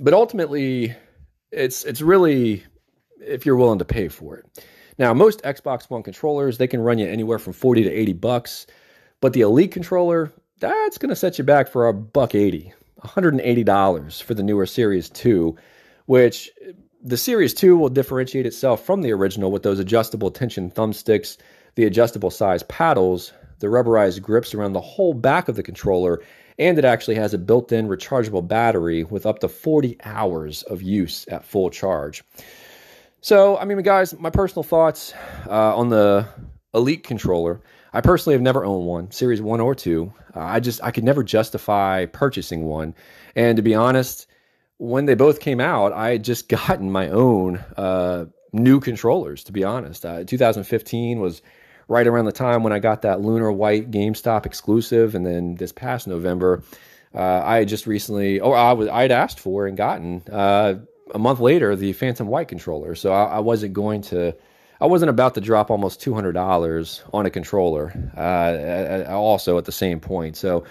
but 0.00 0.14
ultimately, 0.14 0.96
it's 1.52 1.84
it's 1.84 2.02
really 2.02 2.64
if 3.20 3.46
you're 3.46 3.54
willing 3.54 3.78
to 3.78 3.84
pay 3.84 4.08
for 4.08 4.36
it. 4.36 4.66
Now, 4.98 5.14
most 5.14 5.42
Xbox 5.42 5.88
One 5.88 6.02
controllers 6.02 6.58
they 6.58 6.66
can 6.66 6.80
run 6.80 6.98
you 6.98 7.06
anywhere 7.06 7.38
from 7.38 7.52
forty 7.52 7.84
to 7.84 7.90
eighty 7.90 8.14
bucks. 8.14 8.66
But 9.20 9.32
the 9.32 9.40
Elite 9.42 9.72
controller, 9.72 10.32
that's 10.58 10.98
going 10.98 11.10
to 11.10 11.16
set 11.16 11.38
you 11.38 11.44
back 11.44 11.68
for 11.68 11.88
a 11.88 11.94
buck 11.94 12.34
80, 12.34 12.72
$180 13.02 14.22
for 14.22 14.34
the 14.34 14.42
newer 14.42 14.66
Series 14.66 15.08
2, 15.10 15.56
which 16.06 16.50
the 17.02 17.16
Series 17.16 17.54
2 17.54 17.76
will 17.76 17.88
differentiate 17.88 18.46
itself 18.46 18.84
from 18.84 19.02
the 19.02 19.12
original 19.12 19.50
with 19.50 19.62
those 19.62 19.78
adjustable 19.78 20.30
tension 20.30 20.70
thumbsticks, 20.70 21.36
the 21.76 21.84
adjustable 21.84 22.30
size 22.30 22.62
paddles, 22.64 23.32
the 23.60 23.68
rubberized 23.68 24.20
grips 24.22 24.54
around 24.54 24.72
the 24.72 24.80
whole 24.80 25.14
back 25.14 25.48
of 25.48 25.56
the 25.56 25.62
controller, 25.62 26.22
and 26.58 26.78
it 26.78 26.84
actually 26.84 27.14
has 27.16 27.34
a 27.34 27.38
built 27.38 27.72
in 27.72 27.88
rechargeable 27.88 28.46
battery 28.46 29.04
with 29.04 29.26
up 29.26 29.38
to 29.40 29.48
40 29.48 29.98
hours 30.04 30.62
of 30.64 30.82
use 30.82 31.26
at 31.28 31.44
full 31.44 31.70
charge. 31.70 32.24
So, 33.20 33.56
I 33.56 33.64
mean, 33.64 33.80
guys, 33.82 34.18
my 34.18 34.30
personal 34.30 34.62
thoughts 34.62 35.12
uh, 35.46 35.76
on 35.76 35.88
the 35.88 36.28
Elite 36.74 37.04
controller. 37.04 37.60
I 37.96 38.02
personally 38.02 38.34
have 38.34 38.42
never 38.42 38.62
owned 38.62 38.84
one, 38.84 39.10
Series 39.10 39.40
1 39.40 39.58
or 39.58 39.74
2. 39.74 40.12
Uh, 40.34 40.38
I 40.38 40.60
just, 40.60 40.84
I 40.84 40.90
could 40.90 41.02
never 41.02 41.24
justify 41.24 42.04
purchasing 42.04 42.66
one. 42.66 42.94
And 43.34 43.56
to 43.56 43.62
be 43.62 43.74
honest, 43.74 44.26
when 44.76 45.06
they 45.06 45.14
both 45.14 45.40
came 45.40 45.60
out, 45.60 45.94
I 45.94 46.10
had 46.10 46.22
just 46.22 46.46
gotten 46.50 46.90
my 46.92 47.08
own 47.08 47.56
uh, 47.74 48.26
new 48.52 48.80
controllers, 48.80 49.44
to 49.44 49.52
be 49.52 49.64
honest. 49.64 50.04
Uh, 50.04 50.24
2015 50.24 51.20
was 51.20 51.40
right 51.88 52.06
around 52.06 52.26
the 52.26 52.32
time 52.32 52.62
when 52.62 52.74
I 52.74 52.80
got 52.80 53.00
that 53.00 53.22
Lunar 53.22 53.50
White 53.50 53.90
GameStop 53.90 54.44
exclusive. 54.44 55.14
And 55.14 55.24
then 55.24 55.54
this 55.54 55.72
past 55.72 56.06
November, 56.06 56.64
uh, 57.14 57.40
I 57.42 57.60
had 57.60 57.68
just 57.68 57.86
recently, 57.86 58.40
or 58.40 58.54
I 58.54 58.74
was, 58.74 58.88
I 58.88 59.00
had 59.00 59.10
asked 59.10 59.40
for 59.40 59.66
and 59.66 59.74
gotten 59.74 60.22
uh, 60.30 60.74
a 61.14 61.18
month 61.18 61.40
later 61.40 61.74
the 61.74 61.94
Phantom 61.94 62.26
White 62.26 62.48
controller. 62.48 62.94
So 62.94 63.10
I, 63.10 63.24
I 63.24 63.38
wasn't 63.38 63.72
going 63.72 64.02
to 64.02 64.36
I 64.80 64.86
wasn't 64.86 65.10
about 65.10 65.34
to 65.34 65.40
drop 65.40 65.70
almost 65.70 66.00
two 66.00 66.14
hundred 66.14 66.32
dollars 66.32 67.02
on 67.12 67.26
a 67.26 67.30
controller. 67.30 67.92
Uh, 68.16 69.10
also 69.10 69.58
at 69.58 69.64
the 69.64 69.72
same 69.72 70.00
point, 70.00 70.36
so 70.36 70.64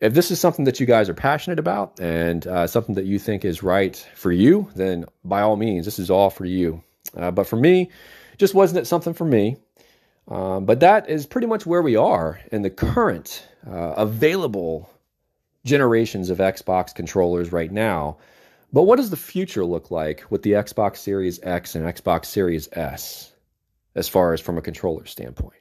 if 0.00 0.12
this 0.12 0.30
is 0.30 0.40
something 0.40 0.64
that 0.64 0.80
you 0.80 0.86
guys 0.86 1.08
are 1.08 1.14
passionate 1.14 1.58
about 1.58 1.98
and 2.00 2.46
uh, 2.46 2.66
something 2.66 2.94
that 2.96 3.04
you 3.04 3.18
think 3.18 3.44
is 3.44 3.62
right 3.62 3.96
for 4.14 4.32
you, 4.32 4.68
then 4.74 5.04
by 5.24 5.40
all 5.40 5.56
means, 5.56 5.84
this 5.84 5.98
is 5.98 6.10
all 6.10 6.30
for 6.30 6.44
you. 6.44 6.82
Uh, 7.16 7.30
but 7.30 7.46
for 7.46 7.56
me, 7.56 7.90
just 8.36 8.54
wasn't 8.54 8.78
it 8.78 8.86
something 8.86 9.14
for 9.14 9.24
me. 9.24 9.56
Um, 10.26 10.64
but 10.64 10.80
that 10.80 11.08
is 11.08 11.26
pretty 11.26 11.46
much 11.46 11.66
where 11.66 11.82
we 11.82 11.96
are 11.96 12.40
in 12.50 12.62
the 12.62 12.70
current 12.70 13.46
uh, 13.66 13.94
available 13.96 14.90
generations 15.64 16.30
of 16.30 16.38
Xbox 16.38 16.94
controllers 16.94 17.52
right 17.52 17.70
now. 17.70 18.16
But 18.72 18.82
what 18.82 18.96
does 18.96 19.10
the 19.10 19.16
future 19.16 19.64
look 19.64 19.90
like 19.90 20.24
with 20.30 20.42
the 20.42 20.52
Xbox 20.52 20.96
Series 20.96 21.38
X 21.42 21.74
and 21.74 21.84
Xbox 21.84 22.24
Series 22.24 22.68
S? 22.72 23.33
As 23.94 24.08
far 24.08 24.32
as 24.32 24.40
from 24.40 24.58
a 24.58 24.62
controller 24.62 25.06
standpoint. 25.06 25.60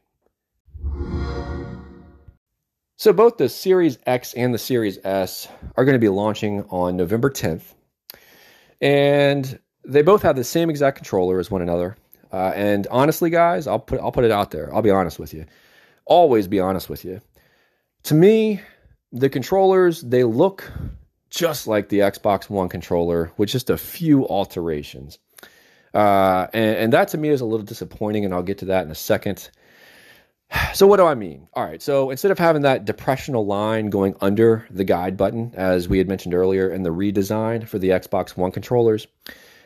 So 2.98 3.12
both 3.12 3.38
the 3.38 3.50
Series 3.50 3.98
X 4.06 4.34
and 4.34 4.54
the 4.54 4.58
Series 4.58 4.98
S 5.04 5.48
are 5.76 5.84
going 5.84 5.96
to 5.96 6.00
be 6.00 6.10
launching 6.10 6.64
on 6.70 6.96
November 6.96 7.30
10th. 7.30 7.64
And 8.80 9.60
they 9.86 10.02
both 10.02 10.22
have 10.22 10.36
the 10.36 10.44
same 10.44 10.70
exact 10.70 10.98
controller 10.98 11.40
as 11.40 11.52
one 11.52 11.62
another. 11.62 11.98
Uh, 12.32 12.52
and 12.56 12.88
honestly, 12.90 13.30
guys, 13.30 13.68
I'll 13.68 13.80
put 13.80 14.00
I'll 14.00 14.12
put 14.12 14.26
it 14.26 14.32
out 14.32 14.52
there. 14.52 14.74
I'll 14.74 14.82
be 14.82 14.90
honest 14.90 15.20
with 15.20 15.34
you. 15.34 15.46
Always 16.06 16.48
be 16.48 16.60
honest 16.60 16.90
with 16.90 17.06
you. 17.06 17.22
To 18.04 18.16
me, 18.16 18.62
the 19.12 19.30
controllers 19.30 20.02
they 20.02 20.24
look 20.24 20.72
just 21.30 21.68
like 21.68 21.90
the 21.90 22.00
Xbox 22.00 22.50
One 22.50 22.70
controller 22.70 23.32
with 23.38 23.50
just 23.50 23.70
a 23.70 23.78
few 23.78 24.28
alterations. 24.28 25.20
Uh, 25.94 26.48
and, 26.54 26.78
and 26.78 26.94
that 26.94 27.10
to 27.10 27.18
me 27.18 27.30
is 27.30 27.42
a 27.42 27.46
little 27.46 27.66
disappointing, 27.66 28.26
and 28.26 28.34
I'll 28.34 28.44
get 28.44 28.60
to 28.60 28.66
that 28.66 28.86
in 28.86 28.92
a 28.92 28.96
second. 28.96 29.50
So, 30.76 30.86
what 30.86 30.98
do 30.98 31.06
I 31.06 31.16
mean? 31.16 31.48
All 31.54 31.64
right, 31.64 31.82
so 31.82 32.12
instead 32.12 32.32
of 32.32 32.38
having 32.38 32.62
that 32.62 32.86
depressional 32.86 33.46
line 33.46 33.90
going 33.90 34.16
under 34.22 34.68
the 34.70 34.84
guide 34.84 35.18
button, 35.18 35.52
as 35.56 35.90
we 35.90 35.98
had 35.98 36.08
mentioned 36.08 36.36
earlier 36.36 36.70
in 36.70 36.84
the 36.84 36.92
redesign 36.92 37.68
for 37.68 37.80
the 37.80 37.90
Xbox 37.90 38.38
One 38.38 38.52
controllers, 38.52 39.08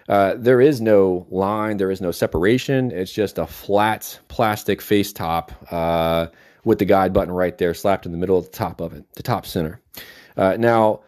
uh, 0.09 0.35
there 0.37 0.61
is 0.61 0.79
no 0.79 1.27
line, 1.29 1.77
there 1.77 1.91
is 1.91 1.99
no 1.99 2.11
separation. 2.11 2.91
It's 2.91 3.11
just 3.11 3.37
a 3.37 3.45
flat 3.45 4.19
plastic 4.29 4.81
face 4.81 5.11
top 5.11 5.51
uh, 5.71 6.27
with 6.63 6.79
the 6.79 6.85
guide 6.85 7.11
button 7.13 7.33
right 7.33 7.57
there, 7.57 7.73
slapped 7.73 8.05
in 8.05 8.11
the 8.11 8.17
middle 8.17 8.37
of 8.37 8.45
the 8.45 8.57
top 8.57 8.79
of 8.79 8.93
it, 8.93 9.03
the 9.13 9.23
top 9.23 9.45
center. 9.45 9.81
Uh, 10.37 10.55
now, 10.57 11.01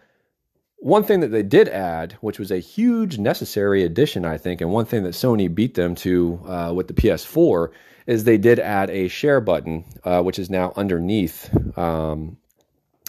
one 0.79 1.03
thing 1.03 1.19
that 1.19 1.27
they 1.27 1.43
did 1.43 1.67
add, 1.67 2.13
which 2.21 2.39
was 2.39 2.51
a 2.51 2.59
huge 2.59 3.17
necessary 3.17 3.83
addition, 3.83 4.23
I 4.23 4.37
think, 4.37 4.61
and 4.61 4.71
one 4.71 4.85
thing 4.85 5.03
that 5.03 5.13
Sony 5.13 5.53
beat 5.53 5.75
them 5.75 5.93
to 5.95 6.41
uh, 6.47 6.73
with 6.73 6.87
the 6.87 6.93
PS4 6.93 7.69
is 8.07 8.23
they 8.23 8.37
did 8.37 8.59
add 8.59 8.89
a 8.89 9.07
share 9.09 9.41
button, 9.41 9.83
uh, 10.03 10.21
which 10.21 10.39
is 10.39 10.49
now 10.49 10.71
underneath 10.75 11.49
um, 11.77 12.37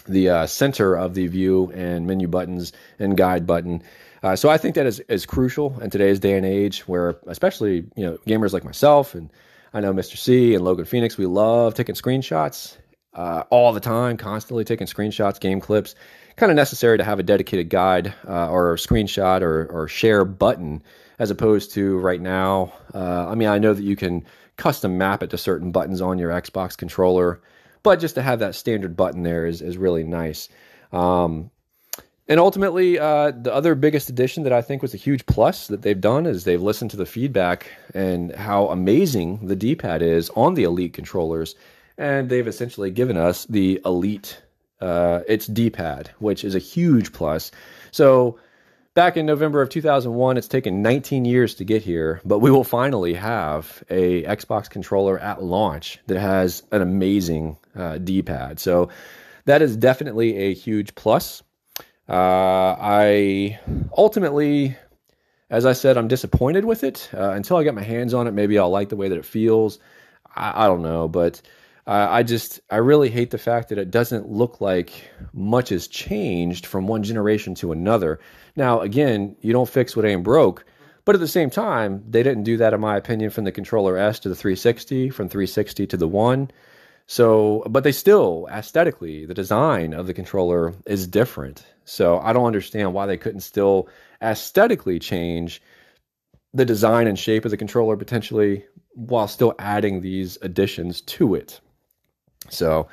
the 0.07 0.29
uh, 0.29 0.45
center 0.47 0.95
of 0.95 1.13
the 1.13 1.27
view 1.27 1.71
and 1.73 2.05
menu 2.05 2.27
buttons 2.27 2.73
and 2.99 3.15
guide 3.15 3.47
button. 3.47 3.81
Uh, 4.21 4.35
so 4.35 4.49
I 4.49 4.57
think 4.57 4.75
that 4.75 4.85
is, 4.85 4.99
is 5.01 5.25
crucial 5.25 5.79
in 5.81 5.89
today's 5.89 6.19
day 6.19 6.35
and 6.35 6.45
age, 6.45 6.81
where 6.81 7.15
especially 7.27 7.85
you 7.95 8.05
know 8.05 8.17
gamers 8.27 8.51
like 8.51 8.65
myself 8.65 9.15
and 9.15 9.31
I 9.73 9.79
know 9.79 9.93
Mr. 9.93 10.17
C 10.17 10.53
and 10.53 10.63
Logan 10.65 10.85
Phoenix, 10.85 11.17
we 11.17 11.25
love 11.25 11.73
taking 11.73 11.95
screenshots 11.95 12.75
uh, 13.13 13.43
all 13.49 13.71
the 13.71 13.79
time, 13.79 14.17
constantly 14.17 14.65
taking 14.65 14.85
screenshots, 14.85 15.39
game 15.39 15.61
clips 15.61 15.95
kind 16.41 16.51
of 16.51 16.55
necessary 16.55 16.97
to 16.97 17.03
have 17.03 17.19
a 17.19 17.23
dedicated 17.23 17.69
guide 17.69 18.15
uh, 18.27 18.49
or 18.49 18.75
screenshot 18.75 19.43
or, 19.43 19.67
or 19.67 19.87
share 19.87 20.25
button 20.25 20.81
as 21.19 21.29
opposed 21.29 21.71
to 21.71 21.99
right 21.99 22.19
now. 22.19 22.73
Uh, 22.95 23.27
I 23.29 23.35
mean, 23.35 23.47
I 23.47 23.59
know 23.59 23.75
that 23.75 23.83
you 23.83 23.95
can 23.95 24.25
custom 24.57 24.97
map 24.97 25.21
it 25.21 25.29
to 25.29 25.37
certain 25.37 25.71
buttons 25.71 26.01
on 26.01 26.17
your 26.17 26.31
Xbox 26.31 26.75
controller, 26.75 27.41
but 27.83 27.99
just 27.99 28.15
to 28.15 28.23
have 28.23 28.39
that 28.39 28.55
standard 28.55 28.97
button 28.97 29.21
there 29.21 29.45
is, 29.45 29.61
is 29.61 29.77
really 29.77 30.03
nice. 30.03 30.49
Um, 30.91 31.51
and 32.27 32.39
ultimately, 32.39 32.97
uh, 32.97 33.33
the 33.39 33.53
other 33.53 33.75
biggest 33.75 34.09
addition 34.09 34.41
that 34.41 34.53
I 34.53 34.63
think 34.63 34.81
was 34.81 34.95
a 34.95 34.97
huge 34.97 35.23
plus 35.27 35.67
that 35.67 35.83
they've 35.83 36.01
done 36.01 36.25
is 36.25 36.43
they've 36.43 36.59
listened 36.59 36.89
to 36.89 36.97
the 36.97 37.05
feedback 37.05 37.67
and 37.93 38.33
how 38.33 38.69
amazing 38.69 39.45
the 39.45 39.55
D 39.55 39.75
pad 39.75 40.01
is 40.01 40.31
on 40.31 40.55
the 40.55 40.63
Elite 40.63 40.93
controllers. 40.93 41.53
And 41.99 42.31
they've 42.31 42.47
essentially 42.47 42.89
given 42.89 43.15
us 43.15 43.45
the 43.45 43.79
Elite 43.85 44.41
uh, 44.81 45.21
its 45.27 45.47
D-pad, 45.47 46.11
which 46.19 46.43
is 46.43 46.55
a 46.55 46.59
huge 46.59 47.13
plus. 47.13 47.51
So 47.91 48.39
back 48.93 49.17
in 49.17 49.25
November 49.25 49.61
of 49.61 49.69
2001, 49.69 50.37
it's 50.37 50.47
taken 50.47 50.81
19 50.81 51.25
years 51.25 51.55
to 51.55 51.63
get 51.63 51.81
here, 51.81 52.21
but 52.25 52.39
we 52.39 52.51
will 52.51 52.63
finally 52.63 53.13
have 53.13 53.83
a 53.89 54.23
Xbox 54.23 54.69
controller 54.69 55.17
at 55.19 55.43
launch 55.43 55.99
that 56.07 56.19
has 56.19 56.63
an 56.71 56.81
amazing 56.81 57.57
uh, 57.75 57.97
D-pad. 57.97 58.59
So 58.59 58.89
that 59.45 59.61
is 59.61 59.77
definitely 59.77 60.37
a 60.37 60.53
huge 60.53 60.95
plus. 60.95 61.43
Uh, 62.09 62.75
I 62.79 63.59
ultimately, 63.97 64.75
as 65.49 65.65
I 65.65 65.73
said, 65.73 65.97
I'm 65.97 66.07
disappointed 66.07 66.65
with 66.65 66.83
it. 66.83 67.09
Uh, 67.13 67.31
until 67.31 67.57
I 67.57 67.63
get 67.63 67.73
my 67.73 67.83
hands 67.83 68.13
on 68.13 68.27
it, 68.27 68.31
maybe 68.31 68.59
I'll 68.59 68.69
like 68.69 68.89
the 68.89 68.95
way 68.95 69.09
that 69.09 69.17
it 69.17 69.25
feels. 69.25 69.79
I, 70.35 70.65
I 70.65 70.67
don't 70.67 70.81
know, 70.81 71.07
but 71.07 71.41
uh, 71.91 72.07
I 72.09 72.23
just 72.23 72.61
I 72.69 72.77
really 72.77 73.09
hate 73.09 73.31
the 73.31 73.37
fact 73.37 73.67
that 73.67 73.77
it 73.77 73.91
doesn't 73.91 74.29
look 74.29 74.61
like 74.61 75.11
much 75.33 75.69
has 75.69 75.89
changed 75.89 76.65
from 76.65 76.87
one 76.87 77.03
generation 77.03 77.53
to 77.55 77.73
another. 77.73 78.21
Now, 78.55 78.79
again, 78.79 79.35
you 79.41 79.51
don't 79.51 79.67
fix 79.67 79.93
what 79.93 80.05
ain't 80.05 80.23
broke, 80.23 80.63
but 81.03 81.15
at 81.15 81.19
the 81.19 81.27
same 81.27 81.49
time, 81.49 82.01
they 82.09 82.23
didn't 82.23 82.45
do 82.45 82.55
that, 82.55 82.73
in 82.73 82.79
my 82.79 82.95
opinion, 82.95 83.29
from 83.29 83.43
the 83.43 83.51
controller 83.51 83.97
S 83.97 84.19
to 84.19 84.29
the 84.29 84.35
360, 84.35 85.09
from 85.09 85.27
360 85.27 85.85
to 85.87 85.97
the 85.97 86.07
One. 86.07 86.49
So, 87.07 87.65
but 87.69 87.83
they 87.83 87.91
still 87.91 88.47
aesthetically, 88.49 89.25
the 89.25 89.33
design 89.33 89.93
of 89.93 90.07
the 90.07 90.13
controller 90.13 90.73
is 90.85 91.07
different. 91.07 91.65
So 91.83 92.19
I 92.19 92.31
don't 92.31 92.45
understand 92.45 92.93
why 92.93 93.05
they 93.05 93.17
couldn't 93.17 93.41
still 93.41 93.89
aesthetically 94.21 94.97
change 94.99 95.61
the 96.53 96.63
design 96.63 97.07
and 97.07 97.19
shape 97.19 97.43
of 97.43 97.51
the 97.51 97.57
controller 97.57 97.97
potentially 97.97 98.63
while 98.93 99.27
still 99.27 99.53
adding 99.59 99.99
these 99.99 100.37
additions 100.41 101.01
to 101.01 101.35
it. 101.35 101.59
So 102.49 102.87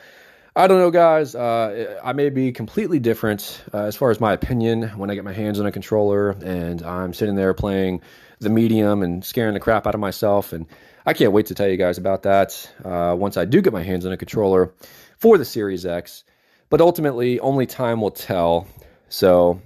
I 0.59 0.67
don't 0.67 0.79
know, 0.79 0.91
guys. 0.91 1.37
Uh, 1.37 2.01
I 2.03 2.13
may 2.15 2.31
be 2.31 2.51
completely 2.51 2.99
different 2.99 3.63
uh, 3.73 3.85
as 3.85 3.97
far 3.97 4.11
as 4.11 4.21
my 4.21 4.33
opinion 4.33 4.89
when 4.99 5.09
I 5.09 5.15
get 5.15 5.23
my 5.23 5.33
hands 5.33 5.61
on 5.61 5.67
a 5.67 5.71
controller 5.73 6.31
and 6.31 6.83
I'm 6.83 7.15
sitting 7.15 7.37
there 7.37 7.55
playing 7.55 8.03
the 8.41 8.51
medium 8.51 9.05
and 9.05 9.25
scaring 9.25 9.55
the 9.55 9.61
crap 9.61 9.87
out 9.87 9.95
of 9.95 10.01
myself. 10.01 10.53
And 10.53 10.67
I 11.07 11.13
can't 11.13 11.33
wait 11.33 11.47
to 11.47 11.55
tell 11.55 11.69
you 11.69 11.77
guys 11.77 11.97
about 11.97 12.25
that 12.25 12.71
uh, 12.85 13.15
once 13.17 13.37
I 13.37 13.45
do 13.45 13.63
get 13.63 13.73
my 13.73 13.85
hands 13.85 14.05
on 14.05 14.11
a 14.11 14.17
controller 14.17 14.75
for 15.17 15.39
the 15.39 15.45
Series 15.45 15.87
X. 15.87 16.25
But 16.71 16.81
ultimately, 16.81 17.39
only 17.41 17.67
time 17.67 18.01
will 18.01 18.11
tell. 18.11 18.67
So 19.09 19.63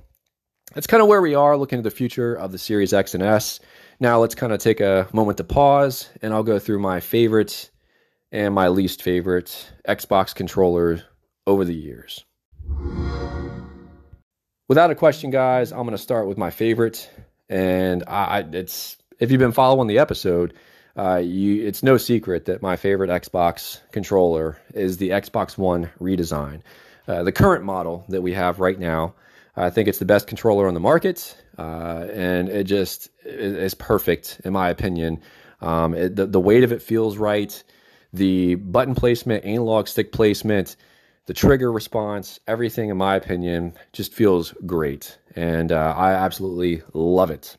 that's 0.75 0.87
kind 0.87 1.03
of 1.03 1.09
where 1.09 1.23
we 1.23 1.35
are 1.35 1.57
looking 1.57 1.79
at 1.79 1.85
the 1.85 1.91
future 1.91 2.35
of 2.35 2.53
the 2.53 2.59
Series 2.59 2.93
X 2.93 3.15
and 3.15 3.23
S. 3.23 3.61
Now 3.99 4.21
let's 4.21 4.35
kind 4.35 4.53
of 4.53 4.61
take 4.61 4.81
a 4.81 5.09
moment 5.13 5.39
to 5.39 5.45
pause 5.45 6.11
and 6.21 6.35
I'll 6.35 6.43
go 6.43 6.59
through 6.59 6.81
my 6.81 7.01
favorites 7.01 7.71
and 8.33 8.55
my 8.55 8.69
least 8.69 9.03
favorite 9.03 9.71
Xbox 9.87 10.35
controller 10.35 11.03
over 11.47 11.65
the 11.65 11.75
years. 11.75 12.25
Without 14.69 14.91
a 14.91 14.95
question, 14.95 15.31
guys, 15.31 15.71
I'm 15.71 15.83
going 15.83 15.91
to 15.91 15.99
start 15.99 16.27
with 16.27 16.39
my 16.39 16.51
favorite, 16.51 17.11
and 17.49 18.03
I, 18.07 18.41
it's 18.53 18.97
if 19.21 19.31
you've 19.31 19.39
been 19.39 19.53
following 19.53 19.87
the 19.87 19.99
episode, 19.99 20.55
uh, 20.97 21.17
you 21.17 21.67
it's 21.67 21.83
no 21.83 21.99
secret 21.99 22.47
that 22.47 22.63
my 22.63 22.77
favorite 22.77 23.11
Xbox 23.11 23.81
controller 23.93 24.59
is 24.73 24.97
the 24.97 25.11
Xbox 25.11 25.59
One 25.59 25.91
redesign. 26.01 26.63
Uh, 27.07 27.23
the 27.23 27.33
current 27.33 27.65
model 27.65 28.05
that 28.09 28.23
we 28.23 28.33
have 28.33 28.61
right 28.61 28.79
now, 28.79 29.15
I 29.57 29.69
think 29.69 29.89
it's 29.89 29.99
the 29.99 30.05
best 30.07 30.27
controller 30.27 30.69
on 30.69 30.75
the 30.75 30.81
market, 30.81 31.37
uh, 31.59 32.07
and 32.11 32.49
it 32.49 32.65
just 32.65 33.11
is 33.25 33.75
perfect 33.75 34.41
in 34.45 34.55
my 34.55 34.71
opinion. 34.71 35.21
Um, 35.61 35.95
it, 35.95 36.17
the, 36.17 36.27
the 36.27 36.41
weight 36.41 36.65
of 36.65 36.73
it 36.73 36.81
feels 36.81 37.19
right 37.19 37.63
the 38.13 38.57
button 38.57 38.95
placement, 38.95 39.45
analog 39.45 39.89
stick 39.89 40.13
placement, 40.13 40.77
the 41.27 41.35
trigger 41.35 41.71
response, 41.71 42.41
everything, 42.47 42.91
in 42.91 42.97
my 42.97 43.17
opinion, 43.17 43.75
just 43.93 44.13
feels 44.13 44.53
great. 44.67 45.19
And 45.37 45.73
uh, 45.73 45.95
I 45.97 46.13
absolutely 46.13 46.83
love 46.93 47.31
it. 47.31 47.57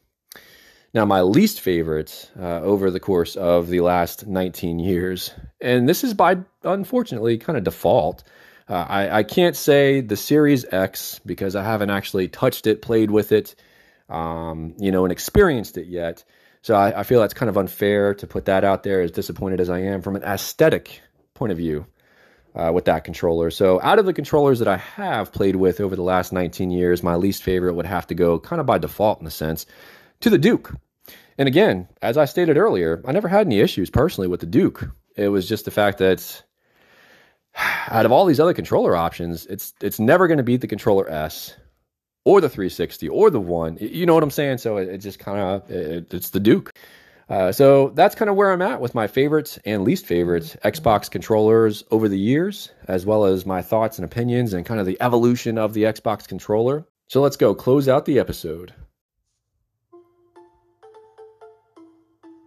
Now, 0.93 1.05
my 1.05 1.21
least 1.21 1.61
favorite 1.61 2.29
uh, 2.39 2.61
over 2.61 2.91
the 2.91 2.99
course 2.99 3.35
of 3.35 3.69
the 3.69 3.81
last 3.81 4.27
19 4.27 4.77
years, 4.77 5.33
and 5.59 5.89
this 5.89 6.03
is 6.03 6.13
by 6.13 6.37
unfortunately 6.63 7.39
kind 7.39 7.57
of 7.57 7.63
default. 7.63 8.23
Uh, 8.69 8.85
I, 8.87 9.17
I, 9.17 9.23
can't 9.23 9.55
say 9.55 10.01
the 10.01 10.15
Series 10.15 10.65
X 10.71 11.19
because 11.25 11.55
I 11.55 11.63
haven't 11.63 11.89
actually 11.89 12.29
touched 12.29 12.65
it, 12.65 12.81
played 12.81 13.11
with 13.11 13.31
it, 13.31 13.55
um, 14.07 14.75
you 14.77 14.91
know, 14.91 15.03
and 15.03 15.11
experienced 15.11 15.77
it 15.77 15.87
yet. 15.87 16.23
So 16.63 16.75
I, 16.75 17.01
I 17.01 17.03
feel 17.03 17.19
that's 17.19 17.33
kind 17.33 17.49
of 17.49 17.57
unfair 17.57 18.15
to 18.15 18.25
put 18.25 18.45
that 18.45 18.63
out 18.63 18.83
there, 18.83 19.01
as 19.01 19.11
disappointed 19.11 19.59
as 19.59 19.69
I 19.69 19.79
am 19.79 20.01
from 20.01 20.15
an 20.15 20.23
aesthetic 20.23 21.01
point 21.35 21.51
of 21.51 21.57
view. 21.57 21.85
Uh, 22.55 22.71
with 22.71 22.85
that 22.85 23.03
controller. 23.03 23.49
So, 23.49 23.81
out 23.81 23.97
of 23.97 24.05
the 24.05 24.13
controllers 24.13 24.59
that 24.59 24.67
I 24.67 24.77
have 24.77 25.33
played 25.33 25.55
with 25.55 25.81
over 25.81 25.95
the 25.95 26.03
last 26.03 26.31
19 26.31 26.69
years, 26.69 27.01
my 27.01 27.15
least 27.15 27.41
favorite 27.41 27.73
would 27.73 27.87
have 27.87 28.05
to 28.05 28.13
go 28.13 28.37
kind 28.37 28.59
of 28.59 28.67
by 28.67 28.77
default 28.77 29.19
in 29.19 29.25
a 29.25 29.31
sense 29.31 29.65
to 30.19 30.29
the 30.29 30.37
Duke. 30.37 30.71
And 31.39 31.47
again, 31.47 31.87
as 32.03 32.15
I 32.15 32.25
stated 32.25 32.55
earlier, 32.55 33.01
I 33.07 33.11
never 33.11 33.27
had 33.27 33.47
any 33.47 33.59
issues 33.59 33.89
personally 33.89 34.27
with 34.27 34.39
the 34.39 34.45
Duke. 34.45 34.87
It 35.15 35.29
was 35.29 35.49
just 35.49 35.65
the 35.65 35.71
fact 35.71 35.97
that 35.97 36.43
out 37.87 38.05
of 38.05 38.11
all 38.11 38.25
these 38.25 38.39
other 38.39 38.53
controller 38.53 38.95
options, 38.95 39.47
it's 39.47 39.73
it's 39.81 39.99
never 39.99 40.27
going 40.27 40.37
to 40.37 40.43
beat 40.43 40.61
the 40.61 40.67
controller 40.67 41.09
S 41.09 41.55
or 42.25 42.41
the 42.41 42.49
360 42.49 43.09
or 43.09 43.29
the 43.29 43.39
one. 43.39 43.77
You 43.79 44.05
know 44.05 44.13
what 44.13 44.23
I'm 44.23 44.31
saying? 44.31 44.59
So 44.59 44.77
it, 44.77 44.89
it 44.89 44.97
just 44.99 45.19
kind 45.19 45.39
of 45.39 45.69
it, 45.69 46.13
it's 46.13 46.29
the 46.29 46.39
Duke. 46.39 46.71
Uh, 47.29 47.51
so 47.51 47.89
that's 47.89 48.15
kind 48.15 48.29
of 48.29 48.35
where 48.35 48.51
I'm 48.51 48.61
at 48.61 48.81
with 48.81 48.93
my 48.93 49.07
favorites 49.07 49.57
and 49.65 49.83
least 49.83 50.05
favorites 50.05 50.57
Xbox 50.63 51.09
controllers 51.09 51.83
over 51.89 52.09
the 52.09 52.19
years, 52.19 52.71
as 52.87 53.05
well 53.05 53.25
as 53.25 53.45
my 53.45 53.61
thoughts 53.61 53.97
and 53.97 54.05
opinions 54.05 54.53
and 54.53 54.65
kind 54.65 54.79
of 54.79 54.85
the 54.85 55.01
evolution 55.01 55.57
of 55.57 55.73
the 55.73 55.83
Xbox 55.83 56.27
controller. 56.27 56.85
So 57.07 57.21
let's 57.21 57.37
go 57.37 57.55
close 57.55 57.87
out 57.87 58.05
the 58.05 58.19
episode. 58.19 58.73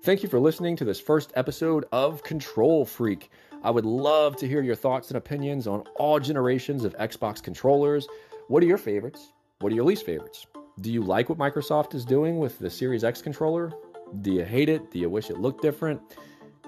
Thank 0.03 0.23
you 0.23 0.29
for 0.29 0.39
listening 0.39 0.77
to 0.77 0.85
this 0.85 1.01
first 1.01 1.33
episode 1.35 1.87
of 1.91 2.23
Control 2.23 2.85
Freak. 2.85 3.31
I 3.65 3.71
would 3.71 3.85
love 3.85 4.37
to 4.37 4.47
hear 4.47 4.63
your 4.63 4.77
thoughts 4.77 5.09
and 5.09 5.17
opinions 5.17 5.67
on 5.67 5.81
all 5.97 6.21
generations 6.21 6.85
of 6.85 6.97
Xbox 6.97 7.43
controllers. 7.43 8.07
What 8.47 8.63
are 8.63 8.67
your 8.67 8.79
favorites? 8.79 9.33
What 9.61 9.73
are 9.73 9.75
your 9.75 9.87
least 9.87 10.05
favorites? 10.05 10.47
Do 10.83 10.93
you 10.93 11.03
like 11.03 11.31
what 11.31 11.39
Microsoft 11.39 11.95
is 11.95 12.05
doing 12.05 12.39
with 12.39 12.59
the 12.59 12.69
Series 12.69 13.05
X 13.05 13.23
controller? 13.23 13.73
Do 14.21 14.31
you 14.31 14.45
hate 14.45 14.69
it? 14.69 14.91
Do 14.91 14.99
you 14.99 15.09
wish 15.09 15.31
it 15.31 15.39
looked 15.39 15.63
different? 15.63 15.99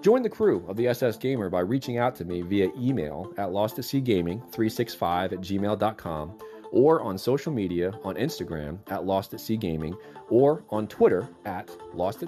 Join 0.01 0.23
the 0.23 0.31
crew 0.31 0.65
of 0.67 0.77
the 0.79 0.89
SS 0.89 1.19
Gamer 1.19 1.51
by 1.51 1.61
reaching 1.61 1.99
out 1.99 2.15
to 2.17 2.25
me 2.25 2.41
via 2.41 2.71
email 2.79 3.31
at 3.37 3.51
lostatseagaming365 3.51 5.33
at 5.33 5.39
gmail.com 5.39 6.39
or 6.73 7.03
on 7.03 7.19
social 7.19 7.53
media 7.53 7.93
on 8.05 8.15
Instagram 8.15 8.79
at 8.91 9.05
Lost 9.05 9.35
at 9.35 9.41
Sea 9.41 9.59
Gaming 9.59 9.95
or 10.31 10.65
on 10.71 10.87
Twitter 10.87 11.29
at 11.45 11.71
Lost 11.95 12.23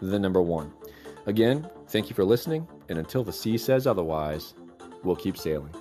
the 0.00 0.18
number 0.18 0.42
one. 0.42 0.72
Again, 1.26 1.70
thank 1.86 2.08
you 2.10 2.16
for 2.16 2.24
listening, 2.24 2.66
and 2.88 2.98
until 2.98 3.22
the 3.22 3.32
sea 3.32 3.56
says 3.56 3.86
otherwise, 3.86 4.54
we'll 5.04 5.14
keep 5.14 5.36
sailing. 5.36 5.72